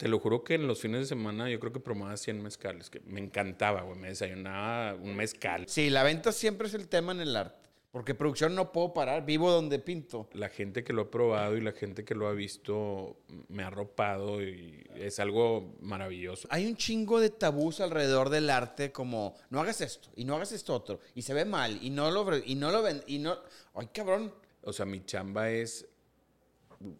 [0.00, 2.88] te lo juro que en los fines de semana yo creo que promovaba 100 mezcales,
[2.88, 3.98] que me encantaba, güey.
[3.98, 5.66] Me desayunaba un mezcal.
[5.68, 7.68] Sí, la venta siempre es el tema en el arte.
[7.90, 10.30] Porque producción no puedo parar, vivo donde pinto.
[10.32, 13.18] La gente que lo ha probado y la gente que lo ha visto
[13.48, 16.48] me ha arropado y es algo maravilloso.
[16.50, 20.52] Hay un chingo de tabús alrededor del arte como no hagas esto y no hagas
[20.52, 23.36] esto otro y se ve mal y no lo y no lo ven y no
[23.74, 24.32] ay cabrón
[24.62, 25.86] O sea, mi chamba es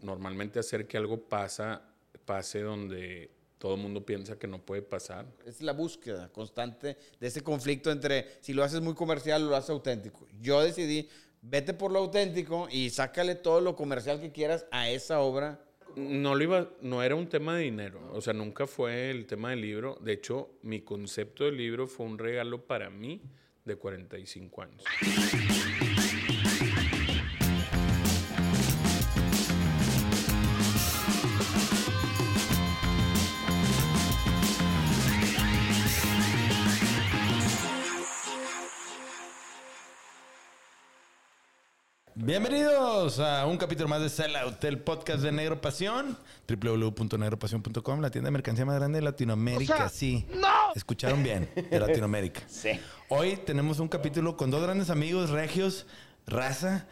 [0.02, 1.89] normalmente hacer que algo pasa,
[2.24, 5.26] pase donde todo el mundo piensa que no puede pasar.
[5.44, 9.56] es la búsqueda constante de ese conflicto entre si lo haces muy comercial o lo
[9.56, 10.26] haces auténtico.
[10.40, 11.08] Yo decidí
[11.42, 15.60] vete por lo auténtico y sácale todo lo comercial que quieras a esa obra.
[15.96, 19.50] No lo iba, no era un tema de dinero, o sea, nunca fue el tema
[19.50, 19.98] del libro.
[20.00, 23.20] De hecho, mi concepto del libro fue un regalo para mí
[23.64, 24.84] de 45 años.
[42.30, 48.28] Bienvenidos a un capítulo más de Sellout, el podcast de Negro Pasión, www.negropasión.com, la tienda
[48.28, 49.88] de mercancía más grande de Latinoamérica.
[49.88, 50.24] sí,
[50.76, 52.42] escucharon bien, de Latinoamérica.
[52.46, 52.78] Sí.
[53.08, 55.86] Hoy tenemos un capítulo con dos grandes amigos regios,
[56.24, 56.86] raza.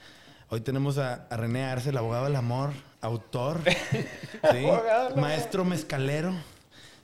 [0.49, 3.61] Hoy tenemos a, a René Arce, el abogado del amor, autor,
[4.51, 4.67] ¿sí?
[5.15, 6.35] maestro mezcalero.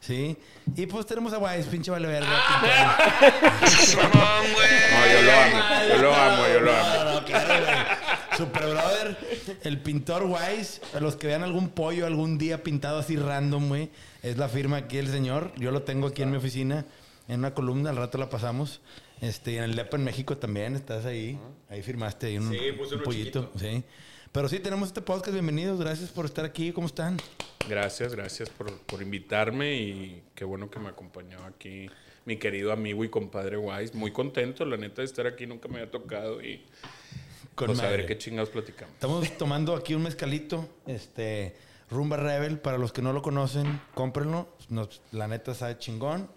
[0.01, 0.37] Sí,
[0.77, 2.29] y pues tenemos a Wise, pinche vale verga.
[4.13, 7.05] No, yo lo amo, yo lo amo, yo lo amo.
[7.05, 7.94] No, no, claro.
[8.37, 9.17] Super brother,
[9.63, 13.91] el pintor Wise, a los que vean algún pollo algún día pintado así random, güey,
[14.23, 15.53] es la firma aquí el señor.
[15.57, 16.85] Yo lo tengo aquí en mi oficina,
[17.29, 18.81] en una columna, al rato la pasamos.
[19.21, 21.39] Este, en el DEPA en México también, estás ahí.
[21.69, 23.53] Ahí firmaste ahí un, Sí, puse un uno pollito.
[23.57, 23.85] Sí.
[24.33, 25.33] Pero sí, tenemos este podcast.
[25.33, 26.73] Bienvenidos, gracias por estar aquí.
[26.73, 27.19] ¿Cómo están?
[27.69, 31.89] Gracias, gracias por, por invitarme y qué bueno que me acompañó aquí
[32.25, 33.95] mi querido amigo y compadre Wise.
[33.95, 36.65] Muy contento, la neta, de estar aquí, nunca me había tocado y
[37.55, 38.95] Con pues a ver qué chingados platicamos.
[38.95, 41.55] Estamos tomando aquí un mezcalito, este
[41.91, 44.49] Rumba Rebel, para los que no lo conocen, cómprenlo.
[44.71, 46.29] Nos- la neta sabe chingón.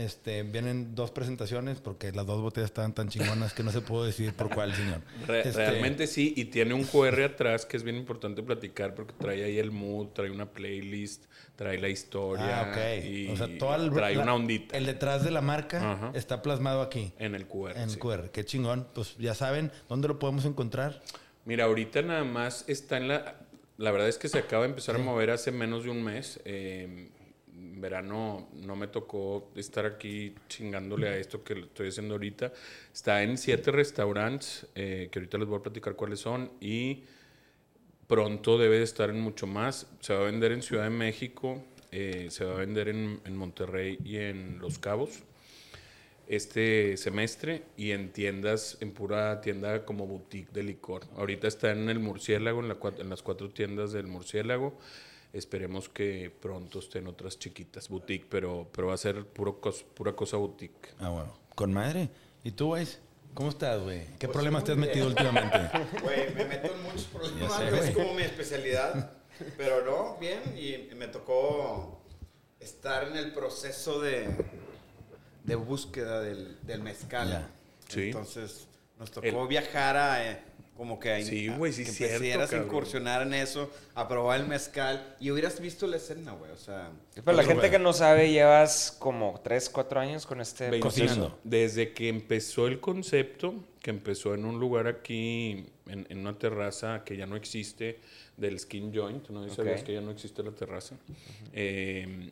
[0.00, 4.04] Este, vienen dos presentaciones porque las dos botellas estaban tan chingonas que no se pudo
[4.04, 5.02] decidir por cuál, señor.
[5.26, 9.12] Re- Este, Realmente sí, y tiene un QR atrás que es bien importante platicar porque
[9.18, 13.04] trae ahí el mood, trae una playlist, trae la historia Ah, ok.
[13.04, 16.12] y o sea, todo el, trae la- una ondita El detrás de la marca Ajá.
[16.14, 17.12] está plasmado aquí.
[17.18, 17.76] en el QR.
[17.76, 17.98] En sí.
[17.98, 18.30] QR.
[18.30, 18.86] Qué chingón.
[18.94, 21.02] Pues ya saben, ¿dónde lo podemos encontrar?
[21.44, 23.36] Mira, ahorita nada más está en la...
[23.76, 26.38] La verdad es que se acaba de empezar a mover hace menos de un mes.
[26.44, 27.08] Eh,
[27.80, 32.52] verano no me tocó estar aquí chingándole a esto que estoy haciendo ahorita.
[32.92, 37.04] Está en siete restaurantes, eh, que ahorita les voy a platicar cuáles son, y
[38.06, 39.86] pronto debe de estar en mucho más.
[40.00, 43.98] Se va a vender en Ciudad de México, eh, se va a vender en, Monterrey
[44.04, 45.22] y en Los Cabos
[46.28, 51.02] este semestre y en tiendas, en pura tienda como boutique de licor.
[51.16, 54.78] Ahorita está en el Murciélago, en las cuatro tiendas del Murciélago.
[55.32, 60.12] Esperemos que pronto estén otras chiquitas, boutique, pero, pero va a ser puro cos- pura
[60.14, 60.88] cosa boutique.
[60.98, 61.32] Ah, bueno.
[61.54, 62.08] Con madre.
[62.42, 62.98] ¿Y tú, Wise?
[63.34, 64.06] ¿Cómo estás, güey?
[64.18, 65.56] ¿Qué problemas te has metido últimamente?
[66.02, 67.94] Güey, me meto en muchos problemas, sé, es güey.
[67.94, 69.12] como mi especialidad.
[69.56, 72.02] Pero no, bien, y me tocó
[72.58, 74.28] estar en el proceso de,
[75.44, 77.46] de búsqueda del, del mezcal.
[77.88, 78.06] Sí.
[78.06, 78.66] Entonces,
[78.98, 80.42] nos tocó viajar a, eh,
[80.80, 82.64] como que a, Sí, a- güey, sí que cierto, cabrón.
[82.64, 86.90] incursionar en eso, a probar el mezcal, y hubieras visto la escena, güey, o sea...
[87.22, 91.38] Pero la gente que no sabe, llevas como 3, 4 años con este Cocinando.
[91.44, 97.04] Desde que empezó el concepto, que empezó en un lugar aquí, en, en una terraza
[97.04, 97.98] que ya no existe,
[98.38, 100.96] del Skin Joint, ¿no ¿Y sabías que ya no existe la terraza?
[101.52, 102.30] Eh,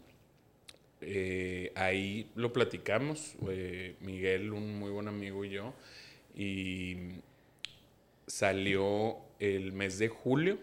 [1.03, 5.75] eh, ahí lo platicamos, eh, Miguel, un muy buen amigo y yo,
[6.35, 6.97] y
[8.29, 10.59] salió el mes de julio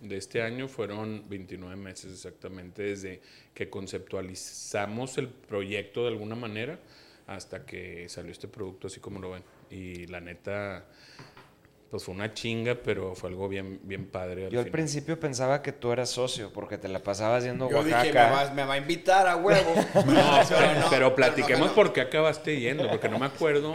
[0.00, 3.20] de este año, fueron 29 meses exactamente desde
[3.54, 6.78] que conceptualizamos el proyecto de alguna manera
[7.26, 9.44] hasta que salió este producto así como lo ven.
[9.70, 10.86] Y la neta,
[11.90, 14.46] pues fue una chinga, pero fue algo bien, bien padre.
[14.46, 14.72] al Yo al final.
[14.72, 18.20] principio pensaba que tú eras socio porque te la pasabas yendo a Yo dije, me
[18.20, 19.74] va, me va a invitar a huevo.
[19.94, 23.74] No, pero, no, pero platiquemos no, por qué acabaste yendo, porque no me acuerdo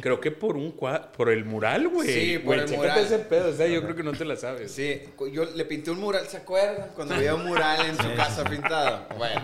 [0.00, 2.08] Creo que por un cua- por el mural, güey.
[2.08, 2.98] Sí, por el mural.
[2.98, 4.70] ese pedo, o sea, yo creo que no te la sabes.
[4.72, 5.02] Sí,
[5.32, 6.88] yo le pinté un mural, ¿se acuerdan?
[6.94, 9.06] Cuando había un mural en su casa pintado.
[9.16, 9.42] Bueno,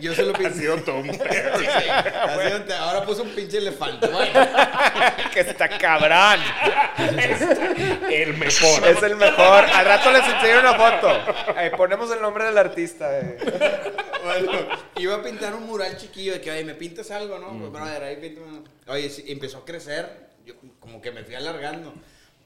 [0.00, 0.48] yo se lo pinté.
[0.48, 1.58] Ha sido todo un pedo.
[1.58, 4.06] Sí, ha sido un te- ahora puso un pinche elefante.
[4.08, 4.32] Bueno,
[5.34, 6.40] que está cabrón.
[8.10, 8.86] El mejor.
[8.88, 9.64] Es el mejor.
[9.64, 11.08] Al rato les enseño una foto.
[11.56, 13.18] Ahí ponemos el nombre del artista.
[13.18, 13.36] eh.
[14.24, 14.52] bueno,
[14.96, 17.58] iba a pintar un mural chiquillo de que, oye, me pintas algo, ¿no?
[17.58, 18.60] Pues, brother, ahí píntame.
[18.88, 21.92] Oye, sí, empezó a crecer, yo como que me fui alargando.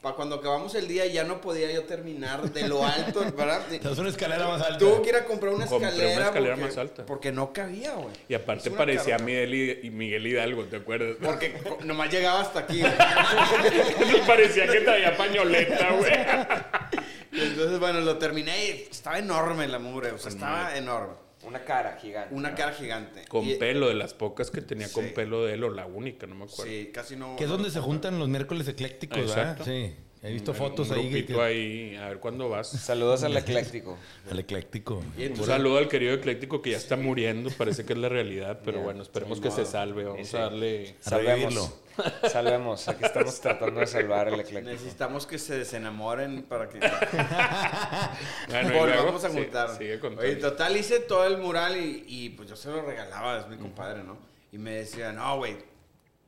[0.00, 3.60] Para cuando acabamos el día ya no podía yo terminar de lo alto, ¿verdad?
[3.82, 4.78] Das una escalera más alta.
[4.78, 6.24] Tuve que ir a comprar una Compré una escalera.
[6.26, 7.06] escalera porque, más alta.
[7.06, 8.14] Porque no cabía, güey.
[8.28, 9.18] Y aparte Es parecía.
[9.18, 11.16] Miguel, y Miguel Hidalgo, ¿te acuerdas?
[11.22, 12.80] Porque nomás llegaba hasta aquí.
[12.80, 12.92] güey.
[14.26, 16.12] parecía que traía pañoleta, güey.
[17.32, 20.12] Entonces, bueno, lo terminé y estaba enorme la mugre.
[20.12, 21.25] O sea, estaba enorme.
[21.46, 22.34] Una cara gigante.
[22.34, 23.24] Una cara gigante.
[23.28, 26.26] Con Y- pelo, de las pocas que tenía con pelo de él, o la única,
[26.26, 26.64] no me acuerdo.
[26.70, 27.36] Sí, casi no.
[27.36, 29.58] Que es donde se juntan los miércoles eclécticos, ¿verdad?
[29.64, 29.94] Sí.
[30.22, 31.24] He visto Un- fotos un ahí.
[31.24, 32.68] que- ahí, a ver cuándo vas.
[32.68, 33.96] Saludos al ecléctico.
[34.30, 35.02] Al ecléctico.
[35.16, 38.60] Y Un saludo al querido ecléctico que ya está muriendo, parece que es la realidad,
[38.64, 40.96] pero bueno, esperemos que se salve, vamos a darle...
[41.00, 41.72] Salvemos.
[42.30, 42.88] Salvemos.
[42.88, 44.70] Aquí estamos tratando de salvar el ecléctico.
[44.70, 46.78] necesitamos que se desenamoren para que
[48.48, 49.76] Bueno, volvamos a sí, juntar.
[49.76, 50.00] sigue.
[50.00, 53.56] Oye, total, hice todo el mural y, y, pues yo se lo regalaba, es mi
[53.56, 54.18] compadre, ¿no?
[54.52, 55.56] Y me decía, no, güey,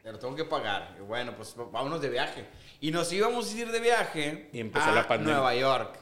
[0.02, 0.96] te lo tengo que pagar.
[0.98, 2.46] Y bueno, pues vámonos de viaje.
[2.80, 5.34] Y nos íbamos a ir de viaje Y empezó a la pandemia.
[5.34, 5.98] Nueva York.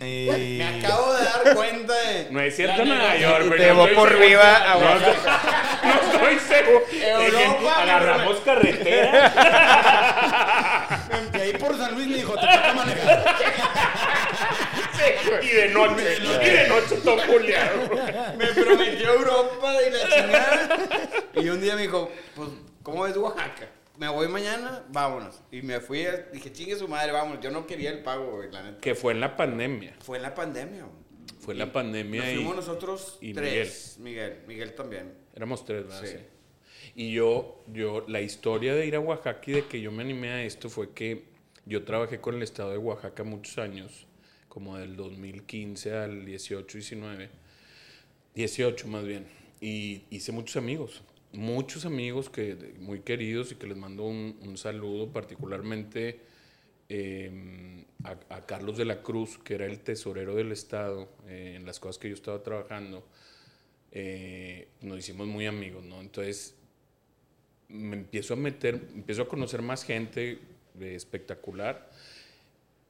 [0.00, 2.28] Eh, Me acabo de dar cuenta de...
[2.30, 3.16] No es cierto Nueva.
[3.16, 3.58] York, Y güey.
[3.58, 4.16] te estoy por.
[4.18, 5.40] Viva a No, Oaxaca.
[5.82, 6.84] no estoy seguro.
[6.92, 9.32] Europa, agarramos carretera.
[11.34, 13.24] Y ahí por San Luis me dijo, te toca manejar.
[15.42, 16.16] y de noche.
[16.22, 17.90] Y de noche todo culiado.
[18.36, 20.68] Me prometió Europa y la chingada.
[21.34, 22.48] Y un día me dijo, pues,
[22.82, 23.66] ¿cómo ves Oaxaca?
[23.98, 25.40] Me voy mañana, vámonos.
[25.50, 27.42] Y me fui, dije, chingue su madre, vámonos.
[27.42, 28.80] Yo no quería el pago, güey, la neta.
[28.80, 29.96] Que fue en la pandemia.
[29.98, 31.08] Fue en la pandemia, güey.
[31.40, 33.96] Fue en la pandemia Nos y fuimos nosotros y tres.
[34.00, 34.38] Miguel.
[34.46, 35.14] Miguel, también.
[35.34, 36.02] éramos tres, ¿verdad?
[36.02, 36.08] Sí.
[36.08, 36.92] Sí.
[36.94, 40.30] Y yo, yo, la historia de ir a Oaxaca y de que yo me animé
[40.30, 41.24] a esto fue que
[41.66, 44.06] yo trabajé con el estado de Oaxaca muchos años,
[44.48, 47.30] como del 2015 al 18, 19.
[48.34, 49.26] 18 más bien.
[49.60, 54.56] Y hice muchos amigos, muchos amigos que muy queridos y que les mando un, un
[54.56, 56.20] saludo particularmente
[56.90, 61.66] eh, a, a Carlos de la Cruz, que era el tesorero del Estado eh, en
[61.66, 63.06] las cosas que yo estaba trabajando.
[63.92, 66.00] Eh, nos hicimos muy amigos, ¿no?
[66.00, 66.54] Entonces
[67.68, 70.38] me empiezo a meter, empiezo a conocer más gente
[70.80, 71.90] espectacular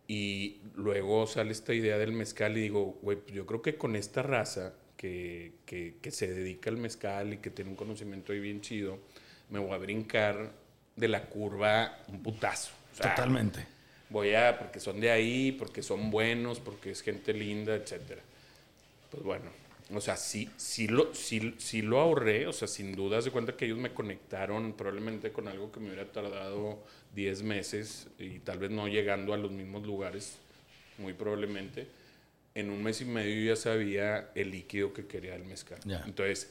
[0.07, 3.97] y luego sale esta idea del mezcal y digo, güey, pues yo creo que con
[3.97, 8.41] esta raza que, que, que se dedica al mezcal y que tiene un conocimiento ahí
[8.41, 8.99] bien chido,
[9.49, 10.53] me voy a brincar
[10.97, 12.73] de la curva un putazo.
[12.93, 13.65] O sea, Totalmente.
[14.11, 18.23] Voy a, porque son de ahí, porque son buenos, porque es gente linda, etcétera.
[19.11, 19.51] Pues bueno,
[19.95, 23.57] o sea, sí, sí, lo, sí, sí lo ahorré, o sea, sin duda, de cuenta
[23.57, 26.85] que ellos me conectaron probablemente con algo que me hubiera tardado
[27.15, 30.39] 10 meses y tal vez no llegando a los mismos lugares,
[30.99, 31.87] muy probablemente.
[32.59, 35.79] En un mes y medio ya sabía el líquido que quería el mezcal.
[36.07, 36.51] Entonces,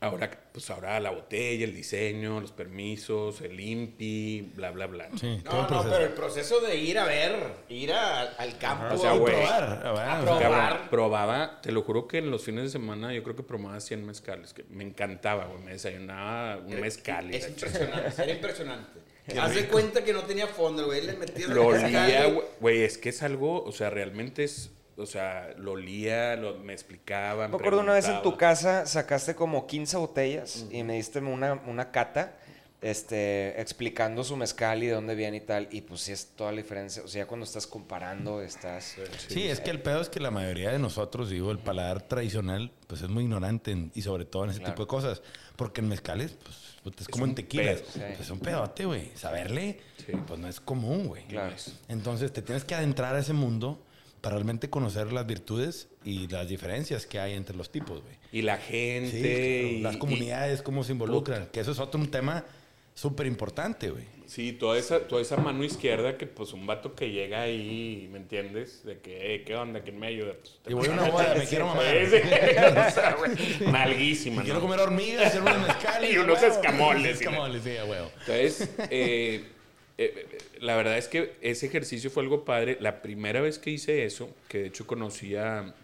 [0.00, 5.08] ahora, pues ahora la botella, el diseño, los permisos, el INPI, bla, bla, bla.
[5.20, 5.90] Sí, No, no, proceso.
[5.92, 7.36] pero el proceso de ir a ver,
[7.68, 8.94] ir a- al campo.
[8.94, 9.34] O sea, Y güey.
[9.34, 9.62] probar.
[9.64, 10.40] A sea, probar.
[10.42, 13.80] Cabrón, probaba, te lo juro que en los fines de semana yo creo que probaba
[13.80, 19.00] 100 mezcales, que me encantaba, güey, me desayunaba un mezcal y Es impresionante, era impresionante.
[19.40, 21.02] Haz de cuenta que no tenía fondo, güey.
[21.04, 25.06] Le metías Lo olía, güey, güey, es que es algo, o sea, realmente es, o
[25.06, 27.48] sea, lo olía, lo, me explicaba.
[27.48, 31.54] Me acuerdo una vez en tu casa sacaste como 15 botellas y me diste una,
[31.66, 32.36] una cata
[32.82, 35.68] este, explicando su mezcal y de dónde viene y tal.
[35.70, 37.02] Y pues sí es toda la diferencia.
[37.02, 38.96] O sea, ya cuando estás comparando, estás...
[39.28, 42.70] Sí, es que el pedo es que la mayoría de nosotros, digo, el paladar tradicional,
[42.86, 44.74] pues es muy ignorante en- y sobre todo en ese Claro.
[44.74, 45.22] tipo de cosas.
[45.56, 47.80] Porque en mezcales, pues, puta, es, Es como en tequilas.
[47.80, 48.00] pedo, sí.
[48.00, 49.10] Pues, es un pedote, güey.
[49.16, 50.12] Saberle, Sí.
[50.26, 51.24] pues no es común, güey.
[51.26, 51.56] Claro.
[51.88, 53.82] Entonces te tienes que adentrar a ese mundo
[54.20, 58.14] para realmente conocer las virtudes y las diferencias que hay entre los tipos, güey.
[58.32, 59.10] Y la gente.
[59.10, 59.68] Sí, claro.
[59.68, 61.46] y- las y- comunidades, cómo se involucran.
[61.52, 62.44] Que eso es otro un tema
[62.94, 64.04] súper importante, güey.
[64.26, 68.18] Sí, toda esa, toda esa mano izquierda que pues un vato que llega ahí, ¿me
[68.18, 68.82] entiendes?
[68.84, 69.80] De que, "Eh, ¿qué onda?
[69.82, 70.32] ¿Quién me ayuda?
[70.40, 71.84] Pues, Y voy a una boda, me quiero mamar.
[72.06, 72.22] Sí, sí.
[72.88, 73.32] O sea, güey,
[73.72, 76.12] Nalguísima, Quiero comer hormigas, hacer unos mezcales.
[76.12, 76.54] Y unos huevo.
[76.54, 78.10] escamoles, escamoles, sí, a huevo.
[78.20, 79.44] Entonces, eh,
[79.98, 82.78] eh, la verdad es que ese ejercicio fue algo padre.
[82.80, 85.74] La primera vez que hice eso, que de hecho conocí a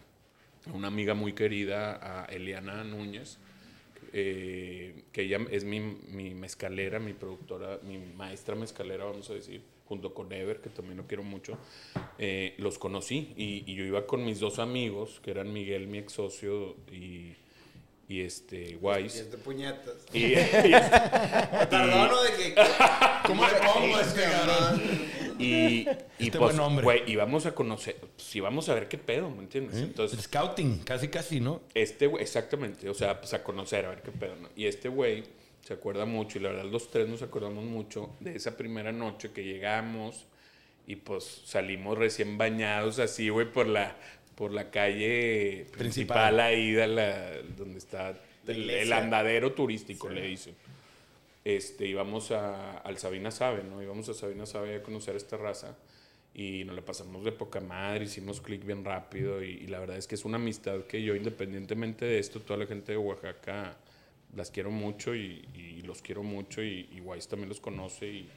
[0.72, 3.38] una amiga muy querida, a Eliana Núñez,
[4.12, 9.62] eh, que ella es mi, mi mezcalera, mi productora, mi maestra mezcalera, vamos a decir,
[9.86, 11.58] junto con Ever, que también lo quiero mucho,
[12.18, 13.32] eh, los conocí.
[13.36, 17.34] Y, y yo iba con mis dos amigos, que eran Miguel, mi ex socio, y,
[18.10, 19.20] y este, Y Wise.
[19.20, 19.94] es de puñetas.
[20.12, 20.34] Y, y-
[21.70, 22.54] Perdono de que.
[23.26, 24.82] ¿Cómo le pongo a este cabrón?
[25.38, 25.86] y, y
[26.18, 26.84] Este pues, buen hombre.
[26.84, 29.76] güey, íbamos a conocer, pues íbamos a ver qué pedo, ¿me entiendes?
[29.76, 31.62] El Entonces, scouting, casi casi, ¿no?
[31.72, 34.48] este güey, exactamente, o sea, pues a conocer, a ver qué pedo, ¿no?
[34.56, 35.22] Y este güey
[35.64, 39.30] se acuerda mucho, y la verdad los tres nos acordamos mucho de esa primera noche
[39.32, 40.26] que llegamos
[40.86, 43.96] y pues salimos recién bañados así, güey, por la,
[44.40, 46.40] por la calle principal, Principal.
[46.40, 50.54] ahí de la, donde está el, el andadero turístico, le dicen.
[51.44, 53.82] Este, íbamos a, al Sabina Sabe, ¿no?
[53.82, 55.76] Íbamos a Sabina Sabe a conocer esta raza
[56.32, 59.98] y nos la pasamos de poca madre, hicimos clic bien rápido y, y la verdad
[59.98, 63.76] es que es una amistad que yo independientemente de esto, toda la gente de Oaxaca
[64.34, 68.30] las quiero mucho y, y los quiero mucho y, y también los conoce y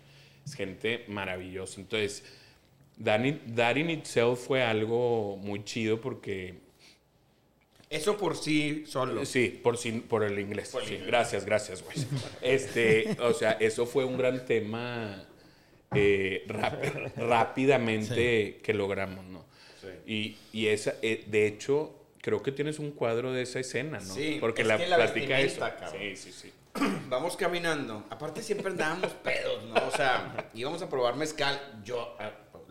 [0.46, 1.80] es gente maravillosa.
[1.80, 2.26] Entonces,
[3.02, 6.56] That in, itself fue algo muy chido porque
[7.90, 9.26] Eso por sí solo.
[9.26, 10.70] Sí, por, sin- por el inglés.
[10.70, 11.08] Por el sí, inglés.
[11.08, 11.98] Gracias, gracias, güey.
[12.42, 15.26] Este, o sea, eso fue un gran tema
[15.96, 19.44] eh, rap- rápidamente que logramos, ¿no?
[20.06, 24.14] Y, y esa, eh, de hecho, creo que tienes un cuadro de esa escena, ¿no?
[24.14, 25.60] Sí, Porque es la que la platica eso.
[25.60, 25.92] cabrón.
[26.00, 26.54] Sí, sí, sí.
[27.10, 28.06] Vamos caminando.
[28.10, 29.76] Aparte siempre andábamos pedos, ¿no?
[29.88, 31.60] O sea, íbamos a probar mezcal.
[31.84, 32.16] Yo,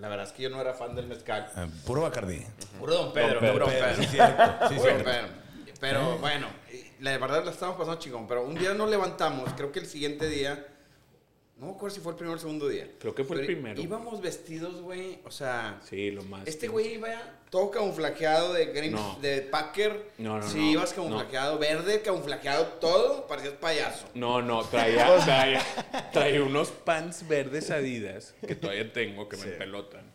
[0.03, 1.49] la verdad es que yo no era fan del mezcal.
[1.57, 2.45] Eh, puro Bacardí.
[2.81, 4.69] Puro Don Pedro, Don puro Don Pedro, sí, cierto.
[4.69, 5.05] Sí, cierto.
[5.05, 5.29] Pedro.
[5.81, 6.49] Pero bueno,
[6.99, 8.27] la verdad la estábamos pasando chingón.
[8.27, 10.67] Pero un día nos levantamos, creo que el siguiente día,
[11.63, 12.89] no me acuerdo si fue el primero o el segundo día.
[12.99, 13.81] Creo que fue el primero.
[13.81, 16.47] Íbamos vestidos, güey, o sea, Sí, lo más.
[16.49, 17.09] este güey iba
[17.51, 19.17] todo camuflajeado de Grim- No.
[19.23, 20.11] de Packer.
[20.19, 24.09] No, no, sí, no, ibas camuflajeado, verde, camuflajeado, todo, parecías payaso.
[24.15, 25.63] No, no, traía, traía,
[26.13, 30.11] traía unos pants verdes Adidas que todavía tengo, que me pelotan.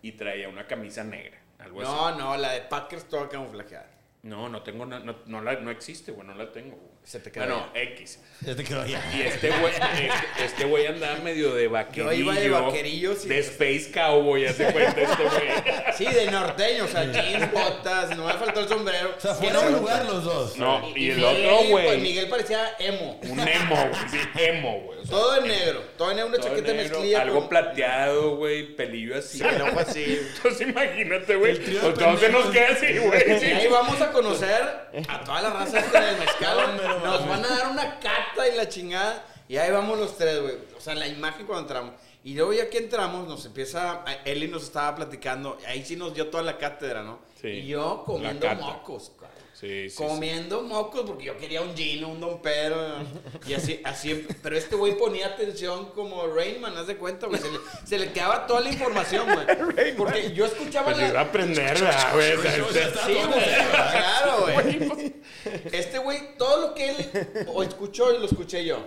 [0.00, 1.90] Y traía una camisa negra, algo así.
[1.90, 3.90] No, no, la de Packers toda camuflajeada.
[4.22, 6.76] No, no tengo, no, no, la, no existe, güey, no la tengo.
[6.76, 6.97] güey.
[7.08, 7.80] Se te quedó Bueno, ya.
[7.80, 8.18] X.
[8.42, 9.02] Ya te quedó ya.
[9.16, 12.12] Y este güey, este, este güey andaba medio de vaquerillo.
[12.12, 13.30] iba de vaquerillo, sí.
[13.30, 15.94] De Space Cowboy, hace cuenta este güey.
[15.96, 19.14] Sí, de norteño, o sea, jeans, botas, no me faltó el sombrero.
[19.16, 20.58] O sea, fuera era un lugar los dos.
[20.58, 23.18] No, y, el Miguel, otro pues, güey, Miguel parecía emo.
[23.22, 24.97] un emo, güey, sí, emo, güey.
[25.08, 27.20] Todo en negro, todo en negro, una todo chaqueta negro, mezclilla.
[27.22, 29.38] Algo con- plateado, güey, pelillo así.
[29.38, 30.04] Sí, no fue así.
[30.36, 31.52] Entonces imagínate, güey.
[31.52, 31.60] El
[31.94, 33.32] Pues se nos queda así, güey.
[33.36, 33.46] Y sí.
[33.46, 34.62] ahí vamos a conocer
[35.08, 36.76] a toda la raza del mezcal.
[36.76, 39.24] No Nos van a dar una cata y la chingada.
[39.48, 40.56] Y ahí vamos los tres, güey.
[40.76, 41.94] O sea, la imagen cuando entramos.
[42.24, 44.02] Y luego ya que entramos, nos empieza...
[44.04, 45.56] a- Eli nos estaba platicando.
[45.66, 47.20] Ahí sí nos dio toda la cátedra, ¿no?
[47.40, 49.37] Sí, Y yo comiendo mocos, cabrón.
[49.58, 49.96] Sí, sí, sí.
[49.96, 52.76] comiendo mocos porque yo quería un Gino, un Don Pedro
[53.44, 57.50] y así, así, pero este güey ponía atención como Rainman, haz de cuenta, güey, se
[57.50, 61.20] le, se le quedaba toda la información, güey, porque yo escuchaba Pues iba a la...
[61.22, 62.36] aprender, ¿verdad, güey.
[62.36, 63.44] Sí, güey,
[63.90, 65.14] claro, güey.
[65.72, 67.10] Este güey, todo lo que él
[67.52, 68.78] o escuchó, lo escuché yo.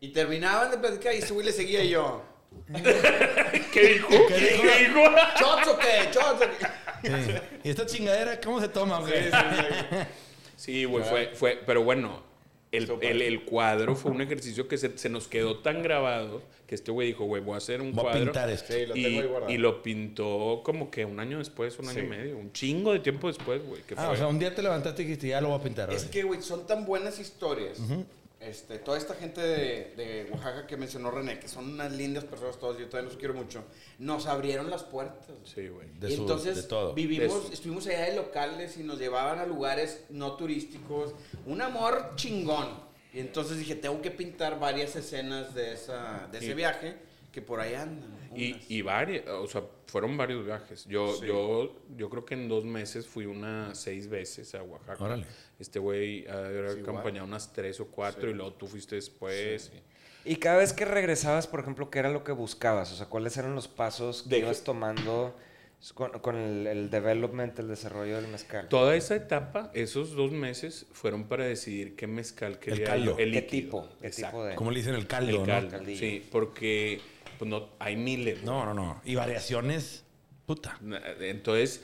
[0.00, 2.22] Y terminaban de platicar y ese güey le seguía yo.
[3.72, 4.08] ¿Qué dijo?
[4.28, 5.02] ¿Qué dijo?
[5.40, 6.10] ¿Shots o qué?
[6.12, 6.48] ¿Shots o
[7.02, 7.08] qué?
[7.08, 7.32] Sí.
[7.64, 9.12] ¿Y esta chingadera cómo se toma, güey?
[10.56, 12.22] Sí, güey, fue, fue, pero bueno,
[12.72, 16.74] el, el, el cuadro fue un ejercicio que se, se nos quedó tan grabado que
[16.74, 18.24] este güey dijo, güey, voy a hacer un Voy a cuadro.
[18.24, 18.72] pintar esto.
[18.72, 19.52] Sí, lo y, tengo ahí guardado.
[19.52, 22.06] y lo pintó como que un año después, un año Sí.
[22.06, 23.82] y medio, un chingo de tiempo después, güey.
[23.82, 25.62] que Ah, fue- o sea, un día te levantaste y dijiste, ya lo voy a
[25.62, 25.90] pintar.
[25.92, 26.10] Es ahora.
[26.10, 27.78] que, güey, son tan buenas historias.
[28.46, 32.58] Este, toda esta gente de, de Oaxaca que mencionó René, que son unas lindas personas
[32.58, 33.64] todos, yo todavía los quiero mucho,
[33.98, 35.26] nos abrieron las puertas.
[35.44, 35.88] Sí, güey.
[35.98, 36.94] De Y su- entonces de todo.
[36.94, 41.14] vivimos, De estuvimos allá de locales y nos llevaban a lugares no turísticos.
[41.46, 42.68] Un amor chingón.
[43.12, 46.96] Y entonces dije, tengo que pintar varias escenas de, esa, de ese viaje
[47.32, 48.23] que por ahí andan.
[48.36, 50.84] Y, y varios, o sea, fueron varios viajes.
[50.86, 51.26] Yo, Sí.
[51.26, 55.02] yo, yo creo que en dos meses fui unas seis veces a Oaxaca.
[55.04, 55.26] Órale.
[55.58, 58.96] Este güey ha de haber Sí, acompañado unas tres o cuatro y luego tú fuiste
[58.96, 59.70] después.
[59.74, 62.90] y- Y cada vez que regresabas, por ejemplo, ¿qué era lo que buscabas?
[62.92, 65.36] O sea, ¿cuáles eran los pasos que De- ibas tomando
[65.92, 68.66] con, con el, el development, el desarrollo del mezcal?
[68.68, 73.12] Toda esa etapa, esos dos meses, fueron para decidir qué mezcal quería caldo.
[73.12, 73.50] yo, el ¿Qué líquido.
[73.82, 73.88] tipo?
[74.00, 74.36] ¿Qué Exacto.
[74.38, 74.54] tipo de...?
[74.56, 75.44] ¿Cómo le dicen el caldo, El no?
[75.46, 75.98] caldo, Caldillo.
[76.00, 77.00] sí, porque
[77.38, 78.42] pues no, hay miles.
[78.42, 78.46] güey.
[78.46, 79.00] No, no, no.
[79.04, 80.04] Y variaciones,
[80.46, 80.78] puta.
[81.20, 81.82] Entonces,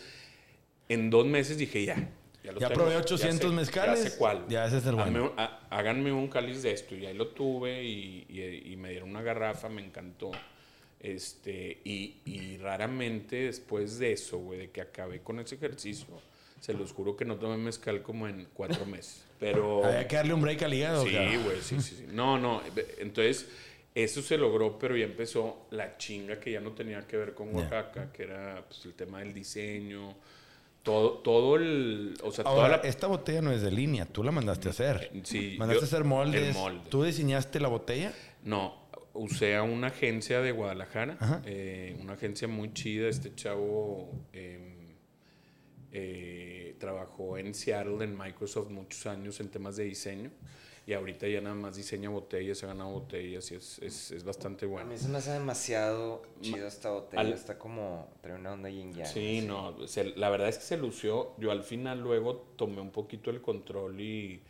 [0.88, 2.08] en dos meses dije, ya.
[2.42, 4.46] Ya, lo Ya tengo, probé ya 800 sé, mezcales, Ya sé cuál.
[4.48, 5.34] ya ese es el bueno.
[5.36, 6.94] ha- háganme un cáliz de esto.
[6.96, 10.30] Y ahí lo tuve y, y- y me dieron una garrafa, me encantó.
[11.00, 16.06] Este, y, y raramente después de eso, güey, de que acabé con ese ejercicio,
[16.60, 19.24] Se los juro que no tomé mezcal como en cuatro meses.
[19.38, 19.82] Pero.
[19.84, 21.04] Había que darle un break al hígado.
[21.06, 22.06] Sí, güey, sí, sí, sí.
[22.12, 22.60] No, no.
[22.98, 23.48] Entonces,
[23.94, 27.54] eso se logró, pero ya empezó la chinga que ya no tenía que ver con.
[27.54, 30.14] Oaxaca, que era pues, el tema del diseño.
[30.82, 32.14] Todo, todo el.
[32.22, 32.88] O sea, toda Ahora, la.
[32.88, 35.10] esta botella no es de línea, tú la mandaste a hacer.
[35.24, 36.54] Sí, Mandaste yo- a hacer moldes.
[36.54, 36.88] molde.
[36.88, 38.12] ¿Tú diseñaste la botella?
[38.44, 43.08] No, usé a una agencia de Guadalajara, eh, una agencia muy chida.
[43.08, 44.96] Este chavo eh,
[45.92, 50.30] eh, trabajó en Seattle, en Microsoft, muchos años en temas de diseño.
[50.90, 54.64] Y ahorita ya nada más diseña botellas, ha ganado botellas y es, es, es bastante
[54.64, 54.90] A bueno.
[54.90, 57.20] mí se me hace demasiado chido esta botella.
[57.22, 58.08] al- Está como.
[58.20, 59.06] Trae una onda yin yang.
[59.06, 59.46] Sí, así.
[59.46, 61.34] no, se- la verdad es que se lució.
[61.38, 64.42] Yo al final luego tomé un poquito el control y,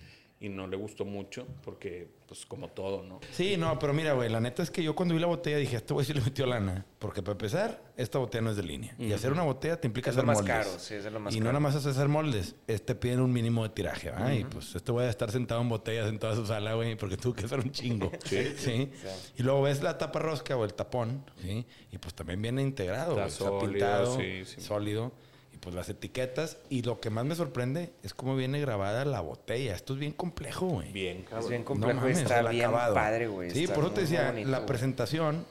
[0.42, 3.20] y no le gustó mucho porque, pues como todo, ¿no?
[3.30, 5.76] Sí, no, pero mira, güey, la neta es que yo cuando vi la botella dije,
[5.76, 6.86] este güey sí le metió lana.
[6.98, 8.94] Porque para empezar, esta botella no es de línea.
[8.98, 10.56] Y hacer una botella te implica Es lo hacer más moldes.
[10.66, 11.52] caro, sí, es de lo más y no caro.
[11.52, 14.32] nada más es hacer moldes, este piden un mínimo de tiraje, ¿verdad?
[14.32, 17.18] Y pues este güey a estar sentado en botellas en toda su sala, güey, porque
[17.18, 18.10] tuvo que hacer un chingo.
[18.56, 18.90] Sí.
[19.36, 21.66] Y luego ves la tapa rosca o el tapón, ¿sí?
[21.92, 23.30] Y pues también viene integrado, Está güey,
[23.60, 24.60] sólido, pintado, sí, sí.
[24.62, 25.12] sólido.
[25.60, 26.56] Y pues las etiquetas.
[26.70, 29.74] Y lo que más me sorprende es cómo viene grabada la botella.
[29.74, 30.90] Esto es bien complejo, güey.
[30.92, 31.48] Bien, Es cabrón.
[31.50, 32.94] bien No complejo y mames, está el bien acabado.
[32.94, 33.50] padre, güey.
[33.50, 34.66] Sí, está por eso te decía, bonito, la güey.
[34.66, 35.46] presentación,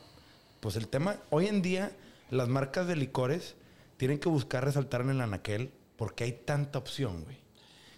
[0.59, 1.91] pues el tema, hoy en día
[2.31, 3.55] las marcas de licores
[3.97, 7.37] tienen que buscar resaltar en el anaquel porque hay tanta opción, güey,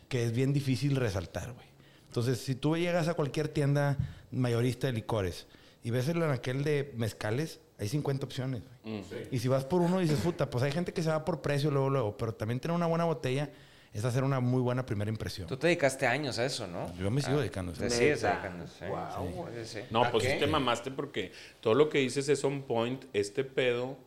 [0.09, 1.67] que es bien difícil resaltar, güey.
[2.07, 3.97] Entonces, si tú llegas a cualquier tienda
[4.31, 5.47] mayorista de licores
[5.83, 8.99] y ves el anaquel de mezcales, hay 50 opciones, güey.
[8.99, 9.03] Mm.
[9.31, 11.71] Y si vas por uno dices, puta, pues hay gente que se va por precio
[11.71, 13.49] luego, luego, pero también tener una buena botella
[13.93, 15.47] es hacer una muy buena primera impresión.
[15.47, 16.95] Tú te dedicaste años a eso, ¿no?
[16.95, 17.83] Yo me sigo Ah, dedicando a eso.
[17.83, 18.33] Te sigues Neta.
[18.35, 18.85] dedicando, sí.
[18.87, 19.47] Guau.
[19.53, 19.79] Sí, sí.
[19.89, 20.33] No, ¿A pues qué?
[20.33, 23.03] sí te mamaste porque todo lo que dices es on point.
[23.11, 23.97] Este pedo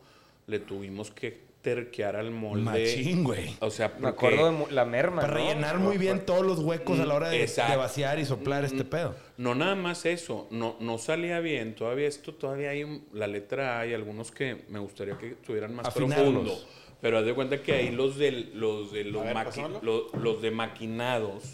[0.47, 2.62] le tuvimos que terquear al molde.
[2.62, 3.56] Machín, güey.
[3.61, 5.40] O sea, Me acuerdo de la merma, Para ¿no?
[5.40, 8.85] rellenar muy bien todos los huecos a la hora de, de vaciar y soplar este
[8.85, 9.16] pedo.
[9.38, 11.75] no nada más eso, no, no salía bien.
[11.75, 15.75] Todavía esto, todavía hay un- la letra A, hay algunos que me gustaría que estuvieran
[15.75, 16.26] más Afinarlos.
[16.44, 16.59] profundo.
[17.00, 21.44] Pero haz de cuenta que ahí los del, los de los, ver, maqui- de maquinados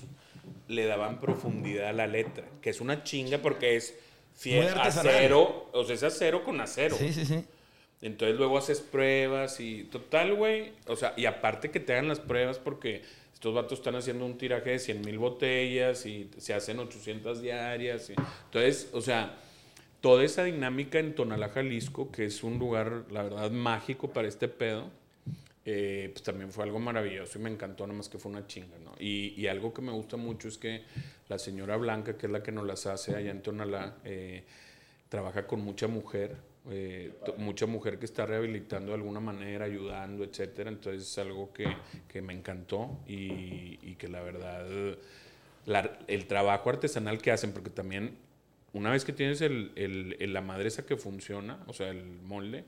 [0.69, 3.95] le daban profundidad a la letra, que es una chinga porque es
[4.35, 6.97] fiel, acero, o sea, es acero con acero.
[6.97, 7.45] Sí, sí, sí.
[8.03, 10.73] Entonces luego haces pruebas y total, güey.
[10.87, 13.03] O sea, y aparte que te hagan las pruebas porque
[13.35, 18.11] estos vatos están haciendo un tiraje de 100 mil botellas y se hacen 800 diarias.
[18.11, 18.15] y-
[18.47, 19.37] entonces, o sea,
[20.01, 24.49] toda esa dinámica en Tonalá, Jalisco, que es un lugar, la verdad, mágico para este
[24.49, 24.89] pedo,
[25.67, 28.79] eh, pues también fue algo maravilloso y me encantó, nada más que fue una chinga,
[28.83, 28.93] ¿no?
[28.99, 30.83] Y, y algo que me gusta mucho es que
[31.29, 34.43] la señora Blanca, que es la que nos las hace allá en Tonalá, eh,
[35.11, 36.35] trabaja con mucha mujer,
[36.69, 40.71] eh, mucha mujer que está rehabilitando de alguna manera, ayudando, etcétera.
[40.71, 41.67] Entonces es algo que,
[42.09, 44.67] que me encantó y, y que la verdad,
[46.09, 48.17] el trabajo artesanal que hacen, porque también
[48.73, 52.05] una vez que tienes el, el- el- la madre esa que funciona, o sea, el
[52.23, 52.65] molde,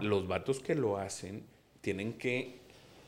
[0.00, 1.42] los vatos que lo hacen
[1.80, 2.60] tienen que,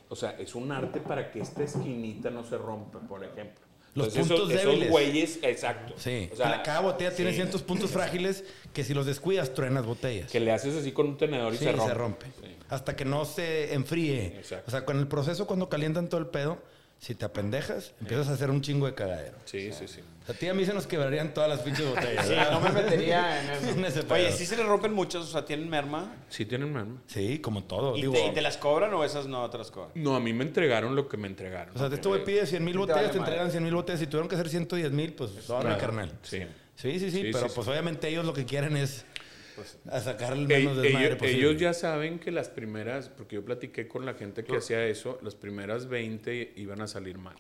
[0.09, 3.60] o sea, es un arte para que esta esquinita no se rompa, por ejemplo.
[3.94, 4.83] Los Entonces, puntos esos, débiles.
[4.88, 5.94] Esos güeyes, exacto.
[5.96, 6.29] Sí.
[6.33, 7.37] O sea, Cada- botella tiene sí.
[7.38, 10.31] ciertos puntos frágiles que si los descuidas truenas botellas.
[10.31, 11.88] Que le haces así con un tenedor y Sí, se rompe.
[11.88, 12.26] se rompe.
[12.40, 12.57] Sí.
[12.68, 14.26] Hasta que no se enfríe.
[14.38, 14.64] Exacto.
[14.68, 16.59] O sea, con el proceso cuando calientan todo el pedo,
[17.01, 19.37] si te apendejas, empiezas a hacer un chingo de cagadero.
[19.47, 20.01] Sí, sí, sí.
[20.23, 22.27] O sea, a ti a mí se nos quebrarían todas las pinches botellas.
[22.29, 23.69] Sí, no me metería en eso.
[23.71, 24.37] En ese Oye, pedo.
[24.37, 26.13] sí se le rompen muchas, o sea, tienen merma.
[26.29, 27.01] Sí tienen merma.
[27.07, 27.97] Sí, como todo.
[27.97, 29.93] ¿Y, Digo, te, y te las cobran o esas no te las cobran?
[29.95, 31.75] No, a mí me entregaron lo que me entregaron.
[31.75, 33.31] O sea, este güey pide 100 mil Te botellas, vale te madre.
[33.33, 34.01] entregan 100 mil botellas.
[34.01, 35.81] Si tuvieron que hacer 110 mil, pues ahora, Nada.
[35.81, 36.13] carnal.
[36.23, 36.43] Sí.
[36.77, 39.05] Sí, sí, sí, Sí, pero sí, pues obviamente ellos lo que quieren es
[39.90, 41.38] a sacar el Ey- menos desmadre ellos, posible.
[41.38, 45.18] ellos ya saben que las primeras, porque yo platiqué con la gente que hacía eso,
[45.23, 47.37] las primeras 20 iban a salir mal.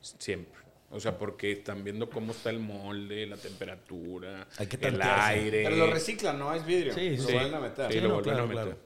[0.00, 0.60] Siempre.
[0.90, 5.62] O sea, porque están viendo cómo está el molde, la temperatura, Hay que el aire.
[5.64, 6.52] Pero lo reciclan, ¿no?
[6.54, 6.92] Es vidrio.
[6.92, 7.32] Sí, lo sí.
[7.32, 7.86] vuelven a meter.
[7.86, 8.64] Sí, Sí, lo no, vuelven claro, a meter.
[8.64, 8.78] claro.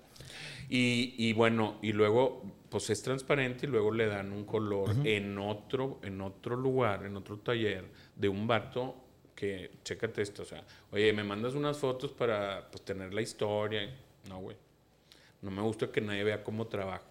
[0.69, 5.37] Y, y bueno, y luego, pues es transparente y luego le dan un color en
[5.39, 8.95] otro, en otro lugar, en otro taller, de un vato
[9.37, 13.89] que, chécate esto, o sea, oye, me mandas unas fotos para pues, tener la historia.
[14.29, 14.57] No, güey.
[15.43, 17.05] No me gusta que nadie vea cómo trabajo.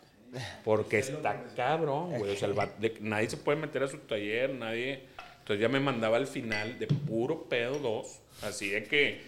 [0.66, 2.34] Porque está cabrón, güey.
[2.34, 5.04] O sea, de- nadie se puede meter a su taller, nadie.
[5.40, 8.20] Entonces ya me mandaba al final de puro pedo dos.
[8.42, 9.22] Así de que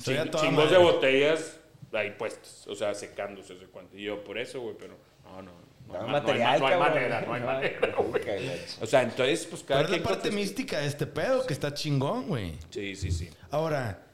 [0.00, 0.70] ching- chingos madre.
[0.70, 1.60] de botellas
[1.92, 2.66] ahí puestas.
[2.66, 3.96] O sea, secándose ese cuento.
[3.96, 5.52] Y yo, por eso, güey, pero no, no.
[5.92, 8.22] No, hay, No, hay material, no hay manera, no hay manera, güey.
[8.22, 8.78] Ok, leche.
[8.80, 11.74] O sea, entonces, pues cada Pero es la parte mística de este pedo que está
[11.74, 12.58] chingón, güey.
[12.70, 13.30] Sí, sí, sí.
[13.50, 14.06] Ahora,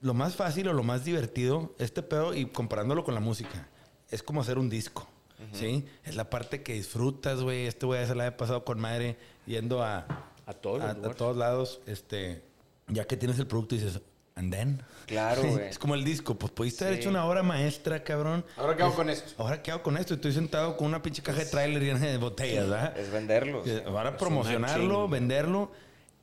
[0.00, 3.68] lo más fácil o lo más divertido, este pedo, y comparándolo con la música,
[4.10, 5.08] es como hacer un disco.
[5.52, 5.86] ¿sí?
[6.04, 7.66] Es la parte que disfrutas, güey.
[7.66, 10.06] Este güey se la había pasado con madre yendo a,
[10.46, 11.80] A todos a, todos lados.
[11.86, 12.42] Este,
[12.88, 14.00] ya que tienes el producto dices,
[14.40, 14.82] and then.
[15.06, 15.68] Claro, güey.
[15.68, 16.34] es como el disco.
[16.36, 17.00] Pues pudiste haber Sí.
[17.02, 18.44] hecho una obra maestra, cabrón.
[18.56, 19.32] Ahora qué hago con esto.
[19.42, 20.14] Ahora qué hago con esto.
[20.14, 22.96] Estoy sentado con una pinche caja de trailer llena de botellas, ¿verdad?
[22.98, 23.64] Es venderlos.
[23.64, 25.70] Que Ahora promocionarlo, venderlo,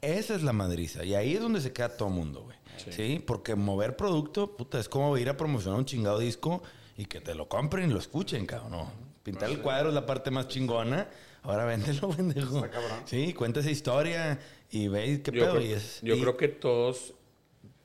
[0.02, 1.04] esa es la madriza.
[1.04, 2.58] Y ahí es donde se queda todo mundo, güey.
[2.92, 3.22] Sí.
[3.26, 6.62] Porque mover producto, puta, es como ir a promocionar un chingado disco
[6.98, 8.72] y que te lo compren y lo escuchen, cabrón.
[8.72, 8.92] No.
[9.24, 11.08] Pintar el cuadro es la parte más chingona.
[11.44, 12.66] Ahora véndelo, pendejo.
[13.06, 15.52] Sí, cuenta esa historia y ve qué Yo, pedo.
[15.56, 17.14] creo, y es, yo y- creo que todos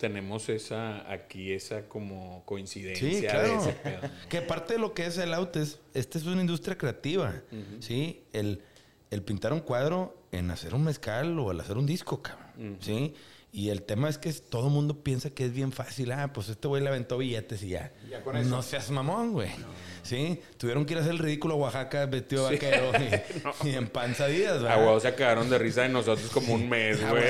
[0.03, 3.63] tenemos esa aquí, esa como coincidencia Sí, de claro.
[3.85, 4.01] pedo.
[4.29, 7.41] Que parte de lo que es el auto es, esta es una industria creativa,
[7.79, 8.25] ¿sí?
[8.33, 8.61] El,
[9.13, 13.15] el pintar un cuadro en hacer un mezcal o el hacer un disco, cabrón, ¿sí?
[13.55, 16.11] Y el tema es que todo el mundo piensa que es bien fácil.
[16.13, 17.93] Ah, pues este güey le aventó billetes y ya.
[18.09, 18.49] Ya con eso.
[18.49, 19.51] No seas mamón, güey.
[20.03, 20.41] ¿Sí?
[20.57, 22.91] Tuvieron que ir a hacer el ridículo a Oaxaca vestido de vaquero
[23.63, 24.79] y, y en panzadillas, ¿verdad?
[24.79, 27.23] huevos se cagaron de risa de nosotros como un mes, güey.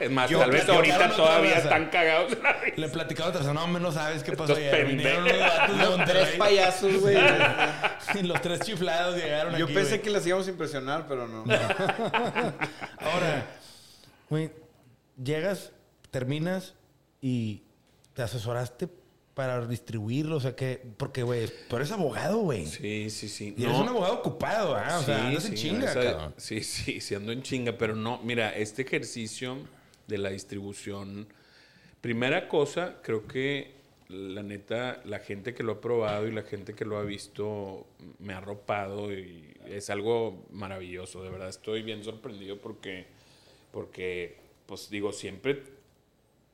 [0.00, 2.76] Es más, Yo tal vez ahorita todavía están cagados de la risa.
[2.76, 4.84] Le platicaba a otra persona, no, no sabes qué pasó ayer.
[4.84, 5.58] Vinieron pendejos.
[5.78, 7.16] vatos de Tres payasos, güey.
[8.14, 10.02] Y los tres chiflados llegaron Yo aquí, pensé güey.
[10.02, 11.44] que las íbamos a impresionar, pero no.
[12.98, 13.46] Ahora,
[14.28, 14.50] güey,
[15.22, 15.72] llegas,
[16.10, 16.74] terminas
[17.20, 17.62] y
[18.14, 18.88] te asesoraste
[19.34, 22.66] para distribuirlo, o sea que, porque, güey, tú eres abogado, güey.
[22.66, 23.54] Sí, sí, sí.
[23.56, 23.82] Y eres No.
[23.82, 24.98] un abogado ocupado, ¿ah?
[24.98, 26.34] O sea, andas en chinga, esa- cabrón.
[26.36, 29.56] Sí, sí, sí ando en chinga, pero no, mira, este ejercicio
[30.08, 31.28] de la distribución,
[32.00, 33.78] primera cosa, creo que
[34.08, 37.86] la neta, la gente que lo ha probado y la gente que lo ha visto
[38.18, 43.06] me ha arropado y es algo maravilloso, de verdad estoy bien sorprendido porque,
[43.70, 44.36] porque
[44.68, 45.64] pues digo, siempre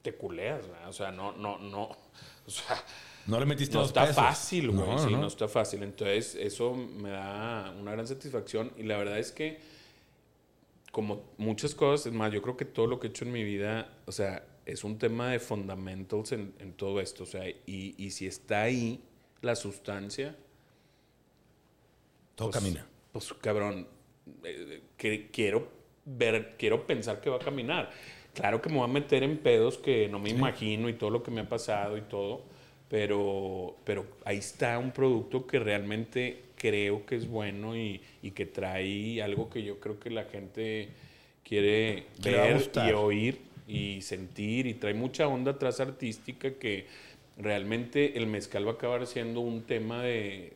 [0.03, 0.88] te culeas, ¿verdad?
[0.88, 1.83] o sea, no, no, no,
[2.46, 2.83] o sea...
[3.27, 4.16] No le metiste No está pesos.
[4.16, 4.87] fácil, güey.
[4.87, 5.20] No, sí, no.
[5.22, 5.27] no.
[5.29, 5.83] está fácil.
[5.83, 8.70] Entonces, eso me da una gran satisfacción.
[8.77, 9.61] Y la verdad es que,
[10.92, 13.42] como muchas cosas, es más, yo creo que todo lo que he hecho en mi
[13.42, 17.22] vida, o sea, es un tema de fundamentals en, en todo esto.
[17.22, 19.03] O sea, y, y si está ahí
[19.40, 20.37] la sustancia,
[22.35, 22.87] Todo pues, camina.
[23.11, 23.88] Pues, cabrón,
[24.42, 25.66] eh, que quiero
[26.04, 27.90] ver, quiero pensar que va a caminar.
[28.34, 31.22] Claro que me voy a meter en pedos que no me imagino y todo lo
[31.22, 32.42] que me ha pasado y todo,
[32.88, 38.46] pero, pero ahí está un producto que realmente creo que es bueno y, y que
[38.46, 40.88] trae algo que yo creo que la gente
[41.44, 43.38] quiere Que ver y oír
[43.68, 46.86] y sentir y trae mucha onda atrás artística que
[47.38, 50.54] realmente el mezcal va a acabar siendo un tema de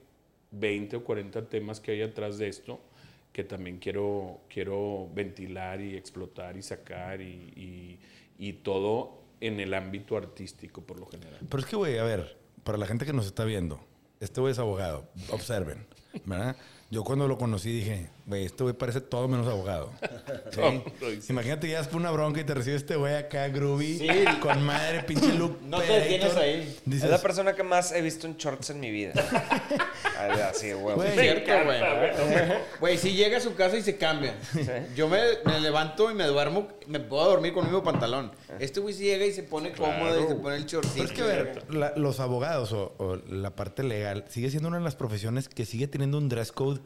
[0.50, 2.80] 20 o 40 temas que hay atrás de esto
[3.32, 7.98] que también quiero, quiero ventilar y explotar y sacar y,
[8.38, 11.38] y- todo en el ámbito artístico por lo general.
[11.48, 13.80] Pero es que, güey, a ver, para la gente que nos está viendo,
[14.20, 15.08] este güey es abogado.
[15.30, 15.86] Observen,
[16.24, 16.56] ¿verdad?
[16.90, 19.90] Yo cuando lo conocí dije, güey, este güey parece todo menos abogado.
[20.50, 20.82] Sí.
[21.28, 24.08] Imagínate, llegas por una bronca y te recibe este güey acá, groovy, Sí.
[24.40, 25.58] con madre, pinche look.
[25.62, 26.76] No te detienes ahí.
[26.84, 29.12] Dices, Es la persona que más he visto en shorts en mi vida.
[30.50, 30.72] Así.
[30.72, 31.08] Güey.
[31.08, 31.80] Es cierto, güey.
[32.80, 34.34] Güey, si llega a su casa y se cambia.
[34.96, 38.32] Yo me, me levanto y me duermo, me puedo dormir con el mismo pantalón.
[38.58, 40.94] Este güey si llega y se pone cómodo y se pone el shortcito.
[40.96, 44.78] Pero es que, ver, la- los abogados o, o la parte legal sigue siendo una
[44.78, 46.80] de las profesiones que sigue teniendo un dress code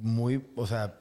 [0.00, 0.94] muy, o sea,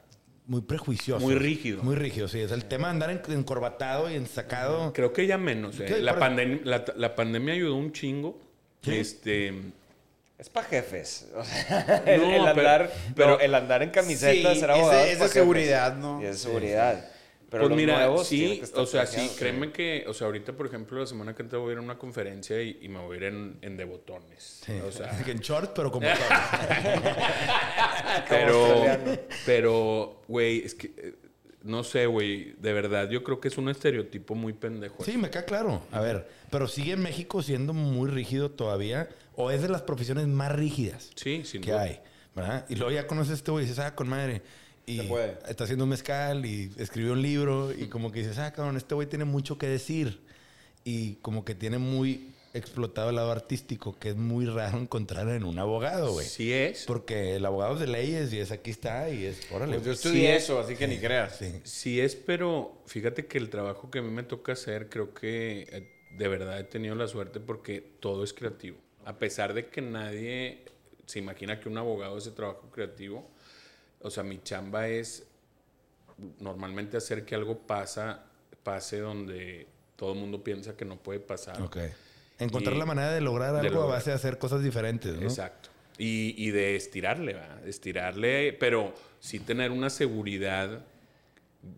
[0.48, 1.26] muy prejuicioso.
[1.26, 1.82] Muy rígido.
[1.84, 2.39] Muy rígido, sí.
[2.39, 4.93] Es el tema de andar en- encorbatado y ensacado.
[4.93, 5.80] Creo que ya menos.
[5.80, 6.00] eh.
[6.02, 8.39] La, pandem- la, la pandemia ayudó un chingo.
[8.84, 8.95] Sí.
[8.98, 9.54] Este,
[10.38, 11.28] Es para jefes.
[11.36, 14.69] O sea, el, No, el pero- andar, pero- pero el andar en camiseta, Sí, ser
[14.69, 15.00] es de- abogado.
[15.00, 15.32] es de pa' jefes.
[15.32, 16.21] seguridad, ¿no?
[16.21, 17.06] Y es de seguridad.
[17.49, 20.65] Pero pues los mira, nuevos sí, o sea, sí, créeme que, o sea, ahorita, por
[20.67, 23.15] ejemplo, la semana que entra voy a ir a una conferencia y, y me voy
[23.15, 24.62] a ir en, en de botones.
[24.65, 24.73] Sí.
[24.86, 26.15] O sea, en short, pero como todo.
[28.29, 28.86] pero,
[29.45, 31.15] pero, güey, es que, eh,
[31.63, 35.03] no sé, güey, de verdad, yo creo que es un estereotipo muy pendejo.
[35.03, 35.81] Sí, me queda claro.
[35.91, 40.27] A ver, pero sigue en México siendo muy rígido todavía o es de las profesiones
[40.27, 41.81] más rígidas Sí, sin que duda.
[41.81, 41.99] hay,
[42.36, 42.65] ¿verdad?
[42.69, 44.41] Y luego ya conoces a este güey y dices, ah, con madre.
[44.86, 45.38] Y puede.
[45.48, 48.93] está haciendo un mezcal y escribió un libro y como que dices, ah, cabrón, este
[48.95, 50.21] güey tiene mucho que decir.
[50.84, 55.43] Y como que tiene muy explotado el lado artístico, que es muy raro encontrar en
[55.43, 56.26] un abogado, güey.
[56.28, 56.86] Sí es.
[56.86, 59.74] Porque el abogado es de leyes y es aquí está y es, órale.
[59.74, 61.38] Pues yo Sí, estudié eso, así que ni creas.
[61.38, 61.60] sí.
[61.63, 65.67] Sí es, pero fíjate que el trabajo que a mí me toca hacer, creo que
[65.71, 68.78] eh, de verdad he tenido la suerte porque todo es creativo.
[69.04, 70.63] A pesar de que nadie
[71.08, 73.30] se imagina que un abogado hace trabajo creativo,
[74.05, 75.25] o sea, mi chamba es
[76.39, 78.23] normalmente hacer que algo pasa,
[78.63, 81.61] pase donde todo el mundo piensa que no puede pasar.
[81.61, 81.77] Ok.
[82.39, 83.97] Encontrar Y- la manera de lograr de algo a lograr.
[83.97, 85.21] base de hacer cosas diferentes, ¿no?
[85.23, 85.69] Exacto.
[85.97, 87.61] Y, y de estirarle, ¿va?
[87.65, 90.81] Estirarle, pero sí tener una seguridad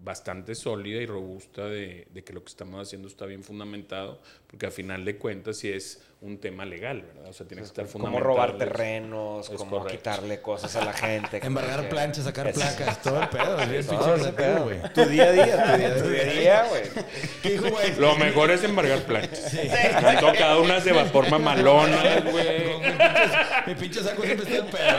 [0.04, 4.65] bastante sólida y robusta de, de que lo que estamos haciendo está bien fundamentado, porque
[4.65, 7.30] al final de cuentas sí es un tema legal, ¿verdad?
[7.30, 8.26] O sea, tiene que estar Como fundamentado.
[8.28, 9.97] robar terrenos, Es como correcto.
[9.97, 11.39] quitarle cosas a la gente.
[11.39, 13.60] como Embargar planchas, sacar Es- placas, todo el pedo.
[13.62, 14.63] es Todo creativo, pedo.
[14.63, 14.80] güey.
[14.93, 15.78] Tu día a día, tu
[16.10, 16.84] día, a día, güey.
[17.43, 17.95] ¿Qué dijo, güey?
[17.97, 19.54] Lo mejor es embargar planchas.
[19.54, 22.65] Me han tocado unas de vapor mamalonas, güey.
[22.65, 24.97] Mi pinche, mi pinche saco siempre está el pedo.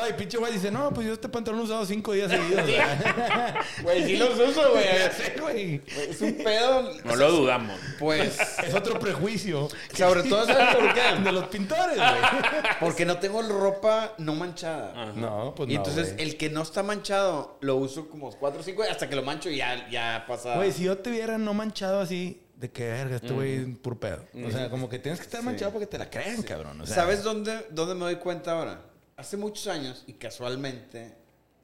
[0.00, 2.30] No, y pinche güey dice, no, pues yo este pantalón lo he usado cinco días
[2.30, 2.64] seguidos.
[3.82, 4.84] Güey, sí los uso, güey.
[4.84, 5.80] Ya sé, güey.
[6.08, 6.92] Es un pedo.
[7.04, 7.78] No lo dudamos.
[7.98, 9.68] Pues, Es otro prejuicio.
[9.94, 11.00] sobre todo, ¿sabes por qué?
[11.24, 12.72] De los pintores, güey.
[12.78, 15.12] Porque no tengo ropa no manchada.
[15.12, 16.28] No, pues y no, entonces güey.
[16.28, 19.50] el que no está manchado lo uso como 4 o 5 hasta que lo mancho
[19.50, 20.56] y ya, ya pasa.
[20.56, 23.98] Güey, si yo te viera no manchado así, de que verga, este güey es pur
[23.98, 24.24] pedo.
[24.46, 26.80] O sea, como que tienes que estar manchado porque te la creen, cabrón.
[26.80, 28.89] O sea, ¿Sabes dónde, dónde me doy cuenta ahora?
[29.20, 31.14] Hace muchos años y casualmente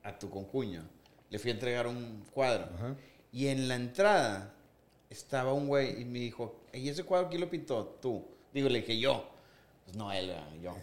[0.03, 0.83] a tu concuño
[1.31, 2.69] le fui a entregar un cuadro.
[3.33, 4.55] Y en la entrada
[5.09, 7.99] estaba un güey y me dijo, ¿y ese cuadro quién lo pintó?
[8.03, 8.29] Tú.
[8.53, 9.31] Digo, le dije, yo.
[9.87, 10.77] Pues no, él, ah, yo.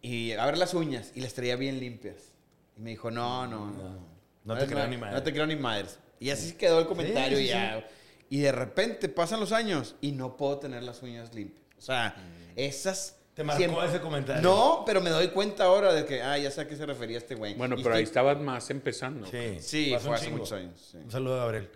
[0.00, 2.32] Y a ver las uñas y las traía bien limpias.
[2.76, 4.04] Y me dijo, no, no, no.
[4.42, 5.14] No te creo ni madre.
[5.14, 6.00] No te creo ni madres.
[6.18, 7.88] Y así quedó el comentario Sí, y sí, ya.
[8.28, 11.64] Y de repente pasan los años y no puedo tener las uñas limpias.
[11.78, 12.16] O sea,
[12.56, 13.21] esas...
[13.34, 14.42] Te marcó ese comentario.
[14.42, 17.16] No, pero me doy cuenta ahora de que, ah, ya sé a qué se refería
[17.18, 17.54] este güey.
[17.54, 19.26] Bueno, Y pero ahí estoy- estabas más empezando.
[19.26, 20.36] Sí, Sí, pasó fue un hace chingo.
[20.38, 20.88] muchos años.
[20.92, 20.98] sí.
[20.98, 21.70] Un saludo a Gabriel.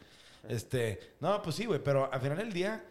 [0.49, 2.85] Este, no, pues sí, güey, pero al final del día,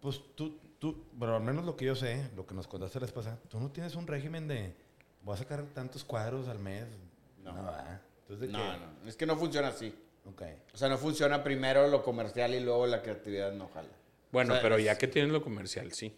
[0.00, 3.06] pues tú, tú, pero al menos lo que yo sé, lo que nos contaste la
[3.06, 4.74] vez pasada, tú no tienes un régimen de,
[5.22, 6.84] voy a sacar tantos cuadros al mes.
[7.44, 7.54] No.
[7.54, 8.00] ¿verdad?
[8.22, 8.78] Entonces, ¿de No, qué?
[9.04, 9.94] no, es que no funciona así.
[10.26, 10.42] Ok.
[10.74, 13.88] O sea, no funciona primero lo comercial y luego la creatividad no jala.
[14.30, 16.14] Bueno, O sea, pero es- ya que tienes lo comercial, sí.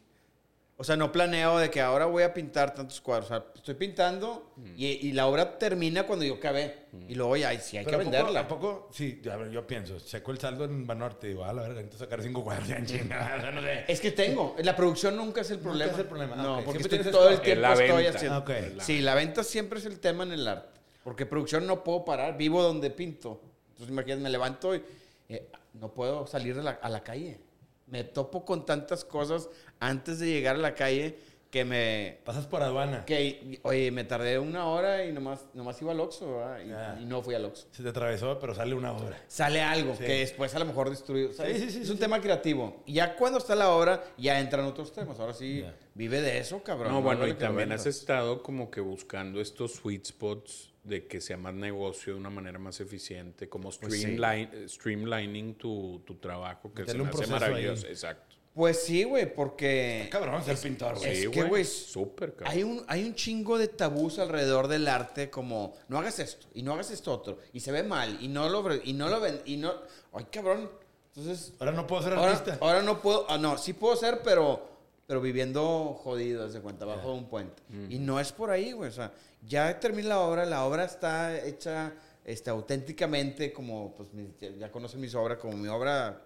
[0.83, 3.27] O sea, no planeo de que ahora voy a pintar tantos cuadros.
[3.27, 6.87] O sea, estoy pintando y, y la obra termina cuando yo acabé.
[7.09, 8.41] Y luego ya, sí, hay que Pero ¿a poco- venderla.
[8.41, 8.89] ¿A poco?
[8.93, 11.99] Sí, a ver, yo pienso, seco el saldo en Banorte, digo, a la verga, necesito
[11.99, 12.83] sacar cinco cuadros ya en
[13.55, 13.85] no sé.
[13.87, 14.57] Es que tengo.
[14.59, 15.93] La producción nunca es el problema.
[15.93, 16.35] es el problema.
[16.35, 16.65] No, ok.
[16.65, 18.17] porque Siempre estoy todo el tiempo la estoy venta.
[18.19, 18.37] haciendo.
[18.39, 18.83] Ah, ok.
[18.83, 20.81] Sí, la venta siempre es el tema en el arte.
[21.05, 22.37] Porque producción no puedo parar.
[22.37, 23.41] Vivo donde pinto.
[23.69, 24.83] Entonces, imagínate, me levanto y
[25.29, 27.39] eh, no puedo salir de la- a la calle.
[27.87, 29.49] Me topo con tantas cosas
[29.83, 31.17] antes de llegar a la calle
[31.51, 32.17] que me...
[32.25, 33.05] Pasas por aduana.
[33.05, 36.41] Que, oye, me tardé una hora y nomás, nomás iba al Oxxo.
[36.67, 36.97] Y, Ah.
[36.99, 37.67] y no fui al Oxxo.
[37.73, 39.23] Se te atravesó, pero sale una hora.
[39.29, 40.05] Sale algo Sí.
[40.05, 41.31] que después a lo mejor destruye.
[41.35, 41.59] ¿sabes?
[41.59, 42.01] Sí, sí, sí, es sí, un sí.
[42.03, 42.83] tema creativo.
[42.87, 45.21] Y ya cuando está la obra, ya entran otros temas.
[45.21, 45.63] Ahora sí,
[45.95, 46.91] vive de eso, cabrón.
[46.91, 51.37] No, bueno, y también has estado como que buscando estos sweet spots de que sea
[51.37, 54.07] más negocio de una manera más eficiente, como Pues sí.
[54.07, 57.87] streamline- eh, streamlining tu, tu trabajo, que se me un hace proceso maravilloso.
[57.87, 57.93] ahí.
[57.93, 58.32] Exacto.
[58.55, 61.11] Pues sí, güey, porque Cabrón, ser pintor, güey.
[61.13, 62.53] Es Sí, que, güey, Súper, cabrón.
[62.53, 66.63] hay un, hay un chingo de tabús alrededor del arte como no hagas esto y
[66.63, 69.41] no hagas esto otro y se ve mal y no lo y no lo ven
[69.47, 69.73] y no
[70.13, 70.71] ay cabrón
[71.15, 72.59] entonces Ahora no puedo ser ahora, artista.
[72.61, 74.69] ahora no puedo ah, no sí puedo ser pero
[75.07, 78.91] pero viviendo jodido desde cuenta bajo de un puente y no es por ahí güey
[78.91, 79.13] o sea
[79.47, 84.71] ya terminé la obra la obra está hecha este auténticamente como pues mi- ya- ya
[84.71, 86.21] conocen mis obras como mi obra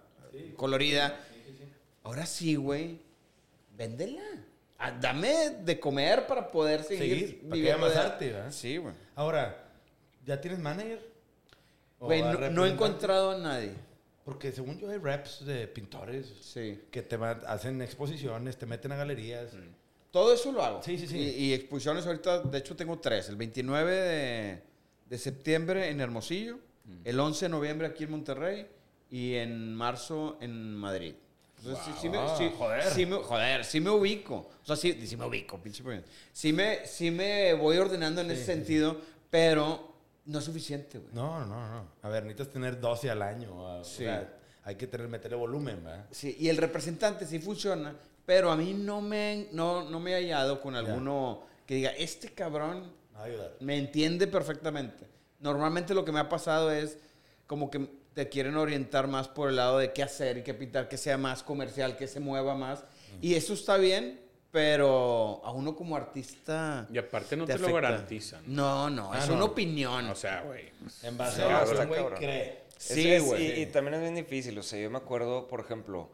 [0.57, 1.17] colorida
[2.07, 2.99] ahora sí güey
[3.75, 4.23] véndela
[4.79, 8.51] Ah, dame de comer para poder seguir, Seguir, para que más arte, ¿verdad?
[8.51, 8.93] Sí, güey.
[9.15, 9.71] Ahora,
[10.23, 11.01] ¿ya tienes manager?
[11.97, 13.71] ¿O Güey, no, no he encontrado a nadie.
[14.23, 16.79] Porque según yo hay reps de pintores Sí.
[16.91, 17.15] que te
[17.47, 19.49] hacen exposiciones, te meten a galerías.
[20.11, 20.83] Todo eso lo hago.
[20.83, 21.17] Sí, sí, sí.
[21.17, 23.29] Y, y exposiciones ahorita, de hecho tengo tres.
[23.29, 24.61] El 29 de,
[25.09, 26.59] de septiembre en Hermosillo,
[27.03, 28.67] el 11 de noviembre aquí en Monterrey
[29.09, 31.15] y en marzo en Madrid.
[31.67, 32.83] Entonces, sí, sí me, Wow, sí- joder.
[32.83, 34.35] sí me- joder, sí me ubico.
[34.35, 35.83] O sea, sí, sí me ubico, pinche.
[36.31, 38.97] Sí me, sí me voy ordenando en ese sentido,
[39.29, 41.13] pero no es suficiente, güey.
[41.13, 41.87] No, no, no.
[42.01, 43.53] A ver, necesitas tener 12 al año.
[43.79, 43.97] O Sí.
[44.03, 46.05] sea, hay que tener, meterle volumen, ¿verdad?
[46.11, 50.15] Sí, y el representante sí funciona, pero a mí no me, no, no me he
[50.15, 53.55] hallado con alguno que diga, este cabrón ayudar.
[53.61, 55.05] me entiende perfectamente.
[55.39, 56.97] Normalmente lo que me ha pasado es
[57.45, 60.89] como que te quieren orientar más por el lado de qué hacer y qué pintar,
[60.89, 62.83] que sea más comercial, que se mueva más.
[63.21, 66.87] Y eso está bien, pero a uno como artista...
[66.91, 68.41] Y aparte no te, lo garantizan.
[68.47, 69.35] No, no, Ah, es no.
[69.35, 70.07] una opinión.
[70.09, 70.71] O sea, güey.
[71.03, 72.63] En base a lo que un güey cree.
[72.75, 73.59] sí, güey.
[73.59, 74.57] Y, y también es bien difícil.
[74.57, 76.09] O sea, yo me acuerdo, por ejemplo,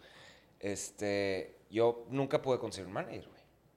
[0.60, 3.30] este, yo nunca pude conseguir un manager.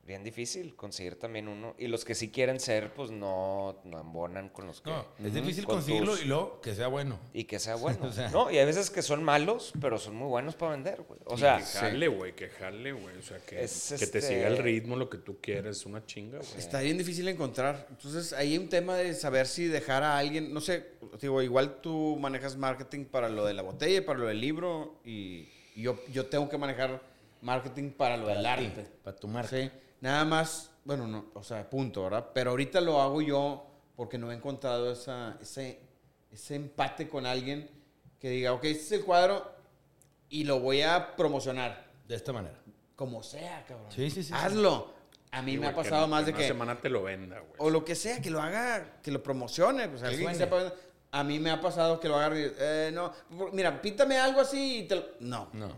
[0.07, 1.75] Bien difícil conseguir también uno.
[1.79, 4.90] Y los que sí quieren ser, pues no, no embonan con los que...
[4.90, 7.19] No, es difícil Con conseguirlo tus- y luego que sea bueno.
[7.33, 7.99] Y que sea bueno.
[8.07, 8.29] O sea.
[8.31, 11.21] No, y hay veces que son malos, pero son muy buenos para vender, güey.
[11.27, 13.16] O sea, que jale, güey, que jale, güey.
[13.19, 15.87] O sea, que, Es, que te este- siga el ritmo, lo que tú quieras, es
[15.87, 16.51] una chinga, güey.
[16.59, 17.87] Está bien difícil encontrar.
[17.90, 20.87] Entonces, ahí hay un tema de saber si dejar a alguien, no sé,
[21.21, 25.49] digo, igual tú manejas marketing para lo de la botella, para lo del libro, y
[25.75, 27.03] yo, yo tengo que manejar
[27.42, 28.87] marketing para lo del Para arte.
[29.05, 29.51] para tu marca.
[29.51, 32.28] Sí, nada más, bueno, no, o sea, punto, ¿verdad?
[32.35, 35.80] Pero ahorita lo hago yo porque no he encontrado esa, ese,
[36.30, 37.70] ese empate con alguien
[38.20, 39.50] que diga, ok, este es el cuadro
[40.28, 41.87] y lo voy a promocionar.
[42.06, 42.59] De esta manera.
[42.94, 43.90] Como sea, cabrón.
[43.90, 44.32] Sí, sí, sí.
[44.35, 44.94] Hazlo.
[45.32, 46.42] A mí Sí, me ha que pasado en- más de en que...
[46.44, 47.52] Una semana te lo venda, güey.
[47.59, 49.88] O lo que sea, que lo haga, que lo promocione.
[49.88, 50.72] Pues alguien que sepa.
[51.11, 52.35] A mí me ha pasado que lo haga.
[52.37, 53.12] Eh, no,
[53.52, 55.50] mira, píntame algo así y te lo- No.
[55.52, 55.68] No.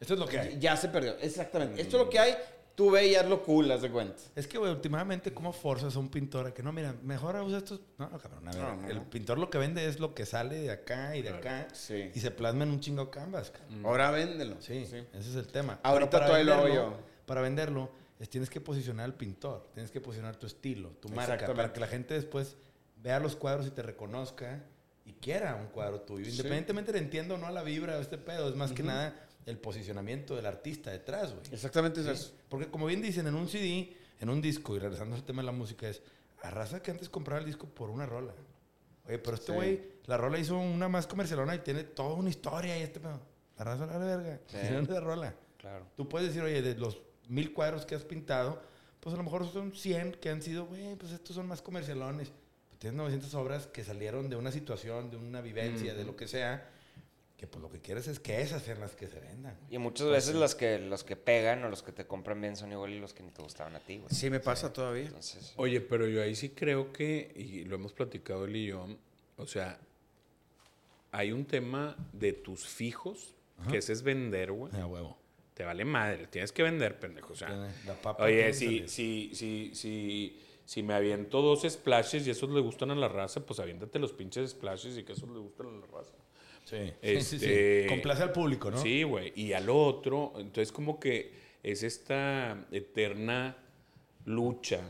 [0.00, 0.58] Esto es lo que hay.
[0.58, 1.16] Ya se perdió.
[1.18, 1.80] Exactamente.
[1.82, 2.34] Esto es lo que hay.
[2.82, 4.20] Tú ve y hazlo cool, haz de cuenta.
[4.34, 7.58] Es que, güey, últimamente, ¿cómo forzas a un pintor a que no, mira, mejor usa
[7.58, 7.78] estos.
[7.96, 10.26] No, no, cabrón, a ver, No, no, el pintor lo que vende es lo que
[10.26, 12.10] sale de acá y de acá Sí.
[12.12, 13.86] y se plasma en un chingo canvas, cabrón.
[13.86, 14.56] Ahora véndelo.
[14.60, 15.78] Sí, ese es el tema.
[15.84, 16.96] Ahorita todavía lo hago yo.
[17.24, 21.54] Para venderlo, es, tienes que posicionar al pintor, tienes que posicionar tu estilo, tu marca,
[21.54, 22.56] para que la gente después
[22.96, 24.64] vea los cuadros y te reconozca
[25.04, 26.28] y quiera un cuadro tuyo.
[26.28, 29.14] Independientemente le entiendo o no a la vibra de este pedo, es más que nada
[29.46, 31.42] el posicionamiento del artista detrás, güey.
[31.52, 32.32] Exactamente es Sí, eso.
[32.48, 35.46] Porque como bien dicen, en un CD, en un disco, y regresando al tema de
[35.46, 36.02] la música, es
[36.42, 38.32] a raza que antes compraba el disco por una rola.
[39.08, 39.52] Oye, pero este Sí.
[39.52, 43.20] güey, la rola hizo una más comercialona y tiene toda una historia y este pedo.
[43.58, 44.40] La raza la verga.
[44.46, 44.56] Sí.
[44.60, 45.34] Tiene una rola.
[45.58, 45.86] claro.
[45.96, 48.62] Tú puedes decir, oye, de los mil cuadros que has pintado,
[49.00, 52.28] pues a lo mejor son 100 que han sido, güey, pues estos son más comercialones.
[52.68, 56.26] Pero tienes 900 obras que salieron de una situación, de una vivencia, de lo que
[56.28, 56.68] sea,
[57.42, 59.56] que pues lo que quieres es que esas sean las que se vendan.
[59.62, 59.74] güey.
[59.74, 62.70] Y muchas veces los que, los que pegan o los que te compran bien son
[62.70, 64.14] igual y los que ni te gustaban a ti, güey.
[64.14, 65.06] Sí, me pasa todavía.
[65.06, 68.86] Entonces, Oye, pero yo ahí sí creo que, y lo hemos platicado él y yo,
[69.38, 69.80] o sea,
[71.10, 73.34] hay un tema de tus fijos,
[73.68, 74.72] que ese es vender, güey.
[74.80, 75.18] A huevo.
[75.54, 77.32] Te vale madre, tienes que vender, pendejo.
[77.32, 77.48] O sea,
[77.84, 82.60] la papa oye, si, si, si, si, si me aviento dos splashes y esos le
[82.60, 85.80] gustan a la raza, pues aviéntate los pinches splashes y que esos le gustan a
[85.80, 86.14] la raza.
[86.72, 87.88] Sí, sí, sí, Este- sí.
[87.88, 88.78] Complace al público, ¿no?
[88.80, 89.32] Sí, güey.
[89.36, 93.56] Y al otro, entonces como que es esta eterna
[94.24, 94.80] lucha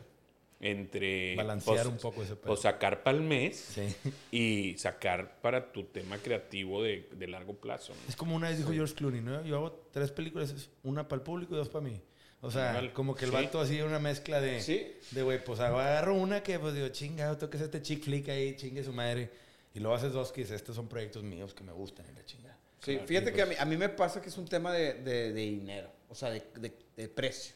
[0.61, 1.35] entre...
[1.35, 2.47] Balancear un poco ese pedo.
[2.49, 3.83] Pues sacar para el mes Sí.
[4.31, 7.93] y sacar para tu tema creativo de, de largo plazo.
[7.95, 8.09] ¿no?
[8.09, 9.45] Es como una vez dijo George Clooney, ¿no?
[9.45, 12.01] Yo hago tres películas, una para el público y dos para mí.
[12.43, 13.37] O sea, Igual, como que el sí.
[13.37, 14.61] vato así una mezcla de...
[14.61, 14.87] Sí.
[15.13, 18.29] De, güey, pues agarro una que, pues digo, chinga, tengo que hacer este chick flick
[18.29, 19.31] ahí, chingue su madre.
[19.75, 22.25] Y luego haces dos que dices, estos son proyectos míos que me gustan y la
[22.25, 22.57] chinga.
[22.81, 24.95] Sí, Claro, fíjate que a mí, a mí me pasa que es un tema de,
[24.95, 26.43] de- de dinero, o sea, de,
[26.97, 27.55] de- precio.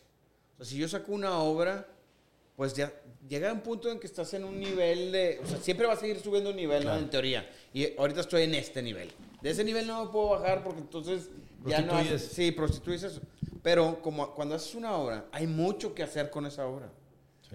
[0.55, 1.87] O sea, si yo saco una obra,
[2.57, 2.93] pues ya
[3.29, 5.41] llega un punto en que estás en un nivel de...
[5.45, 6.91] O sea, siempre va a seguir subiendo un nivel, ¿no?
[6.91, 7.01] Claro.
[7.03, 7.51] En teoría.
[7.75, 9.11] Y ahorita estoy en este nivel.
[9.43, 11.29] De ese nivel no me puedo bajar porque entonces
[11.67, 11.93] ya no...
[11.99, 13.21] Haces- sí, prostituyes eso.
[13.63, 16.89] Pero como cuando haces una obra, hay mucho que hacer con esa obra.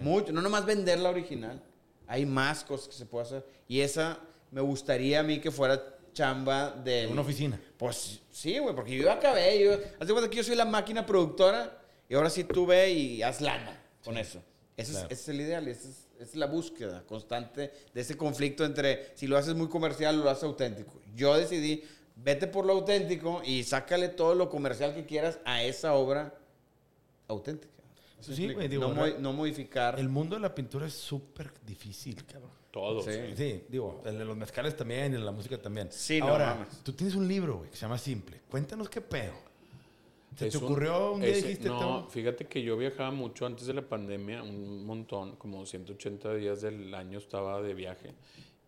[0.02, 0.32] Mucho.
[0.34, 1.64] No nomás vender la original.
[2.06, 3.46] Hay más cosas que se puede hacer.
[3.68, 4.20] Y esa
[4.52, 5.82] me gustaría a mí que fuera
[6.14, 7.08] chamba de...
[7.08, 7.60] Una oficina.
[7.78, 9.64] Pues sí, güey, porque yo acabé.
[9.64, 11.78] Yo, haz de cuenta que yo soy la máquina productora
[12.10, 14.44] y ahora sí tú ve y haz lana con eso.
[14.78, 15.08] Ese, Claro.
[15.10, 18.18] es, ese es el ideal y esa es, esa es la búsqueda constante de ese
[18.18, 21.00] conflicto entre si lo haces muy comercial o lo haces auténtico.
[21.16, 21.84] Yo decidí,
[22.16, 26.34] vete por lo auténtico y sácale todo lo comercial que quieras a esa obra
[27.28, 27.72] auténtica.
[28.22, 30.00] ¿Sí Sí, güey, digo, no, mo- no modificar.
[30.00, 32.52] El mundo de la pintura es súper difícil, cabrón.
[32.72, 33.04] Todos.
[33.06, 33.12] Sí.
[33.12, 33.36] güey.
[33.36, 35.92] Sí, digo, el de los mezcales también de la música también.
[35.92, 36.84] Sí, no Ahora, mames.
[36.84, 38.40] tú tienes un libro, güey, que se llama Simple.
[38.50, 39.34] Cuéntanos qué pedo.
[40.38, 43.12] ¿Se Es te un- ocurrió un día ese- dijiste No, tengo- fíjate que yo viajaba
[43.12, 48.14] mucho antes de la pandemia, un montón, como 180 días del año estaba de viaje.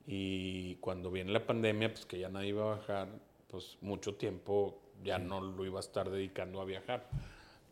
[0.06, 3.08] Y cuando viene la pandemia, pues que ya nadie iba a bajar,
[3.48, 7.08] pues mucho tiempo ya no lo iba a estar dedicando a viajar.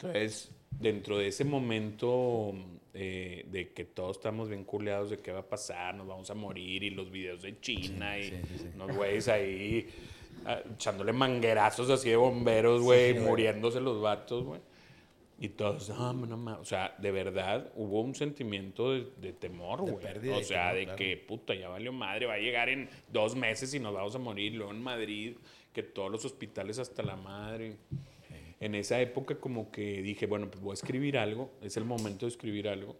[0.01, 2.53] Entonces, dentro de ese momento
[2.93, 6.33] eh, de que todos estamos bien culeados de qué va a pasar, nos vamos a
[6.33, 9.87] morir, y los videos de China, y sí, sí, unos güeyes ahí
[10.45, 14.61] ah, echándole manguerazos así de bomberos, güey, muriéndose los vatos, güey.
[15.39, 19.81] Y todos, no, no, no, o sea, de verdad hubo un sentimiento de, de temor,
[19.81, 19.95] güey.
[19.95, 20.95] O sea, temor, de claro.
[20.95, 24.19] que, puta, ya valió madre, va a llegar en dos meses y nos vamos a
[24.19, 24.53] morir.
[24.53, 25.33] Luego en Madrid,
[25.73, 27.77] que todos los hospitales hasta la madre.
[28.61, 32.27] En esa época como que dije, bueno, pues voy a escribir algo, es el momento
[32.27, 32.95] de escribir algo.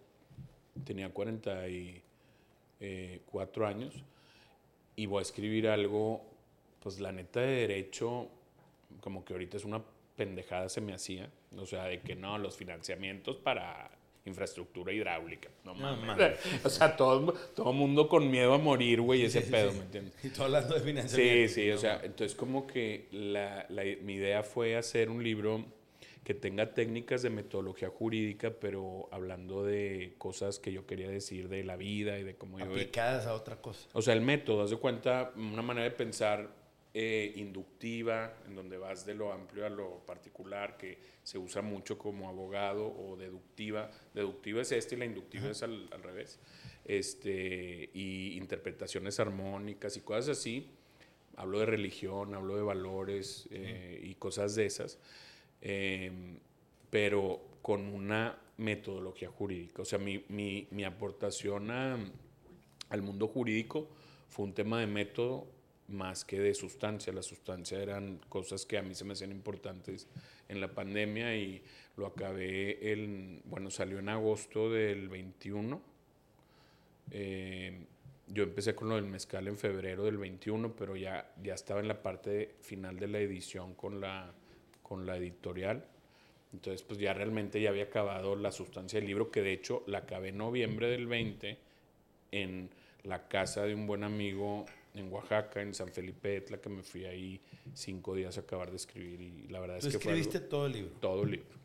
[0.84, 4.04] Tenía 44 años
[4.96, 6.26] y voy a escribir algo,
[6.82, 8.28] pues la neta de derecho,
[9.02, 9.84] como que ahorita es una
[10.16, 13.92] pendejada se me hacía, o sea, de que no, los financiamientos para
[14.26, 15.50] infraestructura hidráulica.
[15.66, 16.06] No No mames.
[16.06, 16.40] mames.
[16.66, 20.14] o sea, todo, todo mundo con miedo a morir, güey, ese pedo, ¿me entiendes?
[20.24, 21.54] Y todo hablando de Sí, financiamiento.
[21.54, 25.66] sí, o sea, entonces como que la, la- mi idea fue hacer un libro
[26.24, 31.64] que tenga técnicas de metodología jurídica, pero hablando de cosas que yo quería decir de
[31.64, 32.66] la vida y de cómo yo...
[32.66, 33.88] Aplicadas a otra cosa.
[33.94, 36.48] O sea, el método, haz de cuenta, una manera de pensar
[36.94, 41.98] eh, inductiva, en donde vas de lo amplio a lo particular, que se usa mucho
[41.98, 43.90] como abogado, o deductiva.
[44.14, 46.40] Deductiva es este y la inductiva es al, al revés.
[46.84, 50.70] Este, y interpretaciones armónicas y cosas así.
[51.38, 55.00] Hablo de religión, hablo de valores eh, y cosas de esas.
[55.62, 56.12] Eh,
[56.90, 59.82] pero con una metodología jurídica.
[59.82, 61.98] O sea, mi, mi, mi aportación a,
[62.90, 63.88] al mundo jurídico
[64.28, 65.48] fue un tema de método
[65.92, 67.14] más que de sustancia.
[67.14, 70.08] La sustancia eran cosas que a mí se me hacían importantes
[70.50, 71.62] en la pandemia y
[71.98, 75.82] lo acabé, el, bueno, salió en agosto del 21.
[77.12, 77.86] Eh,
[78.28, 81.88] yo empecé con lo del mezcal en febrero del 21, pero ya, ya estaba en
[81.88, 84.34] la parte final de la edición con la,
[84.82, 85.86] con la editorial.
[86.54, 90.00] Entonces, pues ya realmente ya había acabado la sustancia del libro, que de hecho la
[90.00, 91.58] acabé en noviembre del 20
[92.32, 92.70] en
[93.04, 97.06] la casa de un buen amigo en Oaxaca, en San Felipe Etla, que me fui
[97.06, 97.40] ahí
[97.74, 100.66] cinco días a acabar de escribir y la verdad es que fue escribiste algo- todo
[100.66, 100.92] el libro.
[101.00, 101.56] todo el libro,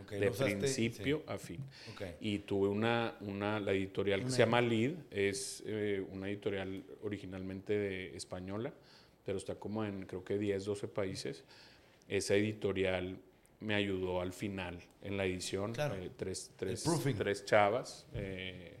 [0.00, 1.32] Ok, de usaste- principio sí.
[1.32, 1.60] a fin.
[1.94, 2.02] Ok.
[2.20, 6.82] Y tuve una, una la editorial que Una- se llama Lid, es eh, una editorial
[7.02, 8.72] originalmente de española,
[9.24, 11.44] pero está como en creo que 10, 12 países.
[12.08, 13.16] Esa editorial
[13.60, 15.94] me ayudó al final en la edición, Claro.
[15.94, 16.84] eh, tres, tres,
[17.16, 18.06] tres chavas.
[18.14, 18.74] eh,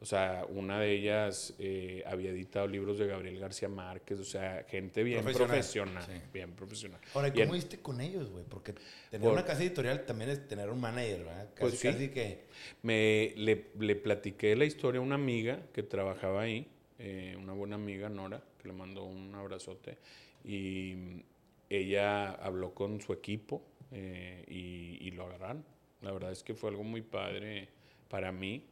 [0.00, 4.64] o sea, una de ellas eh, había editado libros de Gabriel García Márquez, o sea,
[4.68, 6.12] gente bien Profesional, profesional, sí.
[6.32, 7.00] bien profesional.
[7.14, 8.44] Ahora, ¿y Y en- ¿cómo diste con ellos, güey?
[8.44, 8.74] Porque
[9.10, 11.48] tener Por- una casa editorial también es tener un manager, ¿verdad?
[11.54, 11.88] Casi, Pues sí.
[11.88, 12.44] casi que...
[12.82, 16.68] Me, le, le platiqué la historia a una amiga que trabajaba ahí,
[16.98, 19.96] eh, una buena amiga, Nora, que le mandó un abrazote,
[20.44, 21.22] y
[21.70, 25.64] ella habló con su equipo eh, y, y lo agarraron.
[26.02, 27.68] La verdad es que fue algo muy padre
[28.08, 28.62] para mí.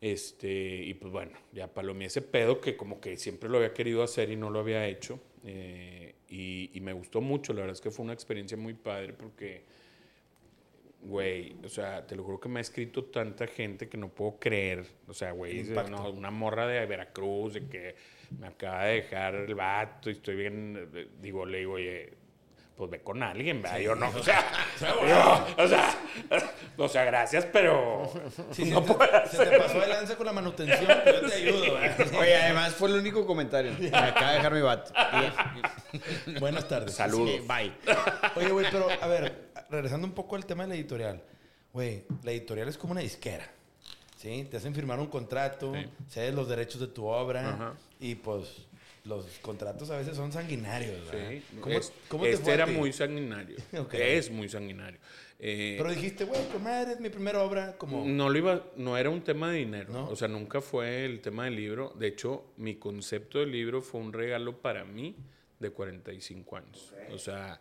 [0.00, 0.48] Este,
[0.84, 4.30] y pues bueno, ya palomé ese pedo que como que siempre lo había querido hacer
[4.30, 5.20] y no lo había hecho.
[5.44, 9.12] eh, y, y me gustó mucho, la verdad es que fue una experiencia muy padre
[9.14, 9.62] porque
[11.00, 14.36] Güey, o sea, te lo juro que me ha escrito tanta gente que no puedo
[14.40, 14.84] creer.
[15.06, 17.94] O sea, güey, no, una morra de Veracruz, de que
[18.40, 20.90] me acaba de dejar el vato y estoy bien.
[20.92, 22.14] eh, Digo, le digo, oye,
[22.78, 23.78] pues ve con alguien, ¿verdad?
[23.80, 24.40] Yo no, o sea,
[24.80, 25.98] yo, o sea,
[26.78, 28.08] o sea, gracias, pero
[28.52, 31.28] Sí, no se, puedo te, se te pasó de lanza con la manutención, pero yo
[31.28, 32.06] te ayudo, ¿verdad?
[32.20, 33.74] Oye, además fue el único comentario.
[33.80, 34.92] Me acaba de dejar mi vato.
[36.38, 36.94] Buenas tardes.
[36.94, 37.30] Saludos.
[37.30, 37.72] Sí, bye.
[38.36, 41.20] Oye, güey, pero a ver, regresando un poco al tema de la editorial.
[41.72, 43.50] Güey, la editorial es como una disquera.
[44.16, 44.46] ¿Sí?
[44.50, 45.88] Te hacen firmar un contrato, Sí.
[46.08, 47.72] cedes los derechos de tu obra Ajá.
[48.00, 48.66] y pues
[49.08, 51.30] los contratos a veces son sanguinarios, ¿verdad?
[51.30, 53.56] Sí, ¿Cómo, es- cómo te este fue era muy sanguinario.
[53.92, 55.00] Es muy sanguinario.
[55.40, 58.04] Eh, Pero dijiste, güey, pues madre, es mi primera obra, como...
[58.04, 59.92] No lo iba, no era un tema de dinero.
[59.92, 60.08] ¿No?
[60.08, 61.94] O sea, nunca fue el tema del libro.
[61.98, 65.16] De hecho, mi concepto del libro fue un regalo para mí
[65.58, 66.92] de 45 años.
[67.12, 67.60] O sea,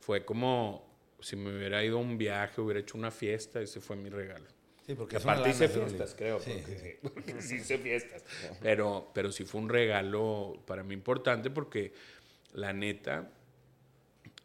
[0.00, 0.86] fue como
[1.20, 4.46] si me hubiera ido a un viaje, hubiera hecho una fiesta, ese fue mi regalo.
[4.86, 6.16] Sí, porque aparte hice fiestas, libro.
[6.16, 6.80] creo, Sí, porque, sí.
[6.82, 8.24] sí, porque sí hice fiestas.
[8.60, 11.92] Pero, pero sí fue un regalo para mí importante porque
[12.52, 13.30] la neta,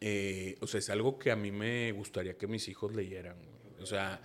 [0.00, 3.36] eh, o sea, es algo que a mí me gustaría que mis hijos leyeran.
[3.80, 4.20] O sea,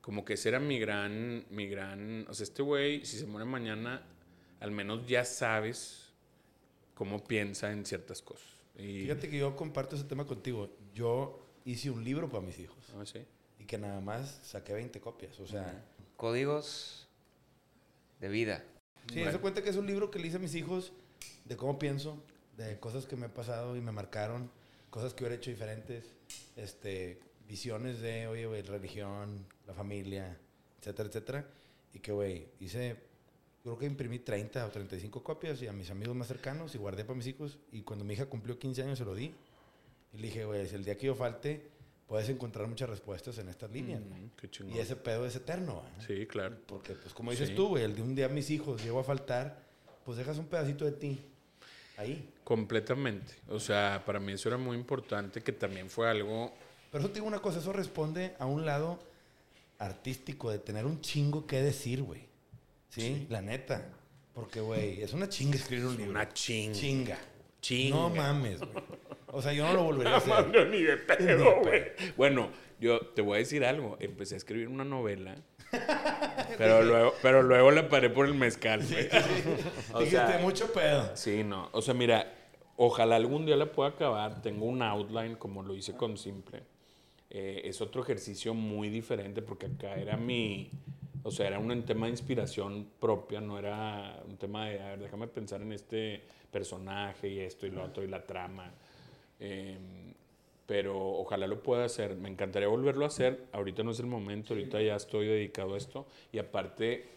[0.00, 3.44] como que ese era mi gran, mi gran, o sea, este güey, si se muere
[3.44, 4.02] mañana,
[4.60, 6.10] al menos ya sabes
[6.94, 8.48] cómo piensa en ciertas cosas.
[8.78, 10.70] Y, Fíjate que yo comparto ese tema contigo.
[10.94, 13.20] Yo hice un libro para mis hijos Ah, sí.
[13.70, 15.38] Que nada más saqué 20 copias.
[15.38, 15.80] O sea,
[16.16, 17.06] Códigos
[18.18, 18.64] de vida.
[19.12, 20.92] sí, se cuenta que es un libro que le hice a mis hijos
[21.44, 22.20] de cómo pienso,
[22.56, 24.50] de cosas que me han pasado y me marcaron,
[24.90, 26.04] cosas que hubiera hecho diferentes,
[26.56, 30.36] este, visiones de, oye, güey, religión, la familia,
[30.80, 31.46] etcétera, etcétera.
[31.94, 32.96] Y que, güey, hice,
[33.62, 37.04] creo que imprimí 30 o 35 copias y a mis amigos más cercanos y guardé
[37.04, 37.60] para mis hijos.
[37.70, 39.32] Y cuando mi hija cumplió 15 años se lo di.
[40.12, 41.70] Y le dije, güey, el día que yo falte,
[42.10, 44.00] puedes encontrar muchas respuestas en estas líneas.
[44.02, 44.50] Mm, qué.
[44.74, 45.84] Y ese pedo es eterno.
[45.86, 46.02] ¿eh?
[46.04, 46.56] Sí, claro.
[46.66, 47.54] Porque, pues, como dices Sí.
[47.54, 49.62] tú, güey, el de un día mis hijos llego a faltar,
[50.04, 51.20] pues dejas un pedacito de ti
[51.96, 52.28] ahí.
[52.42, 53.34] Completamente.
[53.48, 56.52] O sea, para mí eso era muy importante, que también fue algo
[56.90, 58.98] Pero eso te digo una cosa, eso responde a un lado
[59.78, 62.22] artístico de tener un chingo que decir, güey.
[62.88, 63.28] ¿Sí?
[63.30, 63.88] La neta.
[64.34, 66.10] Porque, güey, es una chinga escribir un libro.
[66.10, 66.74] una chinga.
[66.74, 67.18] Chinga.
[67.60, 67.96] Chinga.
[67.96, 68.84] No mames, güey.
[69.32, 70.48] O sea, yo no lo volvería a hacer.
[70.48, 71.82] no, ni de pedo, güey.
[72.16, 72.50] Bueno,
[72.80, 73.96] yo te voy a decir algo.
[74.00, 75.36] Empecé a escribir una novela.
[76.58, 79.08] pero, luego, pero luego la paré por el mezcal, güey.
[79.92, 81.14] O Dijiste, mucho pedo.
[81.14, 81.68] Sí, no.
[81.72, 82.32] O sea, mira,
[82.76, 84.42] ojalá algún día la pueda acabar.
[84.42, 86.62] Tengo un outline como lo hice con Simple.
[87.28, 90.70] Eh, es otro ejercicio muy diferente porque acá era mi...
[91.22, 95.00] O sea, era un tema de inspiración propia, no era un tema de, a ver,
[95.00, 98.72] déjame pensar en este personaje y esto y lo otro y la trama.
[99.38, 99.78] Eh,
[100.66, 102.14] pero ojalá lo pueda hacer.
[102.14, 103.46] Me encantaría volverlo a hacer.
[103.52, 106.06] Ahorita no es el momento, ahorita ya estoy dedicado a esto.
[106.32, 107.08] Y aparte,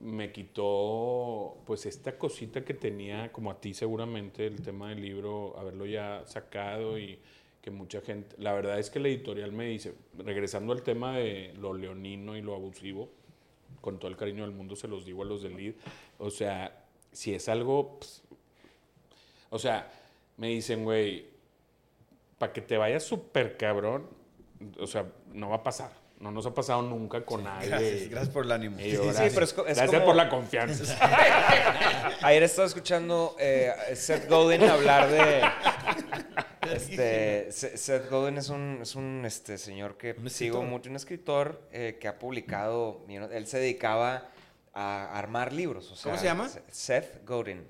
[0.00, 5.58] me quitó pues esta cosita que tenía, como a ti seguramente, el tema del libro,
[5.58, 7.18] haberlo ya sacado y
[7.64, 11.54] que mucha gente, la verdad es que la editorial me dice, regresando al tema de
[11.58, 13.08] lo leonino y lo abusivo,
[13.80, 15.72] con todo el cariño del mundo se los digo a los del lead,
[16.18, 18.22] o sea, si es algo, pues,
[19.48, 19.90] o sea,
[20.36, 21.24] me dicen, güey,
[22.36, 24.10] para que te vayas súper cabrón,
[24.78, 25.90] o sea, no va a pasar.
[26.20, 27.68] No nos ha pasado nunca con nadie.
[27.68, 28.78] Gracias, gracias por el ánimo.
[28.78, 29.32] Yo, Sí, gracias.
[29.34, 30.98] pero es co- es Gracias como- por la confianza.
[32.22, 35.42] Ayer estaba escuchando eh, Seth Godin hablar de.
[36.76, 40.96] Este, Se- Seth Godin es un, es un este, señor que Un sigo mucho, un
[40.96, 43.04] escritor eh, que ha publicado.
[43.08, 44.30] él se dedicaba
[44.72, 45.90] a armar libros.
[45.90, 46.50] o sea, ¿Cómo se llama?
[46.70, 47.64] Seth Godin.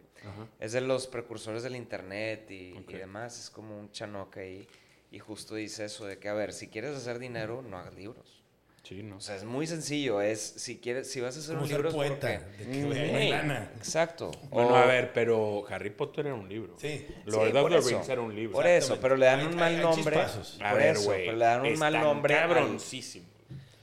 [0.59, 3.39] Es de los precursores del internet y, y demás.
[3.39, 4.67] Es como un chanoca ahí.
[5.11, 8.43] Y justo dice eso de que, a ver, si quieres hacer dinero, no hagas libros.
[8.87, 9.16] Sí, no.
[9.16, 10.20] O sea, es muy sencillo.
[10.20, 12.41] Es si quieres, si vas a hacer Como un ser libro, es poeta.
[12.59, 13.70] porque- De que, hay lana.
[13.78, 14.30] Exacto.
[14.51, 16.74] Bueno, O- a ver, pero Harry Potter era un libro.
[16.78, 17.07] Sí.
[17.24, 17.91] Lord Sí, of the.
[17.95, 18.53] Rings era un libro.
[18.55, 20.16] Por eso, pero le dan Hay- un hay- mal hay nombre.
[20.16, 20.59] chispazos.
[20.62, 21.24] A por ver, eso, güey.
[21.24, 22.35] pero le dan un mal nombre.
[22.35, 23.26] cabroncísimo.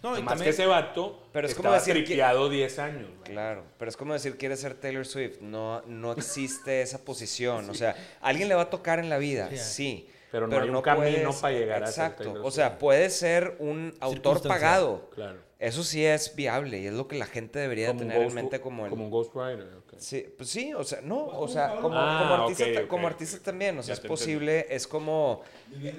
[0.03, 3.07] No, y Más también- que ese vato Pero es como decir que- tripeado 10 años.
[3.07, 3.23] güey.
[3.23, 5.41] Claro, pero es como decir quieres ser Taylor Swift.
[5.41, 7.69] No, no existe esa posición.
[7.69, 10.07] O sea, alguien le va a tocar en la vida, Sí, sí.
[10.31, 12.41] Pero no hay un camino para llegar a ser Exacto.
[12.43, 15.09] O sea, puede ser un autor pagado.
[15.09, 15.39] Claro.
[15.59, 18.59] Eso sí es viable y es lo que la gente debería un tener en mente
[18.61, 18.89] como el...
[18.89, 19.75] Como un Ghostwriter.
[19.77, 19.93] ok.
[19.97, 22.87] Sí, pues sí, o sea, no, o sea, como, Ah, como artista, ok, ta- ok,
[22.87, 25.43] como artista también, o sea, Ya es posible, es como,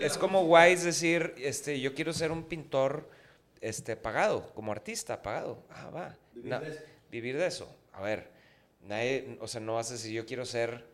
[0.01, 3.09] es como wise decir, este, yo quiero ser un pintor,
[3.61, 6.61] este, pagado, como artista, pagado, ah, va, Na-
[7.09, 8.30] vivir de eso, a ver,
[8.80, 10.85] nadie, o sea, no vas a decir, yo quiero ser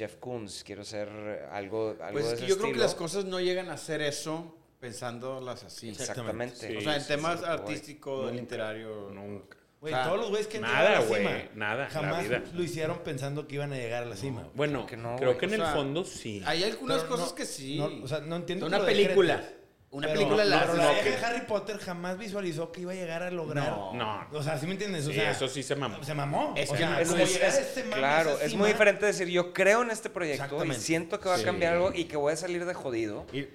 [0.00, 1.08] Jeff Koons, quiero ser
[1.52, 2.84] algo, algo Pues de es ese yo creo que estilo.
[2.84, 5.90] las cosas no llegan a hacer eso pensándolas así.
[5.90, 6.56] Exactamente.
[6.68, 9.10] Sí, o sea, en sí, temas sí, artístico, Nunca, literario.
[9.12, 9.56] Nunca.
[9.80, 12.22] Güey, O sea, todos los güeyes que nada, a la güey, cima, nada, la jamás
[12.28, 12.42] vida.
[12.54, 14.40] lo hicieron pensando que iban a llegar a la cima.
[14.42, 14.52] güey.
[14.54, 16.42] Bueno, que no, creo que en O el sea, fondo sí.
[16.46, 17.78] Hay algunas Pero cosas no- que sí.
[17.78, 19.36] no, o sea, no entiendo Una película.
[19.36, 19.59] decretes.
[19.92, 22.82] Una Pero- película la pero la no, vieja que- de Harry Potter jamás visualizó que
[22.82, 23.68] iba a llegar a lograr.
[23.70, 23.92] No.
[23.92, 24.26] No.
[24.32, 25.04] O sea, ¿sí me entiendes?
[25.06, 26.02] O Sí, sea, eso sí se mamó.
[26.04, 26.54] Se mamó.
[26.56, 29.52] Es o que sea, Es- como es- este claro, es cima, muy diferente decir, yo
[29.52, 31.44] creo en este proyecto y siento que va a Sí.
[31.44, 33.26] cambiar algo y que voy a salir de jodido.
[33.32, 33.48] Y-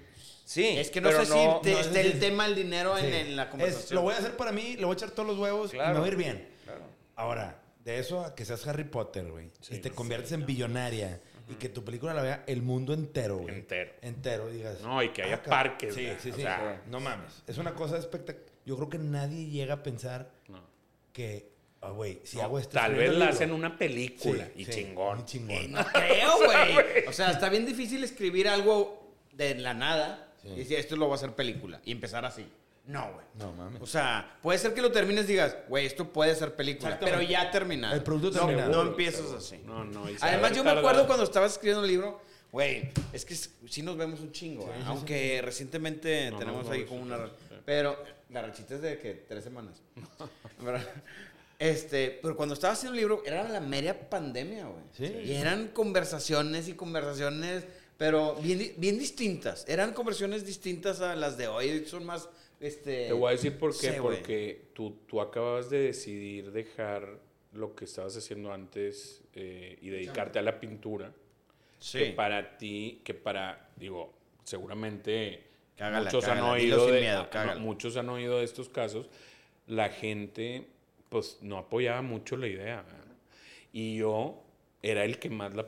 [0.43, 1.31] Sí, es que no pero sé si
[1.63, 3.11] te- no, esté es- el tema del dinero en, Sí.
[3.15, 3.95] en la Es, conversación.
[3.95, 5.83] lo voy a hacer para mí, le voy a echar todos los huevos y me
[5.93, 6.49] va a ir bien.
[6.65, 6.81] Claro.
[7.15, 11.21] Ahora, de eso a que seas Harry Potter, güey, Sí, y te conviertes en billonaria
[11.49, 13.53] y que tu película la vea el mundo entero, güey.
[13.55, 13.91] Entero.
[14.01, 14.81] Entero, digas.
[14.81, 15.49] No, y que haya cabrón.
[15.49, 16.17] parques, Sí, güey.
[16.19, 16.41] sí, O sí.
[16.41, 17.43] sea, no mames.
[17.47, 18.49] Es una cosa espectacular.
[18.65, 20.59] Yo creo que nadie llega a pensar no.
[21.13, 22.71] que, ah, güey, si No, hago esto.
[22.79, 25.17] tal vez la hacen una película Sí, y sí, chingón.
[25.17, 25.71] muy chingón.
[25.71, 27.05] No creo, güey.
[27.07, 31.13] O sea, está bien difícil escribir algo de la nada y decir, esto lo voy
[31.13, 31.79] a hacer película.
[31.85, 32.47] Y empezar así.
[32.88, 33.25] No, güey.
[33.36, 33.81] No mames.
[33.81, 37.21] O sea, puede ser que lo termines y digas, güey, esto puede ser película, pero
[37.21, 37.95] ya terminado.
[37.95, 38.71] El producto no, terminado.
[38.71, 39.57] No empiezas así.
[39.65, 40.09] No, no.
[40.09, 42.21] y Además, yo me acuerdo cuando estabas escribiendo el libro,
[42.51, 44.83] güey, es que sí nos vemos un chingo, ¿eh?
[44.86, 47.25] aunque recientemente No, tenemos no, ahí no, como sí, una...
[47.27, 47.55] sí.
[47.65, 47.97] Pero
[48.29, 49.81] la rachita es de que tres semanas.
[50.63, 50.79] Pero,
[51.59, 54.83] este, pero cuando estaba haciendo el libro, era la media pandemia, güey.
[54.93, 55.05] Sí.
[55.05, 57.65] Y eran conversaciones y conversaciones,
[57.97, 59.63] pero bien distintas.
[59.67, 62.27] Eran conversaciones distintas a las de hoy, son más...
[62.66, 63.91] Este, Te voy a decir por qué.
[63.91, 63.97] Sí.
[64.01, 67.20] Porque tú, tú acababas de decidir dejar
[67.53, 71.13] lo que estabas haciendo antes eh, y dedicarte a la pintura.
[71.78, 71.99] Sí.
[71.99, 74.11] Que para ti, que para, digo,
[74.43, 75.43] seguramente
[75.78, 77.59] Cágala, muchos han cágala, oído de, miedo, no, cágala.
[77.59, 79.09] muchos han oído de estos casos.
[79.68, 80.68] La gente,
[81.09, 82.84] pues, no apoyaba mucho la idea.
[83.74, 84.41] Y yo
[84.82, 85.66] era el que más la,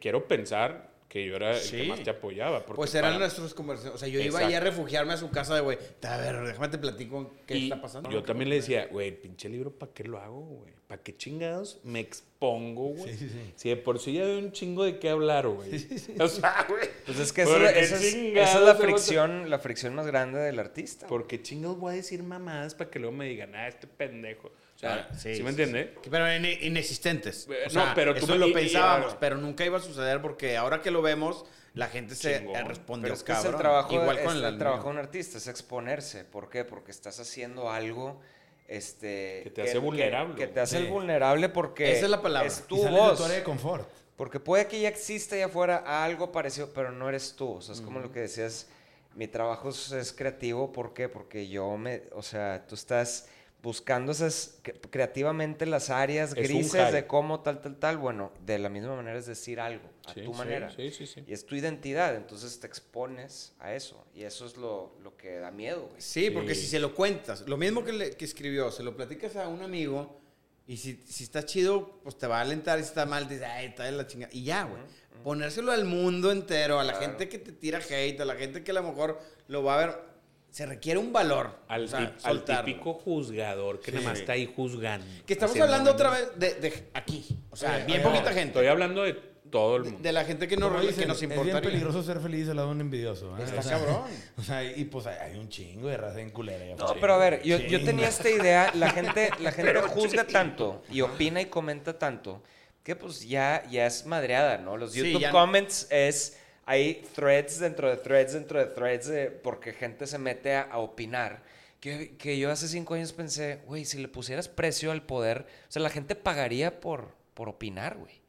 [0.00, 1.76] quiero pensar que yo era el Sí.
[1.78, 2.60] que más te apoyaba.
[2.66, 3.94] porque Pues eran para- nuestras conversaciones.
[3.94, 6.68] O sea, yo iba ahí a refugiarme a su casa de, güey, a ver, déjame
[6.68, 8.10] te platico qué Y está pasando.
[8.10, 10.74] Yo también le decía, güey, el pinche libro, ¿para qué lo hago, güey?
[10.88, 13.12] ¿Para qué chingados me expongo, güey?
[13.12, 13.52] Sí, sí, sí.
[13.56, 15.70] Si de por sí ya veo un chingo de qué hablar, güey.
[16.20, 16.88] O sea, güey.
[17.06, 20.06] Pues es que ¿por esa, es, esa chingados es la a- fricción, la fricción más
[20.06, 21.06] grande del artista.
[21.06, 24.52] ¿Por qué chingados voy a decir mamadas para que luego me digan, ah, este pendejo?
[24.76, 25.94] O sea, ¿sí, sí, me sí, entiende?
[26.02, 27.48] Que- Pero in- inexistentes.
[27.50, 29.16] Eh, O sea, no, pero tú eso me- lo y- y- pensábamos, ah.
[29.18, 32.56] pero nunca iba a suceder porque ahora que lo vemos, la gente se Chingón.
[32.56, 33.54] eh, respondió Pero es que es cabrón.
[33.54, 36.24] el trabajo, Igual es con el el trabajo de un artista, es exponerse.
[36.24, 36.64] ¿Por qué?
[36.64, 38.20] Porque estás haciendo algo
[38.68, 40.34] este, Que te hace vulnerable.
[40.34, 40.86] Que, te hace Sí.
[40.86, 42.48] vulnerable porque Esa es la palabra.
[42.48, 43.20] es Y tu sales de tu voz.
[43.20, 43.88] área de confort.
[44.16, 47.52] Porque puede que ya exista allá afuera algo parecido, pero no eres tú.
[47.52, 48.66] O sea, es como lo que decías,
[49.14, 50.72] mi trabajo es, es creativo.
[50.72, 51.08] ¿Por qué?
[51.08, 53.28] Porque yo me, o sea, tú estás
[53.66, 57.96] buscando esas, cre- creativamente las áreas Es grises de cómo tal, tal, tal.
[57.98, 60.70] Bueno, de la misma manera es decir algo, a Sí, tu sí, manera.
[60.70, 61.24] Sí, sí, sí.
[61.26, 64.06] Y es tu identidad, entonces te expones a eso.
[64.14, 66.00] Y eso es lo, lo que da miedo, güey.
[66.00, 66.60] Sí, porque Sí.
[66.62, 69.62] si se lo cuentas, lo mismo que, le- que escribió, se lo platicas a un
[69.62, 70.20] amigo
[70.68, 73.48] y si, si está chido, pues te va a alentar y si está mal, dices,
[73.50, 74.32] ay, está de la chingada.
[74.32, 74.80] Y ya, güey.
[75.24, 77.06] Ponérselo al mundo entero, a la Claro.
[77.08, 79.86] gente que te tira hate, a la gente que a lo mejor lo va a
[79.86, 80.15] ver.
[80.56, 81.50] Se requiere un valor.
[81.68, 82.64] Al, o sea, tip- al soltarlo.
[82.64, 83.96] típico juzgador que Sí.
[83.98, 85.04] nada más está ahí juzgando.
[85.26, 87.26] Que estamos hablando otra vez de, de aquí.
[87.50, 88.46] O sea, bien poquita gente.
[88.58, 89.12] Estoy hablando de
[89.50, 89.98] todo el mundo.
[90.00, 92.56] de la gente que, no, Como que dicen, nos Es bien peligroso ser feliz al
[92.56, 93.36] lado de un envidioso.
[93.36, 93.42] ¿eh?
[93.44, 94.02] Está O sea, cabrón.
[94.38, 96.74] O sea, y pues hay un chingo de raza en culera.
[96.74, 101.02] No, pero a ver, yo, tenía esta idea, la gente, la gente juzga tanto y
[101.02, 102.42] opina y comenta tanto
[102.82, 104.78] que pues ya, ya es madreada, ¿no?
[104.78, 109.30] Los Sí, YouTube ya- comments es, hay threads dentro de threads dentro de threads de-
[109.30, 111.42] porque gente se mete a, a opinar.
[111.80, 115.70] Que, que yo hace cinco años pensé, güey, si le pusieras precio al poder, o
[115.72, 118.20] sea, la gente pagaría por, por opinar, güey.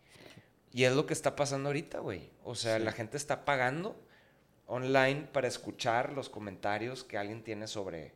[0.72, 2.30] Y es lo que está pasando ahorita, güey.
[2.44, 4.00] O sea, la gente está pagando
[4.68, 8.12] online para escuchar los comentarios que alguien tiene sobre...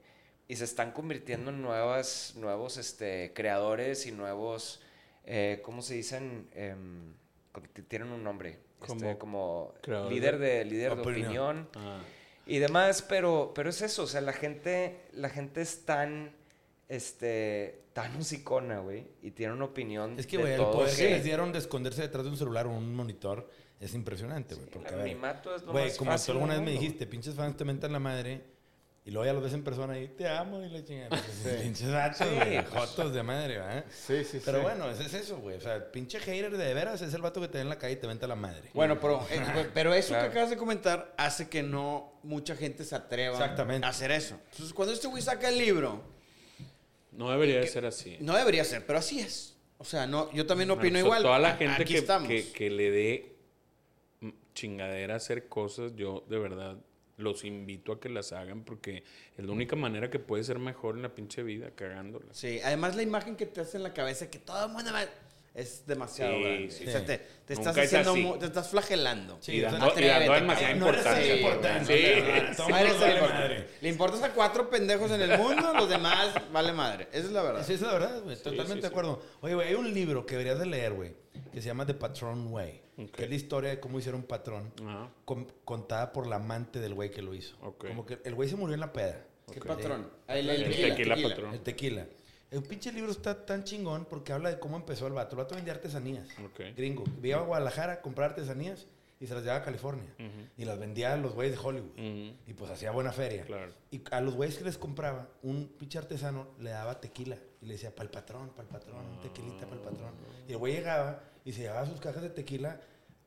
[0.47, 4.81] Y se están convirtiendo en nuevas, nuevos este, creadores y nuevos...
[5.23, 6.49] eh, ¿Cómo se dicen?
[7.73, 8.59] T- tienen un nombre.
[8.87, 9.73] Este, Como
[10.09, 11.23] líder de, líder de Opinión.
[11.27, 12.01] opinión Ah,
[12.45, 16.33] y demás, pero, pero es eso, o sea, la gente, la gente es tan,
[16.89, 21.03] este, tan musicona, güey, y tiene una opinión Es que, güey, el poder Sí.
[21.03, 24.67] que les dieron de esconderse detrás de un celular o un monitor es impresionante, güey.
[24.67, 27.35] El porque, anonimato es lo Güey, más como fácil tú alguna vez me dijiste, pinches
[27.35, 28.41] fans te mentan la madre
[29.03, 31.09] y luego ya los ves en persona y te amo y la chingada.
[31.09, 32.67] Pues, Pinches vatos, Sí, güey, pues.
[32.69, 33.85] jotos de madre, ¿verdad?
[33.89, 35.57] Sí, sí, Pero bueno, ese es eso, güey.
[35.57, 37.77] O sea, el pinche hater de veras es el vato que te ve en la
[37.79, 38.69] calle y te venta la madre.
[38.73, 40.25] Bueno, pero, eh, pero eso Claro.
[40.25, 43.85] que acabas de comentar hace que no mucha gente se atreva Exactamente.
[43.87, 44.35] a hacer eso.
[44.51, 46.03] Entonces, cuando este güey saca el libro,
[47.11, 48.17] no debería de ser así.
[48.19, 49.57] no debería ser, pero así es.
[49.79, 51.23] O sea, no, yo también opino igual.
[51.23, 52.27] Toda la gente aquí que, estamos.
[52.27, 53.35] que, que le dé
[54.53, 56.77] chingadera a hacer cosas, yo de verdad
[57.21, 59.03] los invito a que las hagan porque
[59.37, 62.35] es la única manera que puede ser mejor en la pinche vida, cagándolas.
[62.37, 65.05] Sí, además la imagen que te hace en la cabeza que todo el mundo va-
[65.53, 66.71] es demasiado Sí, grande.
[66.71, 66.87] sí.
[66.87, 69.37] O sea, te, te estás es haciendo, mu- te estás flagelando.
[69.41, 70.79] Sí, y dando, y dando demasiada cabrón.
[70.79, 72.07] no eres importancia.
[72.07, 73.67] el- madre.
[73.81, 77.07] Le importas a cuatro pendejos en el mundo, los demás vale madre.
[77.11, 77.65] Esa es la verdad.
[77.65, 78.35] Sí, esa es la verdad, güey.
[78.37, 78.87] Totalmente sí, de sí.
[78.87, 79.21] acuerdo.
[79.41, 81.13] Oye, güey, hay un libro que deberías de leer, güey,
[81.53, 82.81] que se llama The Patron Way.
[82.97, 83.11] Ok.
[83.11, 85.09] Que es la historia de cómo hicieron un patrón Ajá.
[85.25, 87.57] con- contada por la amante del güey que lo hizo.
[87.61, 87.87] Ok.
[87.87, 89.25] Como que el güey se murió en la peda.
[89.51, 89.65] ¿Qué Ok.
[89.67, 90.09] patrón?
[90.27, 90.63] Ah, El, El
[90.95, 91.53] tequila patrón.
[91.53, 92.05] El tequila.
[92.51, 95.37] El pinche libro está tan chingón porque habla de cómo empezó el vato.
[95.37, 96.27] El vato vendía artesanías.
[96.45, 96.75] Ok.
[96.75, 97.05] Gringo.
[97.23, 98.87] Iba a Guadalajara a comprar artesanías
[99.21, 100.13] y se las llevaba a California.
[100.57, 101.91] Y las vendía a los güeyes de Hollywood.
[101.91, 102.35] Ujú.
[102.45, 103.45] Y pues hacía buena feria.
[103.45, 103.71] Claro.
[103.89, 107.37] Y a los güeyes que les compraba, un pinche artesano le daba tequila.
[107.61, 110.11] Y le decía, para el patrón, para el patrón, tequilita para el patrón.
[110.45, 112.81] Y el güey llegaba y se llevaba sus cajas de tequila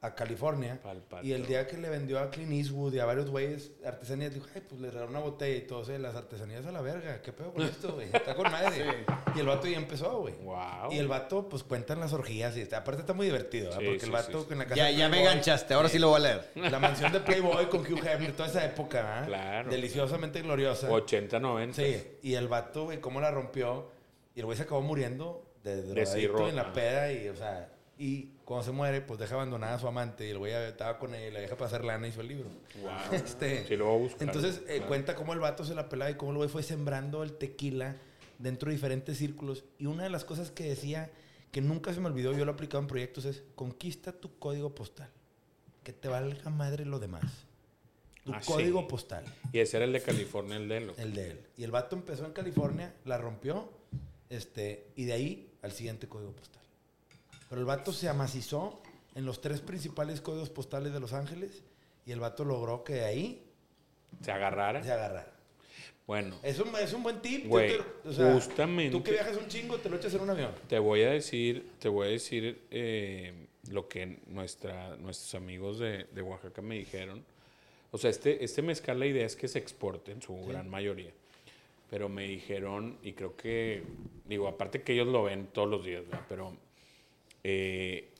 [0.05, 0.78] a California.
[0.82, 1.26] Pa'l patrón.
[1.26, 4.46] Y el día que le vendió a Clint Eastwood y a varios güeyes artesanías, dijo,
[4.55, 7.22] ay, pues le regaló una botella y todo, o sea, las artesanías a la verga.
[7.22, 8.09] ¿Qué pedo con esto, güey?
[8.12, 9.07] Está con madre.
[9.34, 10.34] Y el vato ya empezó, güey.
[10.36, 10.92] Wow.
[10.92, 13.72] Y el vato, pues cuentan las orgías y está, aparte está muy divertido.
[13.72, 14.52] Sí, Porque sí, el vato sí, sí.
[14.52, 16.50] en la casa Ya, ya me enganchaste, ahora sí lo voy a leer.
[16.70, 19.26] La mansión de Playboy con Hugh Hefner, toda esa época, ¿verdad?
[19.26, 19.70] Claro.
[19.70, 20.88] Deliciosamente gloriosa.
[20.88, 21.82] 80, 90.
[21.82, 23.90] Sí, y el vato, güey, cómo la rompió.
[24.36, 28.30] Y el güey se acabó muriendo de drogadicto en la peda y, o sea, y
[28.45, 31.28] cuando se muere, pues deja abandonada a su amante y el güey estaba con ella
[31.28, 32.49] y la deja hacer lana y hizo el libro.
[32.82, 32.90] Wow.
[33.12, 34.22] Este, Sí, lo voy a buscar.
[34.28, 34.86] entonces eh, Claro.
[34.88, 37.97] cuenta cómo el vato se la pelaba y cómo el güey fue sembrando el tequila
[38.38, 39.64] dentro de diferentes círculos.
[39.78, 41.11] Y una de las cosas que decía,
[41.53, 44.74] que nunca se me olvidó, yo lo he aplicado en proyectos, es conquista tu código
[44.74, 45.09] postal.
[45.84, 47.22] Que te valga madre lo demás.
[48.24, 48.86] Tu Ah, código sí.
[48.88, 49.24] postal.
[49.53, 50.92] Y ese era el de California, el de él.
[50.97, 51.40] El de él.
[51.59, 53.70] Y el vato empezó en California, la rompió,
[54.30, 56.62] este, y de ahí al siguiente código postal.
[57.55, 58.82] Pero el vato se amacizó
[59.14, 61.62] en los tres principales códigos postales de Los Ángeles
[62.05, 63.44] y el vato logró que ahí
[64.22, 64.82] Se agarrara.
[64.82, 65.32] se agarrara.
[66.05, 67.44] Bueno, Es un, es un buen tip.
[67.44, 70.30] Yo te- o sea, justamente- Tú que viajas un chingo, te lo echas en un
[70.30, 70.50] avión.
[70.68, 76.09] te voy a decir, te voy a decir eh, lo que nuestra, nuestros amigos de,
[76.12, 77.24] de Oaxaca me dijeron.
[77.92, 81.12] O sea, este, este mezcal, la idea es que se exporte en su gran mayoría.
[81.88, 83.84] pero me dijeron, y creo que,
[84.24, 86.26] digo, aparte que ellos lo ven todos los días, ¿verdad?
[86.28, 86.57] Pero,
[87.45, 88.11] eh,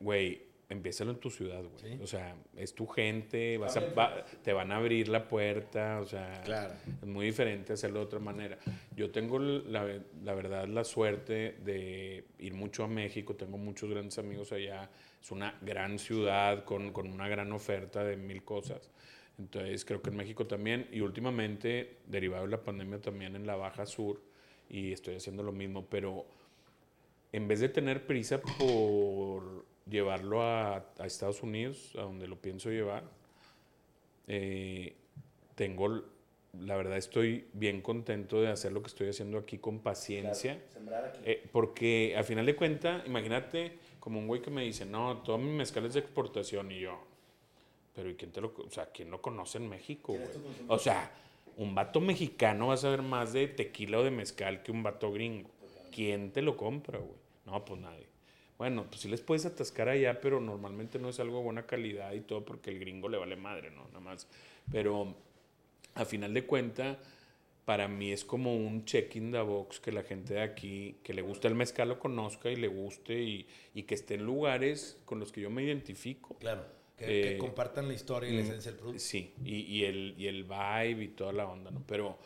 [0.00, 2.00] güey, empiézalo en tu ciudad, güey.
[2.00, 6.06] O sea, es tu gente, vas a, va- te van a abrir la puerta, o
[6.06, 6.74] sea, Claro.
[7.00, 8.58] es muy diferente hacerlo de otra manera.
[8.96, 9.86] Yo tengo la,
[10.24, 14.90] la verdad la suerte de ir mucho a México, tengo muchos grandes amigos allá,
[15.22, 18.90] es una gran ciudad con, con una gran oferta de mil cosas.
[19.38, 23.54] Entonces creo que en México también, y últimamente, derivado de la pandemia también en la
[23.54, 24.20] Baja Sur,
[24.68, 26.26] y estoy haciendo lo mismo, pero
[27.36, 32.70] en vez de tener prisa por llevarlo a, a Estados Unidos, a donde lo pienso
[32.70, 33.04] llevar,
[34.26, 34.94] eh,
[35.54, 36.02] tengo,
[36.58, 40.62] la verdad estoy bien contento de hacer lo que estoy haciendo aquí con paciencia.
[41.24, 45.36] Eh, porque al final de cuentas, imagínate como un güey que me dice, no, todo
[45.36, 46.98] mi mezcal es de exportación y yo,
[47.94, 50.28] pero ¿y quién te lo, o sea, quién lo conoce en México, güey?
[50.68, 51.12] O sea,
[51.58, 55.12] un vato mexicano va a saber más de tequila o de mezcal que un vato
[55.12, 55.50] gringo.
[55.92, 57.25] ¿Quién te lo compra, güey?
[57.46, 58.06] No, pues nadie.
[58.58, 62.12] Bueno, pues sí les puedes atascar allá, pero normalmente no es algo de buena calidad
[62.12, 63.84] y todo porque el gringo le vale madre, ¿no?
[63.88, 64.28] Nada más.
[64.70, 65.14] Pero
[65.94, 66.98] a final de cuenta,
[67.66, 71.12] para mí es como un check in the box que la gente de aquí, que
[71.14, 74.98] le gusta el mezcal, lo conozca y le guste y, y que esté en lugares
[75.04, 76.36] con los que yo me identifico.
[76.38, 76.64] Claro.
[76.96, 79.00] Que, que Eh, compartan la historia y la Mm, esencia del producto.
[79.00, 81.82] Sí, y, y el, y el vibe y toda la onda, ¿no?
[81.86, 82.18] Pero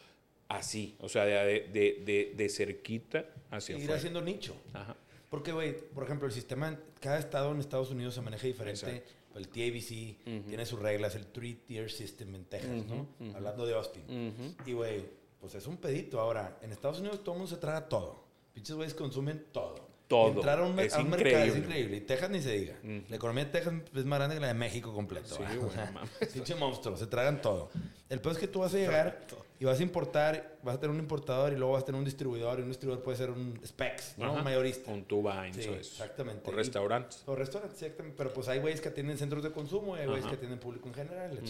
[0.49, 1.35] así, o sea, de,
[1.69, 3.97] de, de, de cerquita hacia Ir afuera.
[3.97, 4.55] haciendo nicho.
[4.73, 4.97] Ajá.
[5.31, 8.87] Porque, güey, por ejemplo, el sistema, cada estado en Estados Unidos se maneja diferente.
[8.97, 9.11] Exacto.
[9.37, 13.07] El TABC tiene sus reglas, el three-tier system en Texas, ¿no?
[13.35, 14.57] Hablando de Austin.
[14.67, 15.05] Y, güey,
[15.41, 16.21] pues es un pedito.
[16.21, 18.25] Ahora, en Estados Unidos todo el mundo se traga todo.
[18.53, 19.89] Pinches güeyes consumen todo.
[20.09, 20.33] Todo.
[20.33, 21.59] Entrar a un, Es a un mercado es increíble.
[21.67, 21.97] increíble.
[21.99, 22.77] Y Texas ni se diga.
[23.09, 25.29] La economía de Texas es más grande que la de México completo.
[25.37, 25.43] Sí.
[26.35, 27.71] Pinche monstruo, se tragan todo.
[28.09, 29.25] El peor es que tú vas a llegar
[29.61, 32.05] y vas a importar, vas a tener un importador y luego vas a tener un
[32.05, 32.59] distribuidor.
[32.59, 34.27] Y un distribuidor puede ser un Specs, ¿no?
[34.27, 34.39] Ajá.
[34.39, 34.91] Un mayorista.
[34.91, 35.87] Un Tubain, Sí, eso es.
[35.93, 36.49] exactamente.
[36.49, 37.23] O Y- restaurantes.
[37.27, 38.17] O restaurantes, exactamente.
[38.19, 40.89] Pero pues hay güeyes que tienen centros de consumo y hay güeyes que tienen público
[40.89, 41.35] en general.
[41.35, 41.41] la.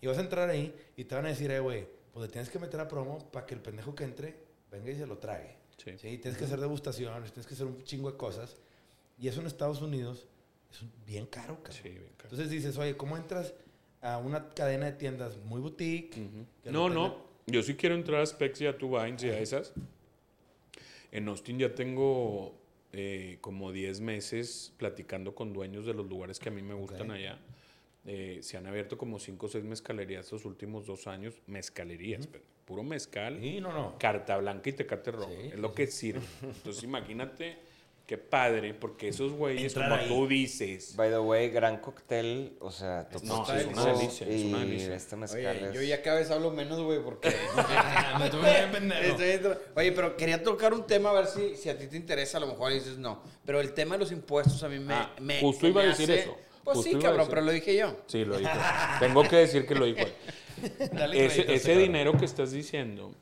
[0.00, 2.50] Y vas a entrar ahí y te van a decir, eh, güey, pues le tienes
[2.50, 4.36] que meter a promo para que el pendejo que entre
[4.70, 5.56] venga y se lo trague.
[5.76, 5.92] Sí.
[5.96, 8.56] Sí, tienes que hacer degustaciones, tienes que hacer un chingo de cosas.
[9.16, 10.26] Y eso en Estados Unidos
[10.72, 11.72] es bien caro, cabrón.
[11.82, 12.30] Sí, bien caro.
[12.30, 13.54] Entonces dices, oye, ¿cómo entras
[14.00, 16.10] a una cadena de tiendas muy boutique?
[16.62, 17.27] que No, lo no.
[17.50, 19.72] Yo sí quiero entrar a Specs y a Tubains y a esas.
[21.10, 22.54] En Austin ya tengo
[22.92, 27.10] eh, como 10 meses platicando con dueños de los lugares que a mí me gustan
[27.10, 27.16] Ok.
[27.16, 27.38] allá.
[28.04, 31.40] Eh, se han abierto como 5 o 6 mezcalerías estos últimos dos años.
[31.46, 33.38] Mezcalerías, pero puro mezcal.
[33.40, 33.98] Sí, no, no.
[33.98, 35.30] Carta blanca y tecate rojo.
[35.30, 36.20] Sí, es lo que sirve.
[36.42, 37.56] Entonces imagínate
[38.08, 40.08] qué padre, porque esos güeyes, Entrar como ahí.
[40.08, 44.42] tú dices, By the way, gran cóctel, o sea, No, totalmente es una delicia, es
[44.44, 44.94] una y delicia.
[44.94, 45.74] este mezcal Oye, es...
[45.74, 47.28] yo ya cada vez hablo menos, güey, porque...
[48.18, 49.02] Me tuve bien pendejo.
[49.02, 51.98] Estoy dentro- Oye, pero quería tocar un tema a ver si, si a ti te
[51.98, 53.22] interesa, a lo mejor dices no.
[53.44, 54.94] Pero el tema de los impuestos a mí me...
[54.94, 56.38] Ah, me- justo me iba a decir hace- eso.
[56.64, 57.30] Pues Justo sí, iba a cabrón, decir.
[57.34, 57.96] pero lo dije yo.
[58.06, 58.50] Sí, lo dijo.
[59.00, 60.12] Tengo que decir que lo dijo él.
[60.92, 63.14] Dale ese crédito ese dinero que estás diciendo,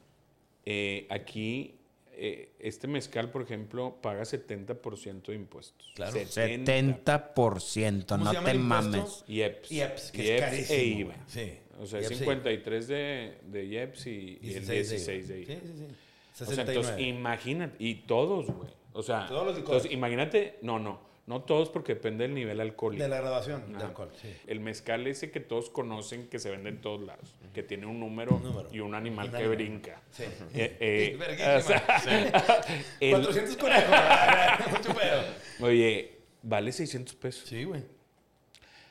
[0.64, 1.75] eh, aquí,
[2.16, 5.92] eh, este mezcal, por ejemplo, paga 70% de impuestos.
[5.94, 6.16] Claro.
[6.16, 9.24] 70%, ¿Cómo no se llama te mames.
[9.28, 9.70] IEPS.
[9.72, 11.16] IEPS, que es IEPS carísimo, e IVA.
[11.26, 11.52] Sí.
[11.78, 15.46] O sea, IEPS e 53 de, de IEPS y, y el 16 de IVA.
[15.46, 16.42] Sí, sí, sí.
[16.42, 17.02] O sea, entonces 69.
[17.02, 18.70] imagínate, y todos, güey.
[18.92, 23.02] O sea, Todos los entonces, imagínate, no, no, no todos porque depende del nivel alcohólico.
[23.02, 24.10] de la graduación de alcohol.
[24.20, 24.32] Sí.
[24.46, 27.98] El mezcal ese que todos conocen que se vende en todos lados, que tiene un
[27.98, 28.68] número, número.
[28.72, 30.00] y un animal que brinca.
[30.12, 30.22] Sí.
[30.54, 31.56] Eh, eh, Sí, verguísima.
[31.56, 32.62] o sea,
[33.00, 33.90] el- 400 conejos.
[34.70, 35.22] Mucho pedo.
[35.66, 37.48] oye, vale 600 pesos.
[37.48, 37.82] Sí, güey.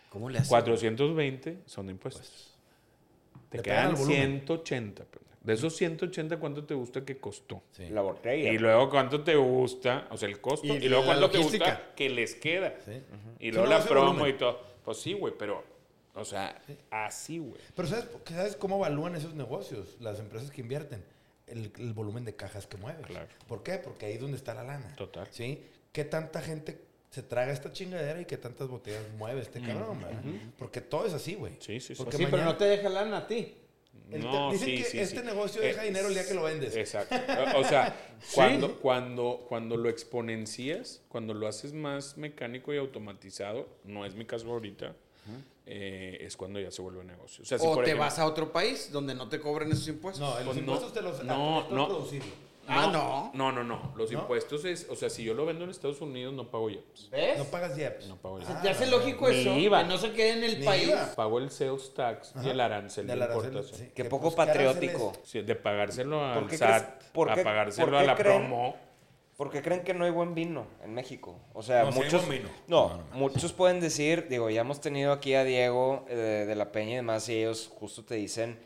[0.10, 0.50] ¿Cómo le haces?
[0.50, 2.54] 420 son de impuestos.
[3.50, 4.32] Te pegan al quedan volumen.
[4.46, 5.04] 180.
[5.06, 5.35] pendejo.
[5.46, 7.62] De esos 180, ¿cuánto te gusta que costó?
[7.72, 7.88] Sí.
[7.90, 8.52] La botella.
[8.52, 11.94] Y luego cuánto te gusta, o sea, el costo, Y y, luego cuánto te gusta
[11.96, 12.76] que les queda.
[12.84, 13.00] Sí.
[13.40, 14.36] Y luego no, la promo volumen.
[14.36, 14.60] y todo.
[14.84, 15.64] Pues sí, güey, pero,
[16.16, 17.62] o sea, así, güey.
[17.76, 19.98] Pero ¿sabes, ¿sabes cómo evalúan esos negocios?
[20.00, 21.04] Las empresas que invierten.
[21.46, 23.06] El, el volumen de cajas que mueves.
[23.06, 23.28] Claro.
[23.48, 23.78] ¿Por qué?
[23.78, 24.96] Porque ahí es donde está la lana.
[24.96, 25.28] Total.
[25.30, 25.64] ¿Sí?
[25.92, 26.82] ¿Qué tanta gente
[27.12, 30.02] se traga esta chingadera y qué tantas botellas mueve este cabrón?
[30.02, 30.24] ¿verdad?
[30.58, 31.54] Porque todo es así, güey.
[31.60, 32.04] Sí, sí, sí.
[32.04, 33.54] Porque Sí, pero no te deja lana a ti.
[34.12, 35.26] El No, dicen sí, que sí, este sí.
[35.26, 36.76] negocio deja Eh, dinero el día que lo vendes.
[36.76, 37.16] Exacto.
[37.58, 37.96] O sea,
[38.36, 44.26] cuando, cuando, cuando lo exponencias, cuando lo haces más mecánico y automatizado, no es mi
[44.26, 44.96] caso ahorita,
[45.66, 47.42] eh, es cuando ya se vuelve negocio.
[47.42, 49.72] O sea, si O por te ejemplo- vas a otro país donde no te cobren
[49.72, 50.22] esos impuestos.
[50.22, 51.88] No, los Pues no, impuestos te los no, no.
[51.88, 52.45] producirlo.
[52.68, 53.32] Ah, no.
[53.34, 53.94] No, no, no.
[53.96, 57.10] Los impuestos es, o sea, si yo lo vendo en Estados Unidos, no pago IEPS.
[57.12, 57.38] ¿Ves?
[57.38, 58.08] No pagas IEPS.
[58.08, 58.62] No pago ¿Se IEPS.
[58.62, 59.54] te hace lógico Ni eso?
[59.58, 59.84] IVA.
[59.84, 60.88] Que no se quede en el Ni país.
[60.88, 61.16] IVA.
[61.16, 63.80] Pago el sales tax y el arancel de, Del arancel, importación.
[63.80, 63.86] sí.
[63.96, 65.14] Qué Que, poco pues, ¿qué patriótico.
[65.24, 68.38] Sí, de pagárselo al ¿Por qué SAT, por qué- a pagárselo por a la creen?
[68.48, 68.76] promo.
[69.38, 71.38] ¿Por qué creen que no hay buen vino en México?
[71.54, 72.26] O sea, No, sí hay muchos.
[72.26, 72.50] buen vino.
[72.68, 73.16] No, No, no mames.
[73.34, 76.94] muchos pueden decir, digo, ya hemos tenido aquí a Diego eh, de, de la Peña
[76.94, 78.58] y demás, y ellos justo te dicen,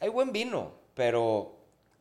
[0.00, 1.55] hay buen vino, pero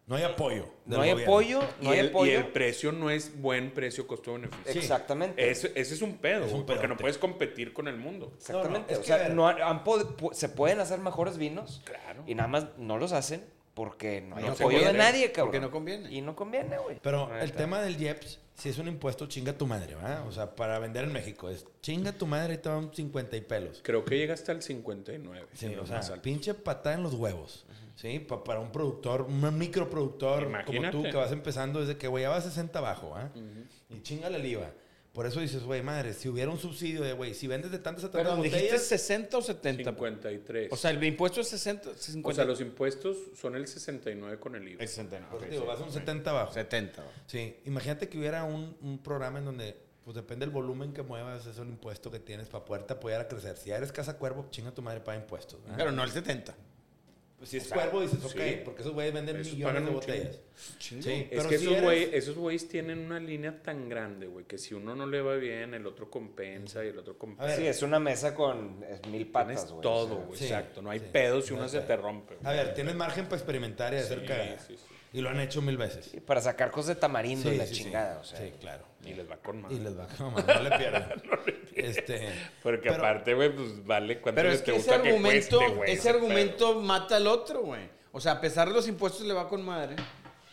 [0.07, 0.67] No hay apoyo.
[0.85, 1.33] no hay gobierno.
[1.33, 2.37] apoyo, no y, hay el, y apoyo.
[2.37, 4.71] el precio no es buen precio costo-beneficio.
[4.73, 4.77] Sí.
[4.79, 5.49] Exactamente.
[5.49, 8.31] Ese, ese es un pedo, Es un güey, porque no puedes competir con el mundo.
[8.37, 8.93] Exactamente.
[8.93, 12.23] No, o sea, no han- han pod- pu- se pueden hacer mejores vinos Claro.
[12.27, 13.43] y nada más no los hacen
[13.73, 15.47] porque no hay No apoyo de nadie, cabrón.
[15.47, 16.11] porque no conviene.
[16.11, 16.99] Y no conviene, güey.
[17.01, 20.25] Pero el tema del IEPS, si es un impuesto, chinga tu madre, ¿verdad?
[20.27, 23.41] O sea, para vender en México, es chinga tu madre y te dan 50 y
[23.41, 23.81] pelos.
[23.83, 25.47] Creo que llega hasta el 59.
[25.55, 27.65] Sí, o sea, pinche patada en los huevos.
[27.95, 32.23] Sí, Pa- para un productor, un microproductor como tú que vas empezando desde que, güey,
[32.23, 33.31] ya vas a 60 abajo, ¿ah?
[33.89, 34.71] Y chingale el IVA.
[35.13, 38.03] Por eso dices, güey, madre, si hubiera un subsidio de, güey, si vendes de tantas
[38.03, 38.85] a tantas Perdón, ¿dijiste botellas...
[38.85, 39.83] 60 o 70?
[39.91, 40.71] 53.
[40.73, 42.29] O sea, el impuesto es 60, 50.
[42.29, 44.83] O sea, los impuestos son el 69 con el IVA.
[44.83, 45.27] Es 69.
[45.31, 45.67] pues, ok, digo, sí.
[45.69, 46.53] vas a un 70 abajo.
[46.53, 47.01] 70.
[47.27, 51.45] Sí, imagínate que hubiera un, un programa en donde, pues depende del volumen que muevas,
[51.45, 53.55] es el impuesto que tienes para poderte apoyar a crecer.
[53.55, 55.61] Si ya eres casa cuervo, chinga tu madre para impuestos.
[55.61, 55.77] ¿verdad?
[55.77, 56.53] Pero no el 70.
[57.45, 58.61] Pues si es cuervo, dices, ok, sí.
[58.65, 60.39] porque esos güeyes venden Esos millones de botellas.
[60.79, 64.45] Sí, Es pero que si esos güeyes esos güeyes tienen una línea tan grande, güey,
[64.45, 67.45] que si uno no le va bien, el otro compensa y el otro compensa.
[67.45, 69.81] ver, Sí, es una mesa con mil patas, güey.
[69.81, 70.81] todo, güey, Sí, exacto.
[70.81, 71.05] No hay sí.
[71.11, 72.37] pedo si No una hay se te rompe.
[72.43, 74.65] A ver, tienes margen para experimentar y hacer Sí, cagadas.
[74.67, 74.94] sí, sí.
[75.15, 76.13] Y lo han hecho mil veces.
[76.13, 77.83] Y para sacar cosas de tamarindo y la sí, sí.
[77.83, 78.37] chingada, o sea.
[78.39, 78.83] Sí, claro.
[79.05, 79.75] Y les va con madre.
[79.75, 81.23] Y les va, no, man, no le pierdan.
[81.75, 82.29] este,
[82.61, 85.09] Porque pero- aparte, güey, pues vale cuánto Pero les es te que ese gusta que
[85.09, 87.87] argumento, cueste, güey, ese argumento mata al otro, güey.
[88.11, 89.95] O sea, a pesar de los impuestos le va con madre.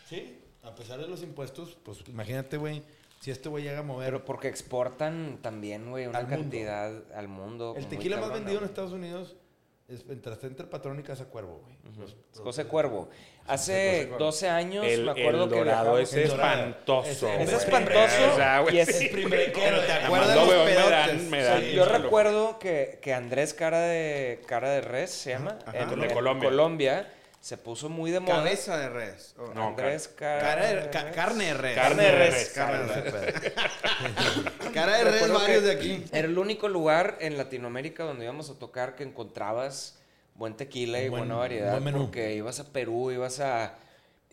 [0.09, 2.83] Sí, a pesar de los impuestos, pues imagínate, güey,
[3.21, 4.13] si este güey llega a mover...
[4.13, 6.41] Pero porque exportan también, güey, una Al mundo.
[6.43, 7.75] cantidad al mundo.
[7.77, 8.65] el tequila más vendido en.
[8.65, 9.35] Estados Unidos
[9.95, 11.77] es entre, entre Patrón y Casa Cuervo, güey.
[11.99, 13.09] Los- Es José Cuervo.
[13.47, 16.53] Hace 12 años El, me acuerdo el que dorado dorado.
[16.53, 17.29] espantoso.
[17.29, 19.09] Ese Es espantoso O sea, y es- sí.
[19.09, 21.73] primerequero, ¿te acuerdas los me dan- me dan Sí.
[21.73, 25.79] Yo mucho recuerdo que, que Andrés Cara de Cara de Res se llama Ajá.
[25.79, 26.49] en, de en Colombia.
[26.49, 27.13] Colombia
[27.43, 28.37] se puso muy de moda.
[28.37, 29.35] Cabeza de res.
[29.37, 31.15] Oh, No, Andrés Cara, cara de- Res.
[31.15, 31.75] carne de res.
[31.75, 32.49] Carne de res.
[32.55, 33.53] Carne de res.
[34.73, 36.05] Cara de res varios de aquí.
[36.13, 39.99] Era el único lugar en Latinoamérica donde íbamos a tocar que encontrabas
[40.35, 41.73] buen tequila y buen- buena variedad.
[41.73, 41.99] buen menú.
[42.05, 43.75] Porque ibas a Perú, ibas a.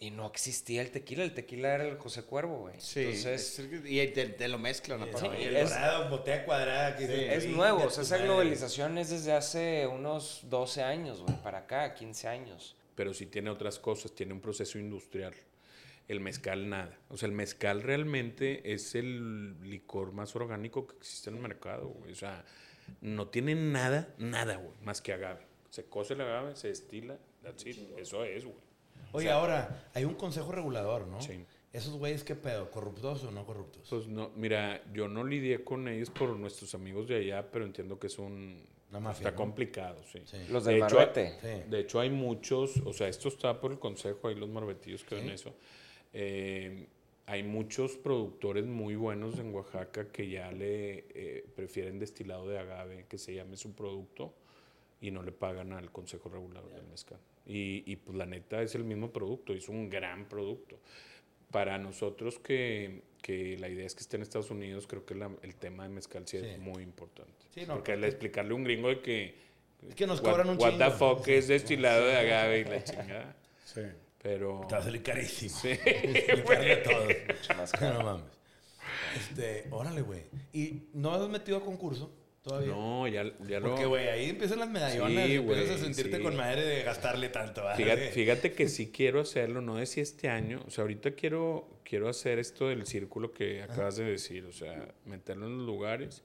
[0.01, 1.23] Y no existía el tequila.
[1.23, 2.75] El tequila era el José Cuervo, güey.
[2.79, 3.01] Sí.
[3.01, 3.59] Entonces.
[3.59, 5.01] es- y te, te lo mezclan.
[5.19, 6.95] Sí, y el es- dorado, botella cuadrada.
[6.95, 8.27] Que dices, Es "Chinga nuevo, o tu sea, esa madre".
[8.27, 12.75] globalización es desde hace unos 12 años, güey, para acá, 15 años.
[12.99, 15.33] Pero sí tiene otras cosas, tiene un proceso industrial.
[16.09, 16.99] El mezcal nada.
[17.07, 21.87] O sea, el mezcal realmente es el licor más orgánico que existe en el mercado,
[21.87, 22.11] güey.
[22.11, 22.43] O sea,
[22.99, 25.47] no tiene nada, nada, güey, más que agave.
[25.69, 27.77] Se cose el agave, se destila, that's it.
[27.97, 28.57] Eso es, güey.
[29.13, 31.21] Oye, ahora, hay un consejo regulador, ¿no?
[31.21, 31.45] Sí.
[31.71, 32.69] Esos güeyes, ¿qué pedo?
[32.69, 33.87] ¿Corruptos o no corruptos?
[33.89, 37.97] Pues no, mira, yo no lidié con ellos por nuestros amigos de allá, pero entiendo
[37.97, 38.67] que es un...
[38.91, 39.37] Mafia, Está ¿no?
[39.37, 40.19] complicado, sí.
[40.25, 40.37] Sí.
[40.49, 41.33] Los De del hecho, Marbete.
[41.41, 41.69] Sí.
[41.69, 45.15] De hecho, hay muchos, o sea, esto está por el consejo, hay los marbetillos que
[45.15, 45.53] ven eso.
[46.13, 46.87] Eh,
[47.27, 53.05] hay muchos productores muy buenos en Oaxaca que ya le eh, prefieren destilado de agave,
[53.07, 54.33] que se llame su producto,
[55.01, 57.19] y no le pagan al Consejo Regulador del Mezcal.
[57.45, 60.79] Y, y, pues la neta es el mismo producto, es un gran producto.
[61.51, 65.31] Para nosotros que, que la idea es que esté en Estados Unidos, creo que la-
[65.41, 66.45] el tema de mezcal sí, Sí.
[66.45, 67.33] es muy importante.
[67.53, 69.35] Sí, no, Porque al explicarle a un gringo de que
[69.87, 71.15] Es que nos what- cobran un What the chingo.
[71.17, 73.35] fuck es destilado de agave y la chingada.
[73.65, 73.81] Sí.
[74.21, 74.65] Pero.
[74.67, 75.55] Te va a salir carísimo.
[75.57, 77.57] Sí, Explicarle a todos.
[77.57, 77.93] más caro.
[77.99, 78.25] no mames.
[79.17, 80.23] Este, órale, güey.
[80.53, 82.11] ¿Y no has metido a concurso
[82.49, 82.71] todavía?
[82.71, 83.69] No, ya, ya lo.
[83.69, 86.23] Porque, güey, ahí empiezan las medallonas Sí, y empiezas a güey, sentirte sí.
[86.23, 87.63] con madre de gastarle tanto.
[87.63, 87.83] ¿vale?
[87.83, 91.79] Fíjate, fíjate que sí quiero hacerlo, no sé si este año, o sea, ahorita quiero,
[91.83, 96.23] quiero hacer esto del círculo que acabas de decir, o sea, meterlo en los lugares.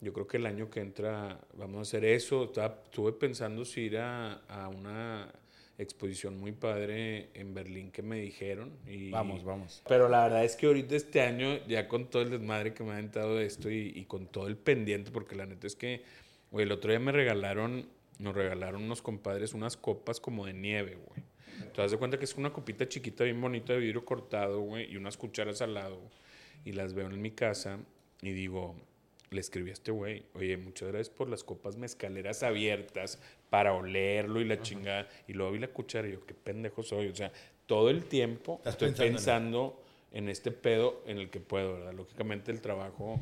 [0.00, 2.44] Yo creo que el año que entra vamos a hacer eso.
[2.44, 5.32] Estaba- Estuve pensando si ir a, a una
[5.78, 8.72] exposición muy padre en Berlín que me dijeron.
[8.86, 9.82] Y, Vamos, vamos.
[9.88, 12.90] Pero la verdad es que ahorita este año, ya con todo el desmadre que me
[12.90, 16.02] ha aventado de esto y, y con todo el pendiente, porque la neta es que,
[16.50, 20.96] güey, el otro día me regalaron, nos regalaron unos compadres unas copas como de nieve,
[20.96, 21.22] güey.
[21.74, 24.90] Te das de cuenta que es una copita chiquita, bien bonita de vidrio cortado, güey,
[24.92, 26.00] y unas cucharas al lado.
[26.64, 27.78] Y las veo en mi casa
[28.22, 28.76] y digo,
[29.30, 33.20] le escribí a este güey, oye, muchas gracias por las copas mezcaleras abiertas
[33.54, 35.06] para olerlo y la chingada.
[35.28, 37.06] Y luego vi la cuchara y yo, qué pendejo soy.
[37.06, 37.30] O sea,
[37.66, 41.92] todo el tiempo estoy pensando en pensando en este pedo en el que puedo, ¿verdad?
[41.92, 43.20] Lógicamente el trabajo,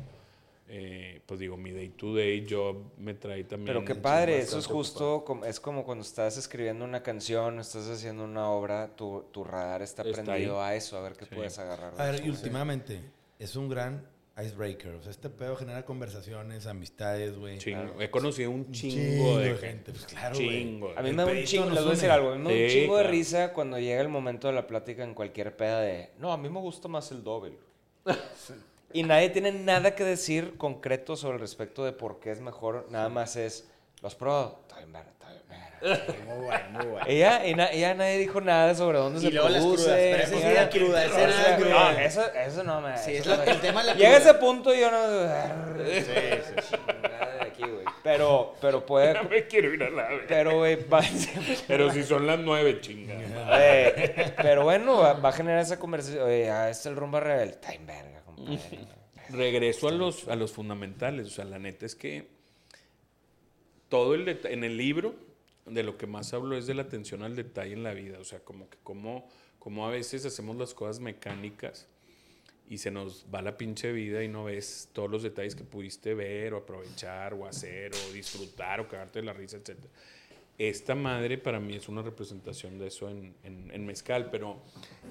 [0.69, 3.67] eh, pues digo, mi day to day job me trae también...
[3.67, 7.87] Pero qué padre, eso es justo, como, es como cuando estás escribiendo una canción, estás
[7.87, 10.73] haciendo una obra, tu, tu radar está, Está prendido ahí.
[10.73, 11.35] a eso, a ver qué Sí.
[11.35, 11.93] puedes agarrar.
[11.95, 13.01] A ver, y últimamente,
[13.37, 14.03] es un gran
[14.41, 14.95] icebreaker.
[14.95, 17.59] O sea, este pedo genera conversaciones, amistades, güey.
[17.59, 18.01] Chingo.
[18.01, 19.91] He conocido un chingo, de gente.
[19.91, 20.49] Pues claro, güey.
[20.49, 20.93] Chingo.
[20.97, 22.53] A mí El me da un chingo, les voy a decir algo, a mí me
[22.53, 23.11] da un chingo de claro.
[23.11, 26.49] risa cuando llega el momento de la plática en cualquier peda de, no, a mí
[26.49, 27.57] me gusta más el doble.
[28.93, 32.87] y nadie tiene nada que decir concreto sobre el respecto de por qué es mejor,
[32.89, 33.69] nada más es,
[34.01, 34.59] los pro,
[35.81, 36.33] está bien verga, está bien verga".
[36.35, 37.05] Muy bueno, muy bueno.
[37.07, 39.83] Ella, y na- ella nadie dijo nada sobre dónde Y se luego las produce.
[39.83, 40.51] crudas, pero sí nada.
[40.51, 41.91] era cruda, esa era cruda.
[41.93, 42.97] No, eso, eso no me...
[42.97, 44.29] Sí, eso es no me- el tema de la Llega cruda.
[44.31, 44.97] ese punto y yo no...
[46.61, 47.85] Chingada de aquí, güey.
[48.03, 49.13] Pero, pero puede...
[49.13, 50.09] Ya me quiero ir a la.
[50.27, 51.01] Pero, güey, va...
[51.67, 53.13] Pero si son las nueve, chinga.
[53.59, 56.23] Eh, pero bueno, va, va a generar esa conversación.
[56.25, 57.49] Oye, ah, este es el rumba rebel.
[57.49, 58.59] Está en verga, compadre.
[59.29, 61.27] Regreso a los, a los fundamentales.
[61.27, 62.27] O sea, la neta es que
[63.89, 65.15] todo el en el libro,
[65.65, 68.19] de lo que más hablo es de la atención al detalle en la vida.
[68.19, 69.27] O sea, como que como,
[69.59, 71.87] como a veces hacemos las cosas mecánicas
[72.69, 76.13] y se nos va la pinche vida y no ves todos los detalles que pudiste
[76.13, 79.77] ver o aprovechar o hacer o disfrutar o cagarte de la risa, etc.
[80.57, 84.57] Esta madre para mí es una representación de eso en, en- en mezcal, pero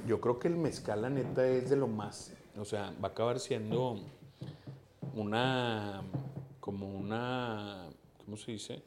[0.07, 2.32] yo creo que el mezcal, la neta, es de lo más.
[2.57, 3.98] O sea, va a acabar siendo
[5.14, 6.03] una,
[6.61, 7.88] como una,
[8.24, 8.82] ¿cómo se dice?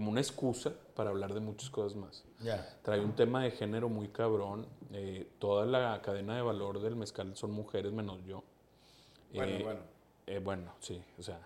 [0.00, 2.24] Como una excusa para hablar de muchas cosas más.
[2.80, 4.66] Trae un tema de género muy cabrón.
[4.94, 8.42] eh, toda la cadena de valor del mezcal son mujeres menos yo.
[9.34, 9.80] Bueno, Eh, bueno.
[10.26, 11.38] eh, bueno, sí, o sea,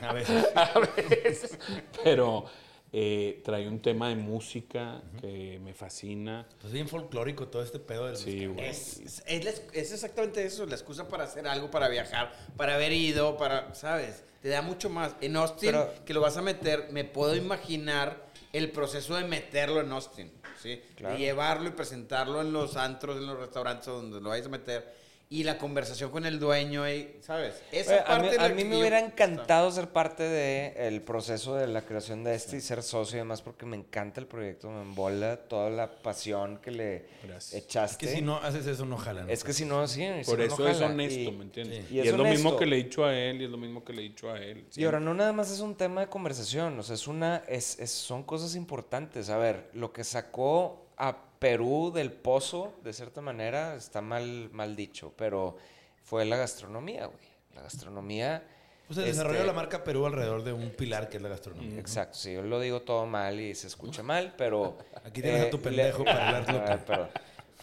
[0.00, 0.48] A veces.
[0.56, 1.56] a veces.
[2.02, 2.46] Pero
[2.94, 6.46] eh, trae un tema de música que me fascina.
[6.60, 8.66] Pues bien folclórico todo este pedo del Sí, güey.
[8.66, 12.92] Es, es, es es exactamente eso, la excusa para hacer algo, para viajar, para haber
[12.92, 14.24] ido, para, ¿sabes?
[14.42, 15.14] Te da mucho más.
[15.20, 19.80] En Austin, Pero- que lo vas a meter, me puedo imaginar el proceso de meterlo
[19.80, 20.30] en Austin,
[20.62, 20.82] ¿sí?
[20.96, 21.14] Claro.
[21.14, 25.01] De llevarlo y presentarlo en los antros, en los restaurantes donde lo vayas a meter.
[25.32, 27.54] Y la conversación con el dueño, y, ¿sabes?
[27.72, 31.54] Esa Oye, a parte mí, a mí me yo- hubiera encantado ser parte del proceso
[31.54, 34.68] de la creación de este y ser socio y demás porque me encanta el proyecto,
[34.70, 37.54] me embola toda la pasión que le Gracias.
[37.54, 38.06] Es echaste.
[38.06, 39.30] que si no haces eso, no jalan.
[39.30, 40.06] Es que si no, sí.
[40.22, 41.86] si Por no, eso no es honesto, Y- ¿me entiendes?
[41.88, 41.94] sí.
[41.94, 43.56] Y, Y es, es lo mismo que le he dicho a él y es lo
[43.56, 44.66] mismo que le he dicho a él.
[44.76, 47.78] Y ahora no nada más es un tema de conversación, o sea, es una, es,
[47.80, 49.30] es- son cosas importantes.
[49.30, 54.76] A ver, lo que sacó a Perú del pozo, de cierta manera, está mal, mal
[54.76, 55.56] dicho, pero
[56.04, 57.24] fue la gastronomía, güey.
[57.54, 58.42] La gastronomía.
[58.86, 61.78] Pues el desarrollo este, la marca Perú alrededor de un pilar que es la gastronomía.
[61.78, 64.78] Exacto, sí, yo lo digo todo mal y se escucha mal, pero.
[64.80, 67.08] eh, Aquí tienes a tu le- pendejo para hablar Ah, perdón.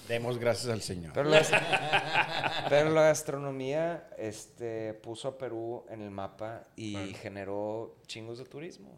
[0.08, 1.14] Demos gracias al Señor.
[1.14, 1.42] Pero la,
[2.70, 8.98] pero la gastronomía este, puso a Perú en el mapa y generó chingos de turismo.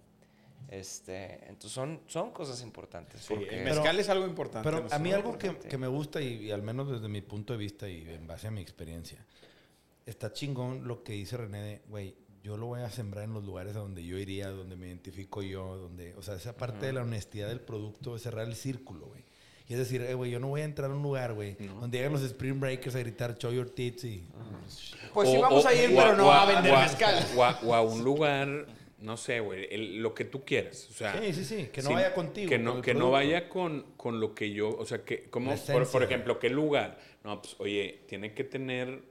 [0.71, 3.21] Este, entonces son, son cosas importantes.
[3.21, 4.67] Sí, porque- el mezcal es algo importante.
[4.67, 7.21] Pero no a mí algo que, que me gusta y, y al menos desde mi
[7.21, 9.23] punto de vista y en base a mi experiencia,
[10.05, 13.43] está chingón lo que dice René de, güey, yo lo voy a sembrar en los
[13.43, 16.93] lugares a donde yo iría, donde me identifico yo, donde, o sea, esa parte de
[16.93, 19.23] la honestidad del producto es cerrar el círculo, güey.
[19.67, 21.97] Y es decir, eh, güey, yo no voy a entrar a un lugar, güey, donde
[21.97, 24.25] llegan los Spring Breakers a gritar show your tits y...
[25.13, 27.25] Pues sí O- vamos o- a ir, o pero no o a vender o mezcal.
[27.37, 28.65] O a, o a un lugar,
[29.01, 30.87] no sé, güey, el- lo que tú quieras.
[30.89, 32.49] O sea, Sí, sí, sí, que no vaya contigo.
[32.49, 35.89] Que no, que no vaya con, con lo que yo, o sea, que, como, por,
[35.89, 36.99] por ejemplo, ¿qué lugar?
[37.23, 39.01] No, pues, oye, tiene que tener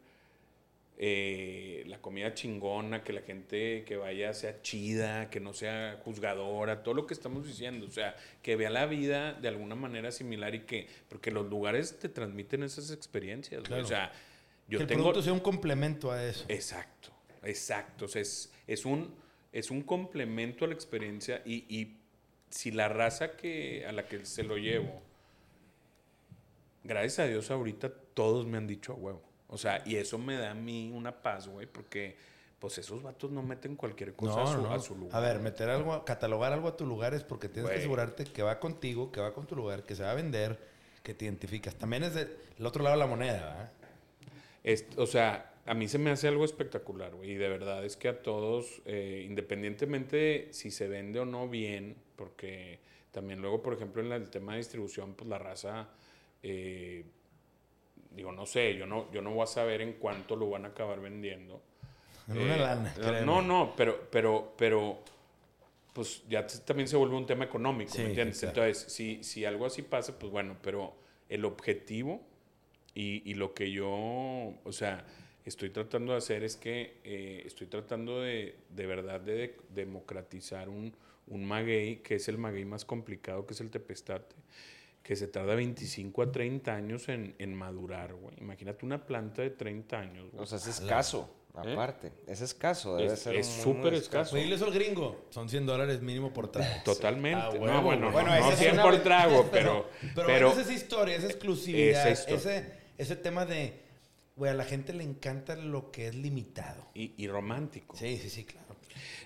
[1.02, 6.82] eh, la comida chingona, que la gente que vaya sea chida, que no sea juzgadora,
[6.82, 10.54] todo lo que estamos diciendo, o sea, que vea la vida de alguna manera similar
[10.54, 13.62] y que, porque los lugares te transmiten esas experiencias.
[13.62, 13.82] Claro.
[13.82, 14.12] o sea,
[14.68, 15.04] yo que el tengo...
[15.04, 16.44] producto sea un complemento a eso.
[16.48, 17.08] Exacto,
[17.44, 18.04] exacto.
[18.04, 19.14] O sea, es, es un,
[19.52, 21.96] es un complemento a la experiencia y, y
[22.50, 25.00] si la raza que, a la que se lo llevo,
[26.84, 29.22] gracias a Dios ahorita todos me han dicho a huevo.
[29.48, 32.16] O sea, y eso me da a mí una paz, güey, porque
[32.60, 35.16] pues esos vatos no meten cualquier cosa a, su, a su lugar.
[35.16, 38.42] A ver, meter algo, catalogar algo a tu lugar es porque tienes que asegurarte que
[38.42, 40.58] va contigo, que va con tu lugar, que se va a vender,
[41.02, 41.74] que te identificas.
[41.74, 43.72] También es del el otro lado de la moneda, ¿verdad?
[44.62, 47.30] Es- o sea, a mí se me hace algo espectacular, güey.
[47.30, 51.48] Y de verdad es que a todos, eh, independientemente de si se vende o no
[51.48, 52.80] bien, porque
[53.12, 55.88] también luego, por ejemplo, en el tema de distribución, pues la raza,
[56.42, 57.04] eh,
[58.10, 60.68] digo, no sé, yo no, yo no voy a saber en cuánto lo van a
[60.70, 61.62] acabar vendiendo.
[62.26, 63.20] En una lana, créeme.
[63.20, 64.98] No, no, pero, pero, pero,
[65.92, 68.40] pues ya también se vuelve un tema económico, Sí, ¿me entiendes?
[68.40, 68.64] claro.
[68.64, 70.96] Entonces, si, si algo así pasa, pues bueno, pero
[71.28, 72.20] el objetivo
[72.92, 75.06] y, y lo que yo, o sea,
[75.50, 80.68] estoy tratando de hacer es que eh, estoy tratando de, de verdad de, de- democratizar
[80.68, 80.94] un,
[81.26, 84.34] un maguey, que es el maguey más complicado, que es el tepestate,
[85.02, 88.34] que se tarda 25 a 30 años en, en madurar, güey.
[88.40, 90.42] Imagínate una planta de 30 años, güey.
[90.42, 92.12] O sea, es escaso, aparte.
[92.26, 94.36] Es escaso, debe Es- ser es súper escaso.
[94.36, 95.26] Oye, eso al gringo.
[95.30, 96.70] Son 100 dólares mínimo por trago.
[96.84, 97.40] Totalmente.
[97.44, 99.88] Ah, no, bueno, no, no esa es 100 una por trago, pero...
[100.14, 102.58] Pero, pero esa es historia, esa exclusividad, Esa historia.
[102.58, 103.72] ese, ese tema de,
[104.36, 106.86] güey, a la gente le encanta lo que es limitado.
[106.94, 107.96] y, y romántico.
[107.96, 108.66] Sí, sí, sí, claro.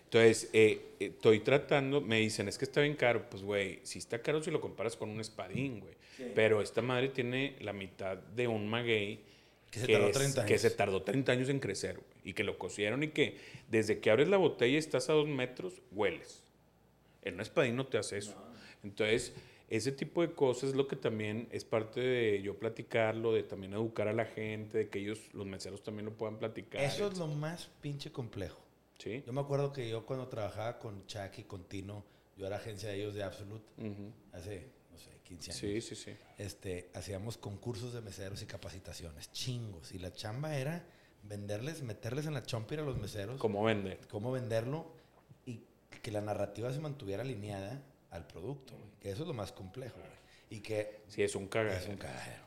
[0.05, 3.29] Entonces, eh, eh, estoy tratando, me dicen, es que está bien caro.
[3.29, 5.95] Pues, güey, sí está caro si lo comparas con un espadín, güey.
[6.35, 9.21] Pero esta madre tiene la mitad de un maguey
[9.71, 10.63] Que se tardó es- 30 que años.
[10.63, 12.07] se tardó 30 años en crecer, güey.
[12.25, 13.37] Y que lo cocieron y que
[13.69, 16.45] desde que abres la botella y estás a dos metros, hueles.
[17.23, 18.37] En un espadín no te hace eso.
[18.85, 19.33] Entonces,
[19.77, 23.72] ese tipo de cosas es lo que también es parte de yo platicarlo, de también
[23.72, 26.83] educar a la gente, de que ellos, los meseros también lo puedan platicar.
[26.83, 28.61] Eso es lo más pinche complejo.
[28.99, 29.22] Sí.
[29.27, 32.05] Yo me acuerdo que yo cuando trabajaba con Chuck y con Tino,
[32.37, 34.12] yo era agencia de ellos de Absolute, Ujú.
[34.33, 35.61] hace, no sé, 15 años.
[35.61, 36.16] Sí, sí, sí.
[36.39, 39.93] Este, hacíamos concursos de meseros y capacitaciones, chingos.
[39.93, 40.87] Y la chamba era
[41.25, 43.99] venderles, meterles en la chompira a los meseros, ¿Cómo vender?
[44.09, 44.93] cómo venderlo
[45.47, 45.62] y
[46.03, 47.83] que la narrativa se mantuviera alineada
[48.15, 48.91] al producto, güey.
[49.01, 50.11] Que eso es lo más complejo, güey.
[50.51, 51.81] Y que Sí, es un cagadero.
[51.83, 52.43] es un cagadero.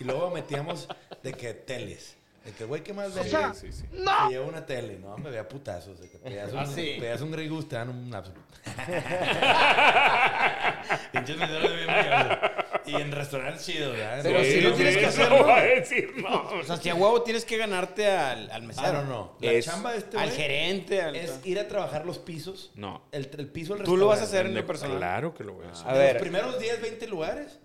[0.00, 0.88] Y luego metíamos
[1.22, 2.16] de que teles.
[2.44, 3.54] De que, güey, ¿qué más Sí, vende?
[3.54, 3.84] sí, sí.
[3.92, 6.00] Se lleva una tele, no, me vea putazos.
[6.00, 6.96] De que pedías un, Ah, sí.
[6.98, 8.10] pedías un Grey Goose, te dan un.
[11.12, 12.51] Pinches bien mierda.
[12.86, 14.20] Y en restaurantes chidos, ¿verdad?
[14.22, 15.42] Pero No, si Sí, no no, tienes sí, que no hacerlo.
[15.44, 16.42] voy a decir no.
[16.60, 18.86] O sea, si a huevo tienes que ganarte al, al mesero.
[18.88, 19.36] Ah, no, no.
[19.40, 21.16] La Es- chamba de este Al gerente, al...
[21.16, 22.70] es ir a trabajar los pisos.
[22.74, 23.02] No.
[23.12, 24.98] El, el piso del Tú lo vas a hacer en lo personal.
[24.98, 25.88] Claro que lo voy a hacer.
[25.88, 26.14] A ver.
[26.14, 27.58] Los primeros 10, 20 lugares.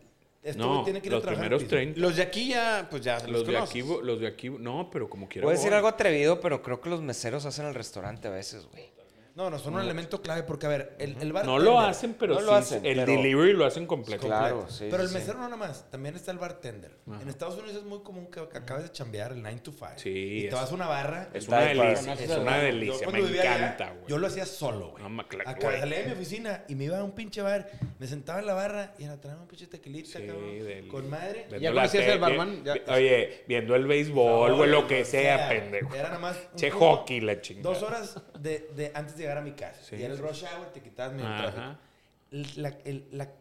[0.43, 1.75] Este no, tiene que ir a los trabajar el primeros piso.
[1.75, 1.99] 30.
[1.99, 5.09] Los de aquí ya, pues ya los, Los de aquí, los de aquí, no, pero
[5.09, 5.45] como quiera.
[5.45, 8.65] Voy a decir algo atrevido, pero creo que los meseros hacen el restaurante a veces,
[8.71, 8.89] güey.
[9.37, 12.15] No, no, son un elemento clave porque, a ver, el, el No bartender- lo hacen,
[12.17, 12.45] pero No sí.
[12.47, 14.25] lo hacen, el pero- delivery lo hacen completo.
[14.25, 16.97] Claro, sí, Pero el sí, mesero no nada más, también está el bartender.
[17.21, 19.91] En Estados Unidos es muy común que, acabes de chambear el 9 to 5.
[19.97, 21.29] Sí, Y te es- vas a una barra.
[21.35, 22.13] Es El una delicia.
[22.13, 23.07] Es una delicia.
[23.11, 24.05] Me encanta, güey.
[24.07, 25.03] Yo lo hacía solo, güey.
[25.07, 27.69] No, Acá salía de mi oficina y me iba a un pinche bar,
[27.99, 31.07] me sentaba en la barra y era traer un pinche tequilita, Sí, cabrón, del- con
[31.11, 31.45] madre.
[31.61, 32.63] ¿Ya conocías al barman?
[32.87, 35.93] Oye, viendo el béisbol, güey, lo que sea, pendejo.
[35.93, 36.39] Era nada más.
[36.55, 37.69] Che hockey, la chingada.
[37.71, 39.81] Dos horas de, de antes de llegar a mi casa.
[39.83, 41.37] Sí, y era el sí, rush hour, te quitabas mi Ajá.
[41.51, 42.59] tráfico.
[42.61, 43.31] La, el, la-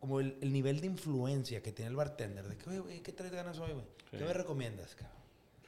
[0.00, 3.12] como el, el nivel de influencia que tiene el bartender, de que, oye, güey, ¿qué
[3.12, 3.84] traes ganas hoy, güey?
[4.10, 4.24] ¿Qué Sí.
[4.24, 5.14] me recomiendas, cabrón?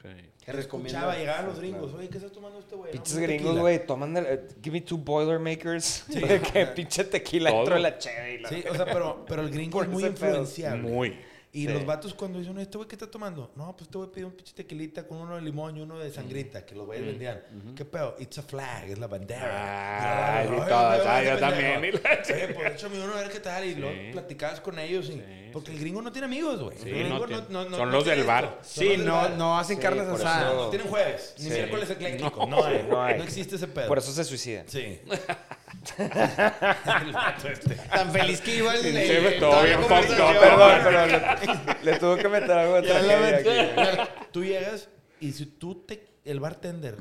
[0.03, 0.09] Sí.
[0.53, 0.61] Recomiendo-
[0.99, 1.99] escuchaba, llegaban los gringos, claro.
[1.99, 2.89] oye, ¿qué estás tomando este güey?
[2.89, 3.61] No, Pinches un gringos, tequila".
[3.63, 6.05] güey, toman el, eh, give me two Boilermakers.
[6.09, 6.21] Sí.
[6.53, 8.49] que pinche tequila dentro de la cheve y la...
[8.51, 10.83] Sí, o sea, pero, pero el gringo es muy influenciable.
[10.83, 11.19] Muy.
[11.57, 11.73] Y Sí.
[11.73, 13.51] los vatos cuando dicen, ¿este güey qué está tomando?
[13.57, 16.13] No, pues este güey pidió un pinche tequilita con uno de limón y uno de
[16.13, 17.41] sangrita, que los güeyes vendían.
[17.75, 18.15] ¿Qué pedo?
[18.19, 20.37] It's a flag, es la bandera.
[20.41, 21.51] Ay, Y yo, y "Ay, todas, güey, ah, qué yo pendejo".
[21.51, 23.65] también, y la Oye, pues échame uno a ver qué tal.
[23.65, 24.09] Y luego Sí.
[24.13, 25.07] platicabas con ellos.
[25.09, 25.77] Y, Sí, porque sí.
[25.77, 26.77] el gringo no tiene amigos, güey.
[26.77, 27.71] Sí, el gringo no tiene.
[27.71, 28.59] Son no los del bar.
[28.63, 29.31] Sí, no, bar.
[29.31, 30.55] no hacen Sí, carnes asadas.
[30.55, 32.47] No tienen jueves, ni miércoles ecléctico.
[32.47, 33.17] No, No, hay, no hay.
[33.17, 33.89] No existe ese pedo.
[33.89, 34.69] Por eso se suicidan.
[34.69, 35.01] Sí.
[35.99, 37.75] El vato este.
[37.77, 38.81] Tan feliz que iba el...
[38.81, 41.07] Sí, el- me todo bien Perdón, pero
[41.85, 44.11] le, tuvo que meter algo de tragedia aquí.
[44.33, 44.89] Tú llegas
[45.21, 46.97] y si tú te, el bartender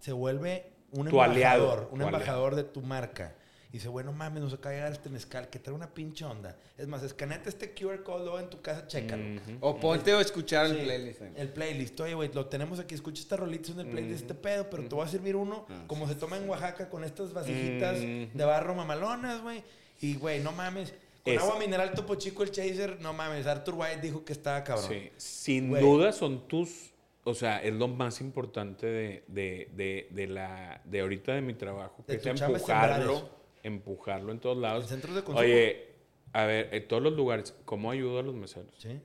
[0.00, 3.34] se vuelve un Tu aliado, embajador, un tu embajador de tu marca.
[3.70, 6.56] Y dice, bueno, mames, nos acaba de llegar este mezcal que trae una pinche onda.
[6.78, 9.22] Es más, escanete este QR code luego en tu casa, chécalo.
[9.22, 9.56] Ujú.
[9.60, 11.20] O ponte o escuchar el Sí, playlist.
[11.36, 12.00] El playlist.
[12.00, 12.94] Oye, güey, lo tenemos aquí.
[12.94, 16.06] Escucha esta rolita en el playlist, este pedo, pero te voy a servir uno como
[16.08, 18.36] se toma en Oaxaca con estas vasijitas Mm.
[18.36, 19.62] de barro mamalonas, güey.
[20.00, 20.94] Y, güey, no mames.
[21.26, 23.46] Con Es- agua mineral Topo Chico, el chaser, no mames.
[23.48, 24.86] Arthur White dijo que estaba cabrón.
[24.88, 25.82] Sí, sin Güey.
[25.82, 26.92] duda son tus,
[27.24, 31.54] o sea, es lo más importante de, de, de, de la, de ahorita de mi
[31.54, 33.28] trabajo, que es empujarlo,
[33.64, 34.88] empujarlo en todos lados.
[34.88, 35.22] De.
[35.34, 35.86] Oye,
[36.32, 38.72] a ver, en todos los lugares, ¿cómo ayudo a los meseros?
[38.78, 39.00] Sí.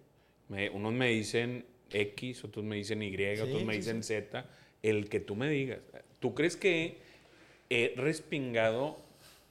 [0.48, 4.46] Me- unos me dicen X, otros me dicen Y, Sí, otros me sí, dicen Z,
[4.84, 5.80] el que tú me digas.
[6.20, 7.00] ¿Tú crees que
[7.72, 8.98] he respingado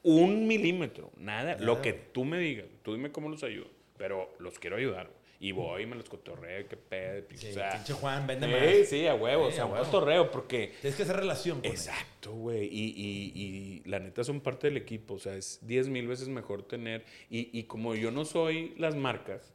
[0.03, 1.11] un milímetro?
[1.17, 2.05] Nada, Nada, lo que güey.
[2.13, 2.67] tú me digas.
[2.83, 5.07] Tú dime cómo los ayudo, pero los quiero ayudar.
[5.07, 5.21] güey.
[5.43, 7.25] Y voy me los cotorreo, qué pedo.
[7.35, 8.89] Sí, o sea, pinche Juan, vende sí, más.
[8.89, 9.85] sí, a huevo, Sí, o sea, a huevo.
[9.87, 10.75] cotorreo, porque...
[10.83, 11.71] Tienes que hacer relación con.
[11.71, 12.67] Exacto, güey.
[12.67, 15.15] Y, y, y la neta son parte del equipo.
[15.15, 17.07] O sea, es 10 mil veces mejor tener.
[17.31, 19.55] Y, y como yo no soy las marcas,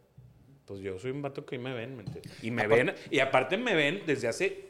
[0.65, 2.33] pues yo soy un vato que me ven, ¿me entiendes?
[2.43, 2.95] Y me ven.
[3.11, 4.69] Y aparte me ven desde hace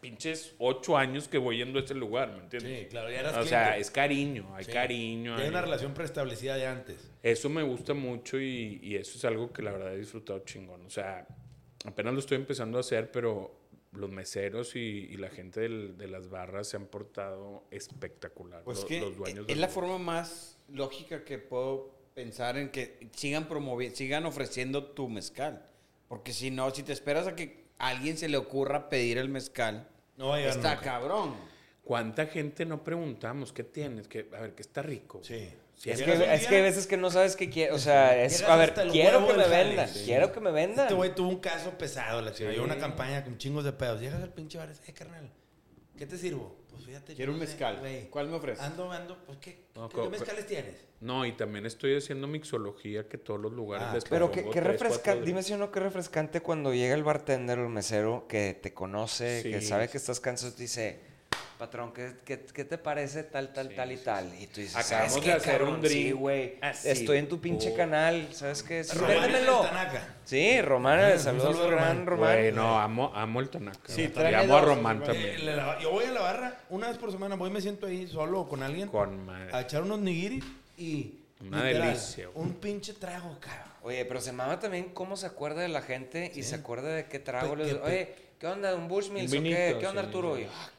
[0.00, 2.80] pinches ocho años que voy yendo a ese lugar, ¿me entiendes?
[2.80, 4.72] Sí, claro, ya eras O sea, es cariño, hay Sí.
[4.72, 5.36] cariño.
[5.36, 7.10] Hay- una relación preestablecida de antes.
[7.22, 10.84] Eso me gusta mucho y, y eso es algo que la verdad he disfrutado chingón.
[10.86, 11.26] O sea,
[11.84, 13.54] apenas lo estoy empezando a hacer, pero
[13.92, 18.62] los meseros y, y la gente del- de las barras se han portado espectacular.
[18.64, 23.48] Pues que los dueños es la forma más lógica que puedo pensar en que sigan
[23.48, 25.66] promoviendo, sigan ofreciendo tu mezcal.
[26.08, 29.28] Porque si no, si te esperas a que a alguien se le ocurra pedir el
[29.28, 30.80] mezcal, No está nunca.
[30.80, 31.34] cabrón.
[31.82, 33.52] ¿Cuánta gente no preguntamos?
[33.52, 34.06] ¿Qué tienes?
[34.06, 35.20] que A ver, que está rico.
[35.24, 35.50] Sí.
[35.74, 37.72] Sí, Es que, es que hay veces que no sabes qué quiere.
[37.72, 39.88] O sea, es, a ver, quiero que me vendan.
[39.88, 40.02] sí.
[40.04, 40.84] Quiero que me vendan.
[40.84, 42.52] Este güey tuvo un caso pesado, la chica.
[42.52, 42.58] Sí.
[42.58, 43.98] Una campaña con chingos de pedos.
[43.98, 45.30] Llegas al pinche bar y dices, eh, carnal,
[45.96, 46.54] ¿qué te sirvo?
[46.80, 47.14] Pues fíjate.
[47.14, 48.08] Quiero un no sé, mezcal.
[48.10, 48.64] ¿Cuál me ofreces?
[48.64, 50.74] Ando, ando, pues ¿qué, No, ¿qué, co- qué mezcales tienes?
[51.00, 55.24] No, y también estoy haciendo mixología que todos los lugares Ah, les Pero qué, refrescante,
[55.24, 59.42] dime si no, qué refrescante cuando llega el bartender o el mesero que te conoce,
[59.50, 61.00] que sabe que estás cansado y te dice,
[61.60, 64.34] patrón, ¿qué, qué, qué te parece tal, tal, Sí, tal y sí, tal?
[64.40, 65.74] Y tú dices, Acabamos ¿sabes de qué, hacer cabrón?
[65.74, 68.82] un drink Sí, güey, así, estoy en tu pinche por- canal, ¿sabes qué?
[68.82, 69.66] Sí, Román véndemelo.
[70.24, 72.06] Sí, Román, Ah, saludos, saludo Román.
[72.06, 72.36] Román.
[72.38, 73.78] Güey, no, amo, amo el Tanaka.
[73.92, 75.10] Sí, y tráeme amo a Román güey.
[75.10, 75.56] Eh, también.
[75.56, 78.08] la- yo voy a la barra una vez por semana, voy y me siento ahí
[78.08, 79.50] solo o con alguien Con madre.
[79.54, 80.44] a echar unos nigiris
[80.76, 81.14] y.
[81.42, 82.46] Una literal, delicia, güey.
[82.46, 83.72] Un pinche trago, cabrón.
[83.82, 87.06] Oye, pero se mama también cómo se acuerda de la gente y se acuerda de
[87.06, 87.68] qué trago Pe- les...
[87.68, 88.74] que pe- Oye, ¿qué onda?
[88.74, 89.76] ¿Un Bushmills o qué?
[89.80, 90.38] ¿Qué onda, sí, Arturo?
[90.38, 90.70] Y, ah.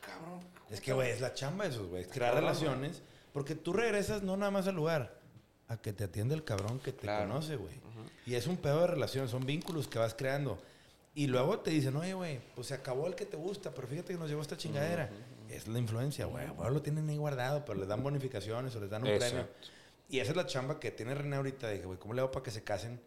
[0.72, 2.06] Es que, güey, es la chamba de esos, güey.
[2.06, 3.02] Crear Cabrón, relaciones.
[3.34, 5.20] Porque tú regresas no nada más al lugar,
[5.68, 7.28] a que te atiende el cabrón que te Claro.
[7.30, 7.76] conoce, güey.
[8.26, 10.60] Y es un pedo de relación, son vínculos que vas creando.
[11.14, 14.14] Y luego te dicen, oye, güey, pues se acabó el que te gusta, pero fíjate
[14.14, 15.10] que nos llevó esta chingadera.
[15.50, 16.46] Es la influencia, güey.
[16.48, 19.36] Ahora lo tienen ahí guardado, pero les dan bonificaciones o les dan un Exacto.
[19.36, 19.52] premio.
[20.10, 21.70] Y esa es la chamba que tiene René ahorita.
[21.70, 23.02] Dije, güey, ¿cómo le hago para que se casen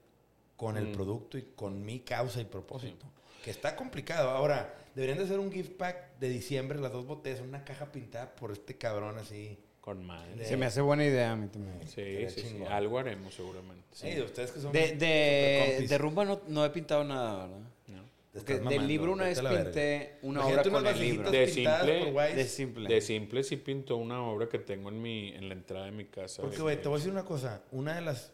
[0.57, 3.07] con el producto y con mi causa y propósito?
[3.43, 4.31] Que está complicado.
[4.31, 8.35] Ahora, deberían de hacer un gift pack de diciembre, las dos botellas, una caja pintada
[8.35, 9.59] por este cabrón así.
[9.81, 10.35] Con madre.
[10.37, 11.79] De- Se me hace buena idea a mí también.
[11.87, 12.65] Sí, sí, sí.
[12.71, 13.85] Algo haremos seguramente.
[13.93, 14.09] Sí.
[14.09, 14.93] Sí, de ustedes que son De,
[15.87, 17.61] de, rumba no, no he pintado nada, ¿verdad?
[18.33, 21.31] Porque del libro una vez pinté una Imagínate obra con el libro.
[21.31, 22.35] De pintadas simple-.
[22.35, 22.89] De simple.
[22.89, 26.07] De simple sí pintó una obra que tengo en mi en la entrada de mi
[26.07, 26.43] casa.
[26.43, 27.63] Porque, de- güey, te voy a decir una cosa.
[27.71, 28.33] Una de las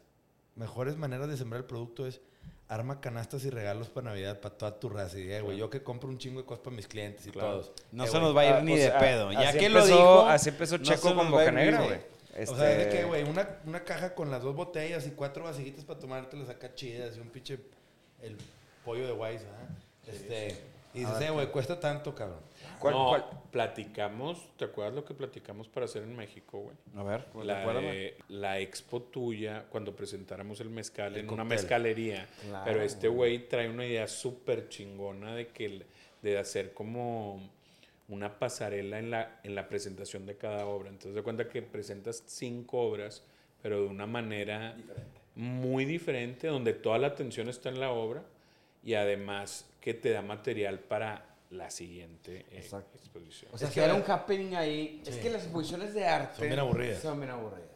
[0.55, 2.23] mejores maneras de sembrar el producto es
[2.70, 5.18] arma canastas y regalos para Navidad para toda tu raza.
[5.18, 7.51] Y, eh, güey, yo que compro un chingo de cosas para mis clientes y Claro.
[7.60, 7.72] todos.
[7.90, 9.32] No Eh, se nos va a ir Ah, ni pues, de ah, pedo.
[9.32, 10.26] Ya que lo dijo.
[10.26, 11.98] Así empezó Checo con Boca Negra, güey.
[12.48, 15.44] O sea, es de que, güey, una, una caja con las dos botellas y cuatro
[15.44, 17.59] vasijitas para tomártelas acá chidas y un pinche
[18.22, 18.36] el
[18.84, 19.68] pollo de Wise, ¿ah?
[20.06, 20.56] Este,
[20.94, 22.38] y dices, eh, güey, cuesta tanto, cabrón.
[22.81, 23.24] ¿Cuál- no, cuál?
[23.51, 26.77] platicamos, ¿te acuerdas lo que platicamos para hacer en México, güey?
[26.97, 32.27] A ver, La, de- la expo tuya, cuando presentáramos el mezcal El en una mezcalería.
[32.43, 35.82] Claro, Pero este güey trae una idea súper chingona de que
[36.23, 37.40] de hacer como
[38.09, 40.89] una pasarela en la, en la presentación de cada obra.
[40.89, 43.23] Entonces, de cuenta que presentas cinco obras,
[43.62, 44.74] pero de una manera
[45.36, 48.23] muy diferente, donde toda la atención está en la obra
[48.82, 53.51] y además que te da material para la siguiente eh, exposición.
[53.52, 55.02] O sea, Es que era un happening ahí.
[55.05, 55.20] Es Sí.
[55.20, 56.36] que las exposiciones de arte.
[56.39, 57.02] Son bien aburridas.
[57.02, 57.68] Son bien aburridas.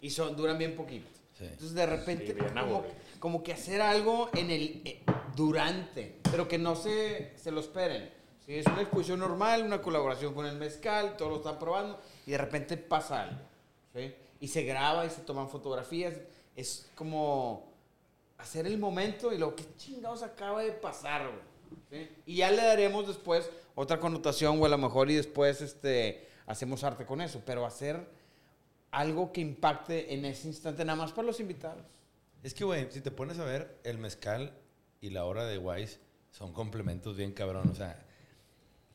[0.00, 1.06] Y son, duran bien poquito.
[1.38, 1.44] Sí.
[1.44, 2.84] Entonces, de repente, Sí, bien como,
[3.18, 5.02] como que hacer algo en el eh,
[5.36, 8.10] durante, pero que no se, se lo esperen.
[8.44, 12.32] Si es una exposición normal, una colaboración con el mezcal, todos lo están probando, y
[12.32, 13.40] de repente pasa algo.
[13.94, 14.12] ¿sí?
[14.40, 16.14] Y se graba y se toman fotografías.
[16.56, 17.70] Es como
[18.38, 21.49] hacer el momento y lo que chingados acaba de pasar, güey.
[21.90, 22.08] ¿Sí?
[22.26, 26.84] Y ya le daremos después otra connotación, o a lo mejor y después este, hacemos
[26.84, 28.06] arte con eso, pero hacer
[28.90, 31.84] algo que impacte en ese instante nada más para los invitados.
[32.42, 34.52] Es que, güey, si te pones a ver, el mezcal
[35.00, 35.98] y la hora de Wise
[36.30, 37.68] son complementos bien cabrón.
[37.70, 38.02] O sea,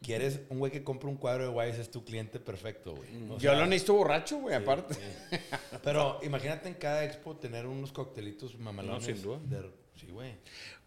[0.02, 3.10] quieres un güey que compre un cuadro de Wise, es tu cliente perfecto, güey.
[3.32, 4.94] O Yo sea, lo necesito borracho, güey, sí, aparte.
[4.96, 5.38] sí.
[5.84, 9.08] Pero imagínate en cada expo tener unos coctelitos mamalones.
[9.08, 9.40] No, sin duda.
[9.44, 10.34] de- sí, güey.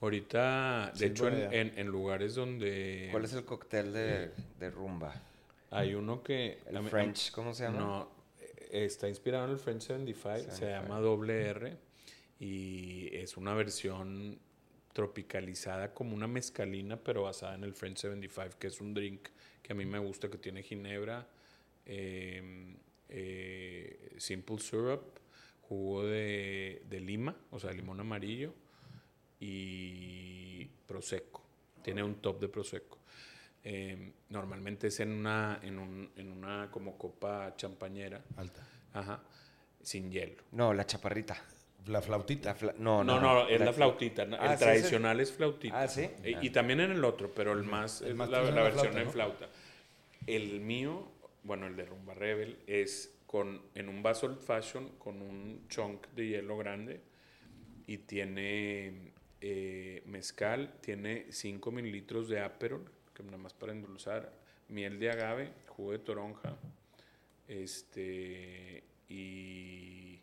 [0.01, 5.14] Ahorita, de Sí, hecho, en, lugares donde ¿Cuál es el cóctel de, de rumba?
[5.70, 6.59] hay uno que...
[6.66, 7.78] El mí- French, ¿cómo se llama?
[7.78, 8.10] No,
[8.70, 10.82] eh, está inspirado en el French 75, se 75.
[10.82, 11.76] llama doble R
[12.40, 14.39] y es una versión
[14.93, 19.28] tropicalizada como una mezcalina, pero basada en el French 75, que es un drink
[19.62, 21.26] que a mí me gusta, que tiene ginebra,
[21.86, 22.74] eh,
[23.09, 25.02] eh, simple syrup,
[25.62, 28.55] jugo de, de lima, o sea, limón amarillo
[29.40, 31.43] y prosecco.
[31.82, 32.98] Tiene un top de prosecco.
[33.65, 38.66] Eh, normalmente es en una, en, un- en una como copa champañera, Alta.
[38.94, 39.23] ajá,
[39.82, 40.43] sin hielo.
[40.52, 41.36] No, la chaparrita.
[41.86, 42.51] La flautita.
[42.51, 44.24] La fla- no, No, no, es la, flautita.
[44.27, 44.36] ¿no?
[44.39, 45.81] Ah, el sí, tradicional es flautita.
[45.82, 46.09] Ah, ¿sí?
[46.24, 46.39] Y, Ah.
[46.43, 48.69] y también en el otro, pero el más El es más la, usan la la
[48.69, 49.12] versión flauta, en ¿no?
[49.12, 49.48] flauta.
[50.27, 51.10] El mío,
[51.44, 56.06] bueno, el de Rumba Rebel, es con, en un vaso old fashion con un chunk
[56.09, 57.01] de hielo grande
[57.86, 64.32] y tiene eh, mezcal, tiene 5 mililitros de Aperol, que nada más para endulzar,
[64.69, 66.56] miel de agave, jugo de toronja,
[67.47, 70.20] este, y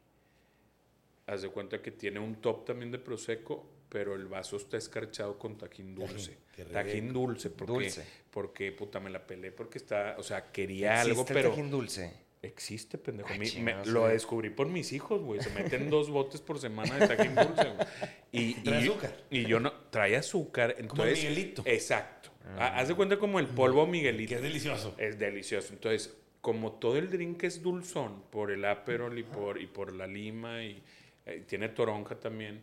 [1.27, 5.39] haz de cuenta que tiene un top también de prosecco, pero el vaso está escarchado
[5.39, 6.37] con tajín dulce.
[6.71, 8.05] Tajín dulce, porque, Dulce.
[8.31, 12.24] porque puta me la pelé porque está, o sea, quería ¿Existe algo, pero tajín dulce.
[12.47, 13.29] Existe, pendejo.
[13.31, 15.41] Ah, me- lo descubrí por mis hijos, güey.
[15.41, 17.87] Se meten dos botes por semana de tajín dulce, güey.
[18.31, 19.17] Y, Trae y- azúcar.
[19.29, 20.73] Y yo no, trae azúcar.
[20.87, 21.63] Como el Entonces, Miguelito.
[21.65, 22.29] Exacto.
[22.45, 22.67] Ah.
[22.67, 24.29] Ha- Haz de cuenta como el polvo Miguelito.
[24.29, 24.95] Que es delicioso.
[24.97, 25.73] Es delicioso.
[25.73, 30.05] Entonces, como todo el drink es dulzón por el Aperol y por, y por la
[30.05, 30.81] lima y
[31.25, 32.61] eh, tiene toronja también,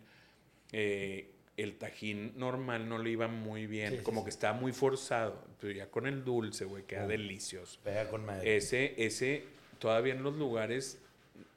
[0.73, 3.91] eh, el tajín normal no le iba muy bien.
[3.91, 4.25] Sí, sí, como sí.
[4.25, 5.45] que estaba muy forzado.
[5.61, 7.79] Pero ya con el dulce, güey, queda delicioso.
[7.83, 8.57] Pega con madre.
[8.57, 9.45] Ese, ese,
[9.83, 11.03] todavía en los lugares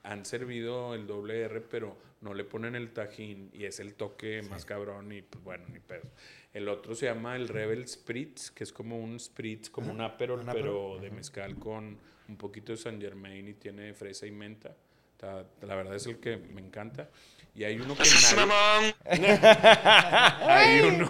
[0.04, 4.42] han servido el doble R, pero no le ponen el tajín y es el toque
[4.50, 6.10] más cabrón y pues bueno, ni pedo.
[6.54, 10.40] El otro se llama el Rebel Spritz, que es como un Spritz, como un Aperol,
[10.40, 11.02] un pero Aperol.
[11.02, 11.98] de mezcal con
[12.28, 14.76] un poquito de Saint Germain y tiene fresa y menta.
[15.14, 17.10] Está- la verdad es el que me encanta.
[17.54, 18.96] Y hay uno que nadie-
[20.42, 21.10] hay uno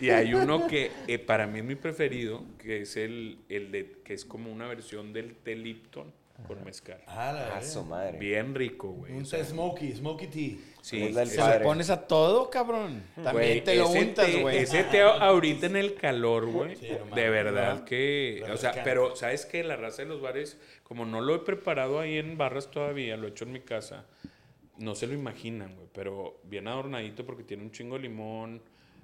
[0.00, 3.98] y hay uno que eh, para mí es mi preferido, que es el, el de
[4.04, 6.12] que es como una versión del té Lipton
[6.46, 7.00] con mezcal.
[7.06, 8.18] Ah, la Ah, su madre.
[8.18, 9.12] Bien rico, güey.
[9.12, 10.56] Un o sea, smoky, smoky tea.
[10.82, 11.58] sí, Se padre.
[11.60, 13.02] lo pones a todo, cabrón.
[13.14, 14.58] También güey, te lo untas, güey.
[14.58, 16.76] Ese té ahorita en el calor, güey.
[16.76, 17.84] Sí, no mames, de verdad ¿no?
[17.84, 21.38] que, o sea, pero sabes que la raza de los bares, como no lo he
[21.40, 24.04] preparado ahí en barras todavía, lo he hecho en mi casa.
[24.76, 28.60] No se lo imaginan, güey, pero bien adornadito porque tiene un chingo de limón,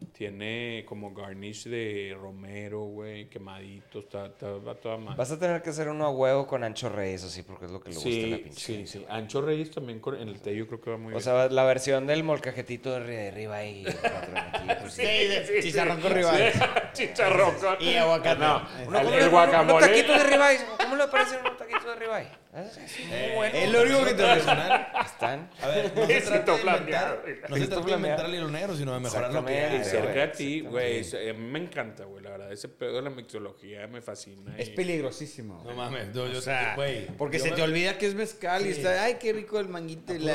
[0.07, 5.17] tiene como garnish de romero, güey, quemadito, está, está a toda madre.
[5.17, 7.81] Vas a tener que hacer uno a huevo con ancho reyes, así, porque es lo
[7.81, 8.61] que le gusta a la Sí, pinche.
[8.61, 9.07] sí, sí.
[9.09, 11.23] Ancho Reyes también con- en el té yo creo que va muy O bien.
[11.23, 13.85] sea, la versión del molcajetito de ri- de arriba aquí,
[14.81, 15.03] pues, sí.
[15.03, 16.53] Sí, chicharrón con ribeye.
[16.93, 18.41] Chicharrón con- Y aguacate.
[18.41, 19.77] No, Uno, el, ¿cómo el le- guacamole.
[19.77, 20.61] Unos taquitos de ribeye.
[20.83, 22.29] ¿Cómo le parecen unos taquitos de ribeye?
[22.87, 23.57] Sí, muy bueno.
[23.57, 24.89] Es lo único que te Personal.
[25.07, 25.51] Están.
[25.63, 28.77] A ver, no se trata de inventar, no se trata de inventar el hilo negro,
[28.77, 29.85] sino de mejorar lo que hay.
[29.85, 31.01] Cerca a ti, güey.
[31.01, 32.25] A mí me encanta, güey.
[32.25, 34.55] La verdad, ese pedo de la mixología me fascina.
[34.59, 35.63] Es y- peligrosísimo.
[35.65, 37.07] No mames, yo, yo, O sea, güey.
[37.17, 39.69] porque yo se me- te olvida que es mezcal y está, ay, qué rico el
[39.69, 40.35] manguito y la,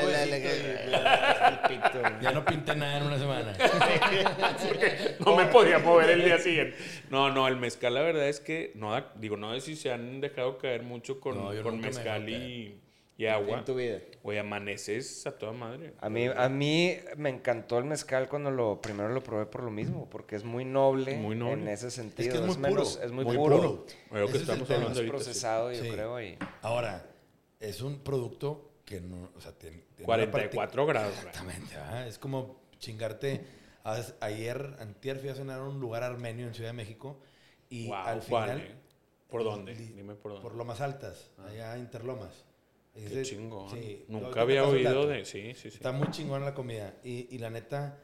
[1.68, 2.02] pito.
[2.20, 3.56] Ya no pinté nada en una semana.
[5.24, 6.76] no me podía mover el día siguiente.
[7.10, 9.92] No, no, el mezcal, la verdad es que, no da- digo, no sé si se
[9.92, 12.80] han dejado caer mucho con, No, con me mezcal y,
[13.18, 13.58] y agua.
[13.58, 13.98] En tu vida.
[14.22, 15.92] Güey, amaneces a toda madre.
[16.00, 19.70] A mí, a mí me encantó el mezcal cuando lo primero lo probé por lo
[19.70, 21.62] mismo, porque es muy noble, Muy noble.
[21.62, 22.32] en ese Es sentido.
[22.32, 23.06] que es muy menos- puro.
[23.06, 23.86] es muy, puro.
[24.10, 24.80] Que Ese es el estamos tema.
[24.80, 25.08] hablando ahorita, sí.
[25.24, 25.90] procesado, yo Sí.
[25.90, 26.20] creo.
[26.20, 26.36] Y...
[26.62, 27.06] Ahora,
[27.60, 31.12] es un producto que no, o sea, tiene, tiene una 44 grados.
[31.18, 31.74] Exactamente,
[32.06, 33.44] es como chingarte.
[33.84, 37.20] a- Ayer, antier, fui a cenar a un lugar armenio en Ciudad de México
[37.68, 38.60] y Wow, al ¿cuál, final...
[38.60, 38.74] eh?
[39.28, 39.74] ¿Por dónde?
[39.74, 40.42] li- Dime por dónde.
[40.48, 42.46] Por Lomas Altas, allá Interlomas.
[42.94, 43.68] Qué Ese- chingón.
[43.70, 45.24] sí, Nunca había oído de...
[45.26, 45.76] Sí, sí, sí.
[45.76, 46.94] Está muy chingona la comida.
[47.04, 47.98] Y, y la neta,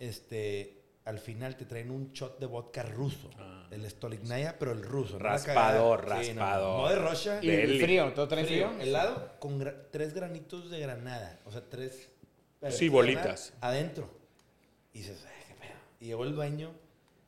[0.00, 3.30] este, al final te traen un shot de vodka ruso.
[3.38, 3.66] Ah.
[3.70, 5.14] El Stolichnaya, pero el ruso.
[5.14, 6.00] no Raspador.
[6.00, 6.80] Sí, no, raspador.
[6.82, 7.38] No, de Russia.
[7.42, 7.80] Y Deli.
[7.80, 8.70] frío, todo trae frío.
[8.80, 11.40] Helado con gra- tres granitos de granada.
[11.46, 12.08] O sea, tres.
[12.70, 13.54] Sí, bolitas.
[13.60, 14.08] Adentro.
[14.92, 15.78] Y dices, "Ay, qué pedo.
[16.00, 16.70] Y llegó el dueño.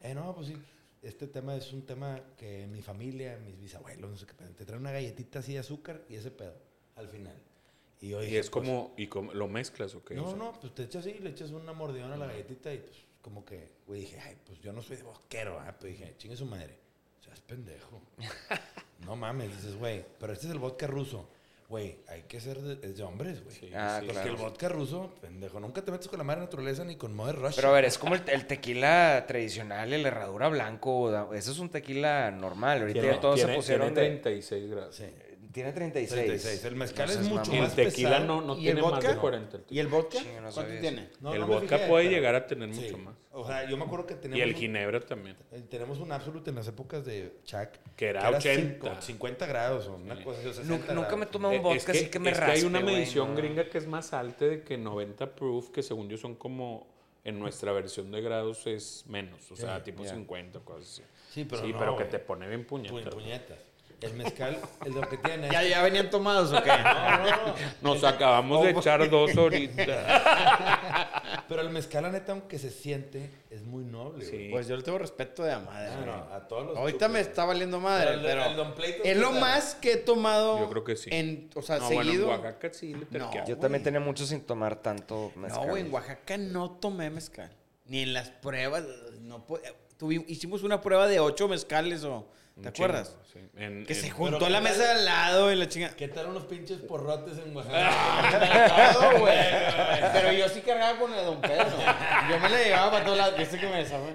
[0.03, 0.57] Eh, no, pues sí.
[1.03, 4.51] Este tema es un tema que mi familia, mis bisabuelos, no sé qué pedo.
[4.51, 6.55] Te traen una galletita así de azúcar y ese pedo.
[6.97, 7.35] Al final.
[8.01, 8.95] Y, yo Y es pues, como...
[8.97, 10.15] ¿Y como, lo mezclas o qué?
[10.19, 12.73] O no, sea, no, pues te echas así, le echas una mordidón a la galletita
[12.73, 15.95] y pues como que, güey, dije, ay, pues yo no soy de bosquero, ah, pues
[15.99, 16.77] dije, chingue su madre.
[17.21, 18.03] O sea, es pendejo.
[19.07, 21.27] no mames, dices, güey, pero este es el vodka ruso.
[21.67, 23.57] Güey, hay que ser de, es de hombres, güey.
[23.57, 24.31] Sí, Ah, sí, Porque claro.
[24.37, 27.57] el vodka ruso, pendejo, nunca te metes con la madre naturaleza ni con Mother Russia.
[27.57, 31.33] Pero a ver, es como el, el tequila tradicional, el herradura blanco.
[31.33, 32.83] Eso es un tequila normal.
[32.83, 34.17] Ahorita Tiene, ya todos tiene- se pusieron tiene de...
[34.21, 34.95] 36 grados.
[34.95, 35.05] Sí.
[35.55, 36.11] Tiene 36.
[36.25, 36.65] 36.
[36.65, 37.55] El mezcal No es mucho Y mamón.
[37.55, 38.27] el más tequila pesado.
[38.27, 39.57] no, no ¿Y tiene más de 40.
[39.57, 40.19] el ¿Y el vodka?
[40.19, 41.09] Sí, no ¿Cuánto tiene?
[41.21, 42.81] No, el vodka fijé, puede pero- llegar a tener Sí.
[42.81, 43.15] mucho más.
[43.31, 44.39] O sea, yo me acuerdo que teníamos...
[44.39, 45.37] Y el un- ginebra también.
[45.53, 47.69] eh, Tenemos un absolute en las épocas de Chuck.
[47.97, 48.73] Que era 80.
[48.91, 51.59] cinco- 50 grados o una cosa así, o 60 Nunca, nunca me toma un Eh,
[51.61, 53.37] vodka es que, así que me es que raspe, hay una medición no.
[53.37, 57.39] gringa que es más alta de que 90 proof, que según yo son como en
[57.39, 60.11] nuestra versión de grados es menos, o sea, Sí, tipo ya.
[60.15, 61.03] 50 cosas así.
[61.33, 63.15] Sí, pero sí, no, pero que te pone bien Pu- puñetas.
[63.15, 63.59] puñetas.
[64.05, 65.49] El mezcal, el lo que tiene.
[65.51, 66.69] ¿Ya, ¿Ya venían tomados o qué?
[66.71, 67.55] No, no, no.
[67.95, 69.85] Nos acabamos de echar dos ahorita.
[71.49, 74.25] Pero el mezcal, la neta, aunque se siente, es muy noble.
[74.25, 74.49] Sí.
[74.51, 75.89] Pues yo le tengo respeto de a madre.
[76.33, 79.17] A todos los Ahorita me está valiendo madre, Pero el- pero, el Don Pleito es
[79.17, 80.59] lo más que he tomado.
[80.59, 81.11] Yo creo que sí.
[81.13, 82.29] En, o sea, no, bueno, en seguido.
[82.29, 83.47] Oaxaca sí le terqueaba.
[83.47, 85.63] Yo también tenía mucho sin tomar tanto mezcal.
[85.65, 87.51] no, güey, en Oaxaca no tomé mezcal.
[87.87, 88.85] Ni en las pruebas.
[89.21, 89.61] No po-
[89.99, 92.27] tuvi- hicimos una prueba de ocho mezcales o.
[92.55, 93.09] ¿Te Un acuerdas?
[93.33, 93.59] chingo, sí.
[93.61, 95.91] En- Que se en- juntó Pero la ¿qué mesa al lado y la chinga.
[95.97, 98.93] ¿Qué tal unos pinches porrotes en Ah, Oaxaca?
[98.93, 99.35] Todo, güey.
[100.13, 101.67] Pero yo sí cargaba con el Don Pedro.
[102.31, 103.37] Yo me la llevaba para todos lados.
[103.37, 104.15] ¿Viste que me desarmé?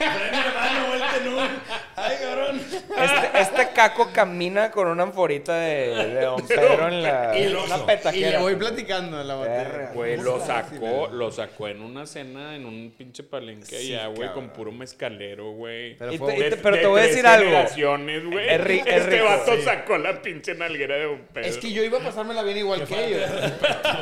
[0.00, 1.48] Freno, mano, vuelta en un.
[1.96, 2.60] Ay, cabrón.
[2.60, 7.56] Este, este caco camina con una anforita de, de Don Pedro en la Y el
[7.56, 8.14] una.
[8.14, 9.90] Y le voy platicando en la botella.
[9.92, 14.32] Güey, lo sacó, lo sacó en una cena, en un pinche palenque Sí, allá, güey,
[14.32, 15.96] con puro mezcalero, güey.
[15.96, 17.44] Pero Y fue- te- y De- te- pero de te voy a decir algo.
[17.50, 18.48] generaciones, güey.
[18.48, 19.62] Es ri- es Este rico, vato sí.
[19.62, 21.48] sacó la pinche nalguera de Don Pedro.
[21.48, 23.22] Es que yo iba a pasármela bien igual que ellos.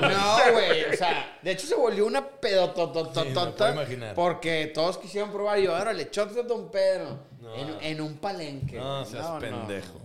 [0.01, 0.85] No, güey.
[0.85, 3.53] O sea, de hecho se volvió una Sí, me pedotototota.
[3.57, 4.15] puedo imaginar.
[4.15, 5.59] porque todos quisieron probar.
[5.59, 7.19] Y yo, órale, shots de Don Pedro.
[7.41, 7.55] No.
[7.55, 8.77] En, en un palenque.
[8.77, 9.41] No, seas No, no.
[9.41, 10.01] pendejo.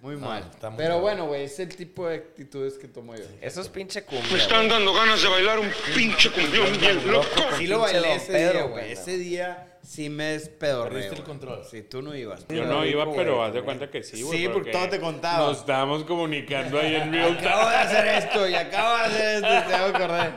[0.00, 0.42] Muy No, mal.
[0.42, 1.00] muy Pero mal.
[1.00, 3.22] bueno, güey, es el tipo de actitudes que tomo yo.
[3.40, 4.36] Eso es pinche Me cumbia.
[4.36, 4.70] están güey.
[4.70, 7.26] dando ganas de bailar un pinche cumbión bien loco.
[7.56, 8.92] Sí lo bailé ese Pedro, día, güey.
[8.92, 10.90] Ese día sí me despedorré.
[10.94, 11.62] Perdiste el control.
[11.70, 12.46] Sí, tú no ibas.
[12.48, 14.38] Yo no iba, pero haz de cuenta que sí, güey.
[14.38, 15.48] Sí, porque todo te contaba.
[15.48, 17.82] Nos estábamos comunicando ahí en real Acabo de time.
[17.84, 20.32] hacer esto y acabo de hacer esto y te hago correr.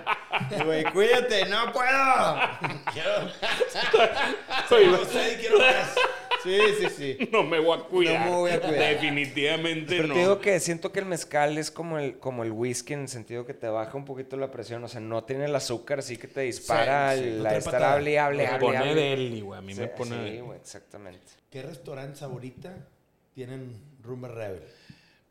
[0.65, 2.35] Güey, cuídate, no puedo.
[4.69, 5.95] Soy- Usted quiero más.
[6.45, 7.29] Sí, sí, sí.
[7.31, 8.19] No me voy a cuidar.
[8.25, 8.79] No me voy a cuidar.
[8.79, 10.13] Definitivamente Pero no.
[10.13, 13.07] te digo que siento que el mezcal es como el, como el whisky en el
[13.07, 14.83] sentido que te baja un poquito la presión.
[14.83, 17.49] O sea, no tiene el azúcar, así que te dispara Sí, sí, el- no la
[17.49, 18.93] te estar hable y hable, me pone hable.
[18.95, 19.57] deli, güey.
[19.57, 20.39] A mí Sí, me pone Sí, deli.
[20.41, 21.19] güey, exactamente.
[21.49, 22.73] ¿Qué restaurantes ahorita
[23.33, 24.61] tienen Rumba Rebel?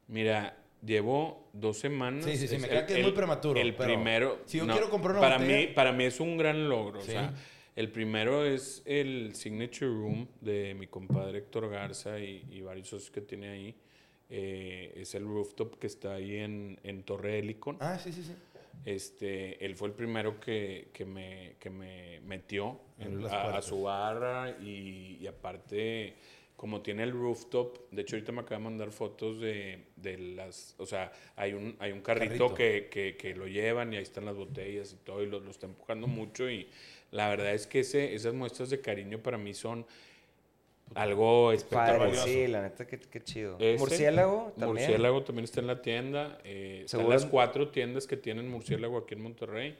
[0.09, 2.24] Mira, llevo dos semanas.
[2.24, 4.39] Sí, sí, sí, me queda que es muy prematuro, El pero primero.
[4.47, 7.01] si yo no, quiero comprar una para botella- mí, para mí es un gran logro.
[7.01, 7.11] Sí.
[7.11, 7.35] O sea,
[7.77, 13.11] el primero es el Signature Room de mi compadre Héctor Garza y, y varios socios
[13.11, 13.75] que tiene ahí.
[14.31, 17.77] Eh, es el rooftop que está ahí en, en Torre Helicon.
[17.81, 18.33] Ah, sí, sí, sí.
[18.85, 24.51] Este, él fue el primero que, que me, que me metió en- a, su barra
[24.61, 26.15] y, y aparte,
[26.57, 30.75] como tiene el rooftop, de hecho ahorita me acaba de mandar fotos de, de las,
[30.79, 32.55] o sea, hay un, hay un carrito, Carrito.
[32.55, 35.51] Que, que, que lo llevan y ahí están las botellas y todo y lo, lo
[35.51, 36.69] está empujando mucho y
[37.15, 39.86] la verdad es que ese, esas muestras de cariño para mí son
[40.97, 42.11] algo espectacular.
[42.11, 43.57] Padre, sí, la neta, qué, qué chido.
[43.78, 44.86] Murciélago también.
[44.86, 46.39] Murciélago también está en la tienda.
[46.43, 49.78] Eh, están las cuatro tiendas que tienen murciélago aquí en Monterrey.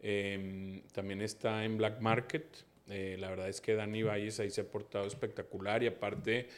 [0.00, 2.44] Eh, también está en Black Market.
[2.90, 6.48] Eh, la verdad es que Dani Valles ahí se ha portado espectacular y aparte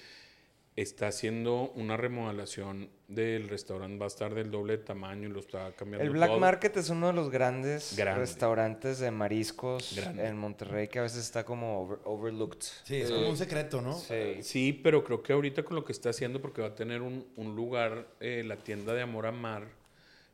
[0.76, 3.98] está haciendo una remodelación del restaurante.
[3.98, 6.38] Va a estar del doble de tamaño y lo está cambiando El Black todo.
[6.38, 8.20] Market es uno de los grandes Grande.
[8.20, 10.26] restaurantes de mariscos Grande.
[10.26, 12.60] en Monterrey que a veces está como over- overlooked.
[12.84, 13.94] Sí, es como un secreto, ¿no?
[13.94, 14.42] Sí.
[14.42, 17.26] Sí, pero creo que ahorita con lo que está haciendo, porque va a tener un,
[17.36, 19.68] un lugar, eh, la tienda de Amor a Mar,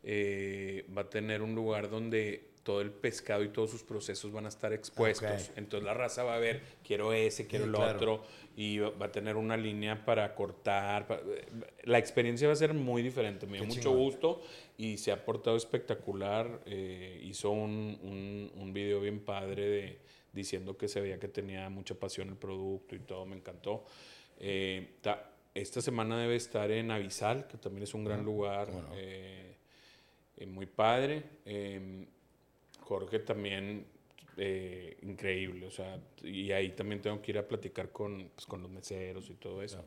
[0.03, 4.47] eh, va a tener un lugar donde todo el pescado y todos sus procesos van
[4.47, 5.49] a estar expuestos.
[5.51, 5.59] Ok.
[5.59, 7.97] Entonces la raza va a ver, quiero ese, quiero Sí, el claro.
[7.97, 8.25] otro,
[8.57, 11.23] y va a tener una línea para cortar.
[11.85, 13.47] La experiencia va a ser muy diferente.
[13.47, 14.43] Me dio mucho gusto
[14.79, 16.61] y se ha portado espectacular.
[16.67, 19.99] eh, hizo un, un, un video bien padre de,
[20.33, 23.85] diciendo que se veía que tenía mucha pasión el producto y todo, me encantó.
[24.39, 28.89] Eh, ta- esta semana debe estar en Avisal, que también es un gran lugar, bueno.
[28.95, 29.57] eh,
[30.39, 31.23] eh, muy padre.
[31.45, 32.07] Eh,
[32.93, 33.87] Jorge también,
[34.37, 38.61] eh, increíble, o sea, y ahí también tengo que ir a platicar con, pues, con
[38.61, 39.83] los meseros y todo eso.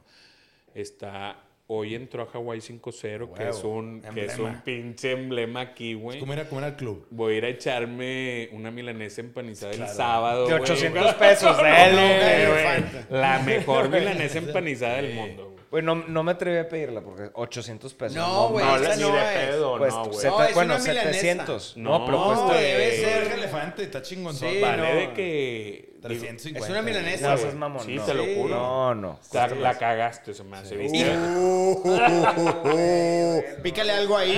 [0.73, 5.93] Está, hoy entró a Hawaii 5-0, que, es un, que es un pinche emblema aquí,
[5.95, 6.17] güey.
[6.17, 7.07] Es como ir a comer al club.
[7.09, 9.93] Voy a ir a echarme una milanesa empanizada el Claro.
[9.93, 10.45] sábado.
[10.47, 10.61] De güey.
[10.63, 13.19] 800 pesos, dale, güey.
[13.21, 15.55] La mejor milanesa empanizada del mundo, güey.
[15.71, 18.15] Güey, no, no me atreví a pedirla porque 800 pesos.
[18.15, 19.47] No, güey, No, esa ni no de es.
[19.49, 20.25] pedo, Pues, no, güey.
[20.25, 21.03] No, bueno, una milanesa.
[21.13, 21.77] 700.
[21.77, 22.53] No, No, pero no, cuesta...
[22.61, 23.34] debe ser.
[23.65, 24.35] El elefante, está chingón.
[24.35, 24.99] Sí, Vale no.
[24.99, 25.95] de que...
[26.01, 26.65] 350.
[26.65, 27.83] Es una milanesa, No, seas mamón.
[27.83, 28.05] Sí, no.
[28.05, 28.55] te lo juro.
[28.55, 29.19] No, no.
[29.33, 31.03] La, la cagaste, se me hace, ¿viste?
[33.63, 34.37] Pícale algo ahí.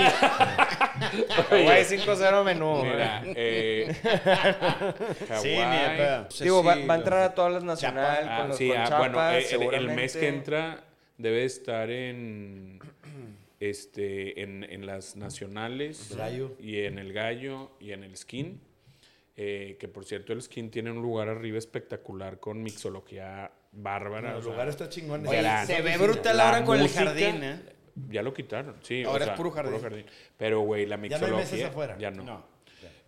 [1.52, 2.84] Hawaii 5-0 menú.
[2.84, 3.94] Mira, eh...
[5.41, 6.26] Sí, ni Hawái.
[6.40, 8.36] Digo, va, va a entrar a todas las nacional Chapa.
[8.36, 10.84] Ah, con los sí, con ah, chapas, bueno, eh, el- el, mes que entra
[11.18, 12.80] debe estar en
[13.60, 16.52] este en, en las nacionales Gallo.
[16.60, 18.62] y en el gallo y en el skin.
[19.39, 24.35] Eh, que por cierto el skin tiene un lugar arriba espectacular con mixología bárbara.
[24.35, 25.27] El sea, lugar está chingón.
[25.27, 27.61] Oye, se ve brutal la ahora con el jardín, ¿eh?
[28.09, 29.05] Ya lo quitaron, sí.
[29.05, 30.05] o Ahora es sea, puro jardín.
[30.38, 31.38] Pero, güey, la Ya no hay mixología...
[31.55, 31.97] mesas afuera.
[31.99, 32.23] Ya no.
[32.23, 32.45] No.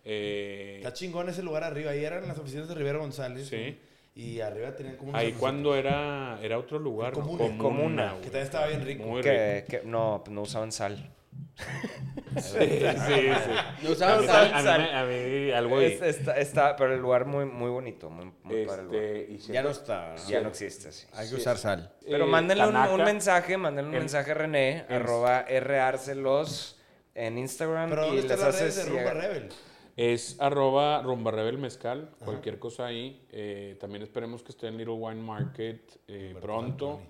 [0.04, 1.90] Eh, Está chingón ese lugar arriba.
[1.90, 3.48] Ahí eran las oficinas de Rivera González.
[3.48, 3.78] Sí.
[4.14, 7.12] Y arriba tenían como ahí cuando era, era otro lugar.
[7.12, 7.58] Comuna.
[7.58, 8.14] Comuna.
[8.20, 9.02] Que también estaba bien rico.
[9.04, 9.34] Muy rico.
[9.34, 11.12] Que, que- no, no usaban sal.
[12.36, 13.82] Sí, sí, sí.
[13.82, 15.86] No usaban a mí- a mí algo ahí.
[15.94, 19.02] Es- está, está- pero el lugar muy, muy bonito, muy, muy padre el lugar.
[19.04, 20.14] Este, y Ya no está.
[20.28, 21.06] Ya no existe, sí.
[21.14, 21.92] Hay que usar sal.
[22.08, 25.42] Pero Eh, mándenle un, Tanaka, un mensaje, mándenle un en- mensaje a René, en- arroba
[25.42, 26.78] rarcelos
[27.16, 29.48] en Instagram Pero y ¿dónde les están las redes haces de Rumba llegar- Rebel?
[29.96, 33.26] Es arroba rumba rebel mezcal, cualquier cosa ahí.
[33.32, 37.00] Eh, también esperemos que esté en Little Wine Market eh, pronto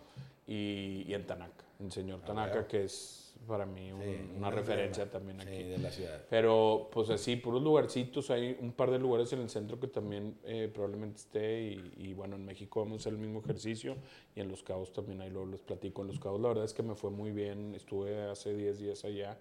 [0.47, 3.20] y, y en Tanaka, en señor Tanaka, que es
[3.51, 5.11] para mí un- Sí, una un referencia emblema.
[5.37, 5.69] también Sí, aquí.
[5.69, 6.25] de la ciudad.
[6.31, 10.39] Pero pues así, puros lugarcitos, hay un par de lugares en el centro que también
[10.45, 13.97] eh, probablemente esté y, y, bueno, en México vamos a hacer el mismo ejercicio
[14.35, 16.03] y en Los Cabos también, ahí luego les platico.
[16.03, 19.05] En Los Cabos la verdad es que me fue muy bien, estuve hace 10 días
[19.05, 19.37] allá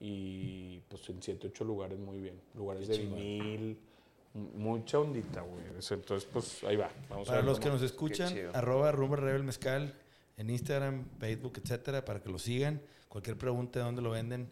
[0.00, 3.78] y pues en 7, 8 lugares muy bien, lugares de vinil,
[4.34, 5.62] m- mucha ondita, güey.
[5.90, 9.16] Entonces pues ahí va, vamos a Para ver los que cómo- nos escuchan, arroba Rumba
[9.16, 9.94] Rebel Mezcal
[10.38, 12.80] en Instagram, Facebook, etcétera, para que lo sigan.
[13.12, 14.50] Cualquier pregunta de dónde lo venden,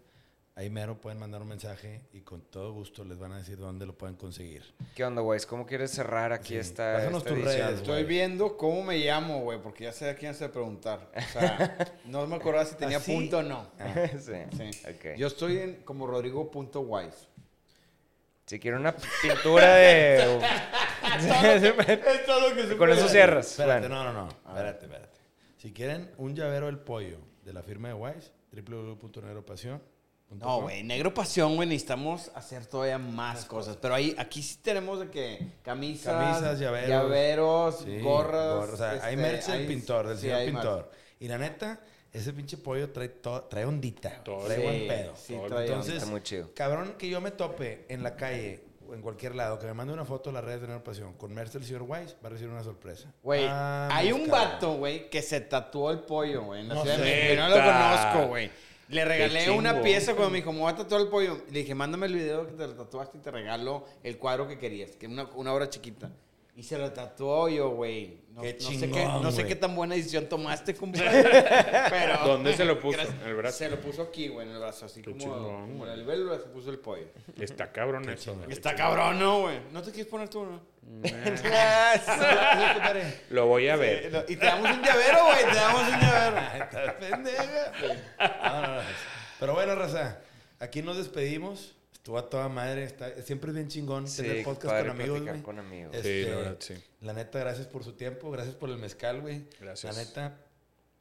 [0.54, 3.86] ahí mero pueden mandar un mensaje y con todo gusto les van a decir dónde
[3.86, 4.62] lo pueden conseguir.
[4.94, 5.40] ¿Qué onda, güey?
[5.48, 6.56] ¿Cómo quieres cerrar aquí Sí.
[6.58, 7.66] esta, Pásanos esta tus edición?
[7.68, 11.10] redes, Estoy viendo cómo me llamo, güey, porque ya sé a quién se preguntar.
[11.16, 13.10] O sea, no me acordaba si tenía ¿Así?
[13.14, 13.66] punto o no.
[14.18, 14.32] sí.
[14.54, 14.82] Sí.
[15.16, 17.28] Yo estoy en como Rodrigo.wise.
[18.44, 20.38] Si quieren una pintura de...
[21.02, 23.52] Es todo lo que Con eso cierras.
[23.52, 24.04] Espérate, Bueno.
[24.04, 24.28] no, no, no.
[24.28, 25.18] Espérate, espérate.
[25.56, 29.82] Si quieren un llavero del pollo de la firma de Wise, www.negropasión.
[30.30, 33.76] No, güey, Negro Pasión, güey, necesitamos hacer todavía más cosas.
[33.76, 36.88] Pero ahí, aquí sí tenemos de que camisas, Camisas, llaveros.
[36.88, 38.54] llaveros, Sí, gorras.
[38.54, 40.46] gorras, O sea, hay este, merch del hay- pintor, del sí, señor más.
[40.62, 40.90] pintor.
[41.18, 41.80] Y la neta,
[42.12, 44.22] ese pinche pollo trae, to- trae ondita.
[44.22, 44.44] Todo.
[44.44, 45.16] trae Sí, buen pedo.
[45.16, 45.46] sí, Todo.
[45.48, 46.54] trae Entonces, Está muy chido.
[46.54, 48.62] cabrón, que yo me tope en la calle
[48.94, 51.32] en cualquier lado, que me mande una foto a las redes de Nueva Pasión con
[51.34, 53.12] merch del señor Wise, va a recibir una sorpresa.
[53.22, 54.50] Güey, Ah, hay un cabrón.
[54.52, 57.10] vato, güey, que se tatuó el pollo, güey, en la No Ciudad de sé.
[57.10, 57.32] México.
[57.32, 58.50] y No lo conozco, güey.
[58.88, 61.38] Le regalé una pieza cuando me dijo, me voy a tatuar el pollo.
[61.50, 64.58] Le dije, mándame el video que te lo tatuaste y te regalo el cuadro que
[64.58, 66.10] querías, que es una, una obra chiquita.
[66.56, 68.20] Y se lo tatuó yo, güey.
[68.30, 71.22] No, Qué no sé chingón, qué, no sé qué tan buena decisión tomaste, compadre.
[71.90, 73.00] Pero, ¿Dónde se lo puso?
[73.00, 73.58] ¿En el brazo?
[73.58, 75.92] Se lo puso aquí, güey, en el brazo, así Qué como, chingón, como güey.
[75.92, 77.06] en el velo se puso el pollo.
[77.38, 78.36] Está cabrón eso.
[78.48, 79.58] Está cabrón, ¿no, güey?
[79.72, 80.60] ¿No te quieres poner tú, no?
[83.30, 84.24] Lo voy a ver.
[84.28, 86.98] Y te damos un llavero, güey, te damos un llavero.
[87.00, 87.72] Pendeja.
[88.18, 88.82] No, no, no.
[89.38, 90.18] Pero bueno, Raza,
[90.58, 91.76] aquí nos despedimos.
[92.00, 92.84] Estuvo a toda madre.
[92.84, 95.42] Está, siempre es bien chingón Sí, tener podcast padre con amigos, güey.
[95.42, 95.94] con amigos.
[95.94, 96.74] Este, Sí, la verdad, sí.
[97.02, 98.30] La neta, gracias por su tiempo.
[98.30, 99.46] Gracias por el mezcal, güey.
[99.60, 99.94] Gracias.
[99.94, 100.38] La neta,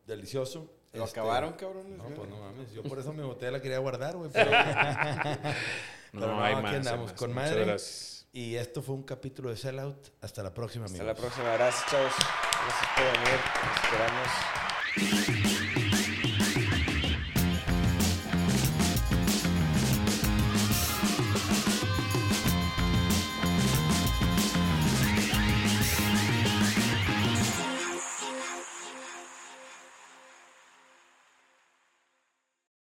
[0.06, 0.70] delicioso.
[0.92, 1.98] Lo Este, acabaron, cabrones.
[1.98, 2.16] No, güey.
[2.16, 2.72] pues no mames.
[2.74, 4.30] Yo por eso mi botella la quería guardar, güey.
[4.34, 4.52] Pero,
[6.12, 6.72] No, pero no, hay aquí más.
[6.72, 7.14] hay andamos, más.
[7.20, 7.66] con Muchas madre.
[7.66, 8.28] gracias.
[8.34, 10.10] y esto fue un capítulo de Sellout.
[10.22, 11.08] Hasta la próxima, amigos.
[11.08, 11.54] Hasta la próxima.
[11.54, 12.12] Gracias, chavos.
[12.66, 13.40] Gracias por venir.
[13.64, 13.84] Nos
[15.38, 15.49] esperamos.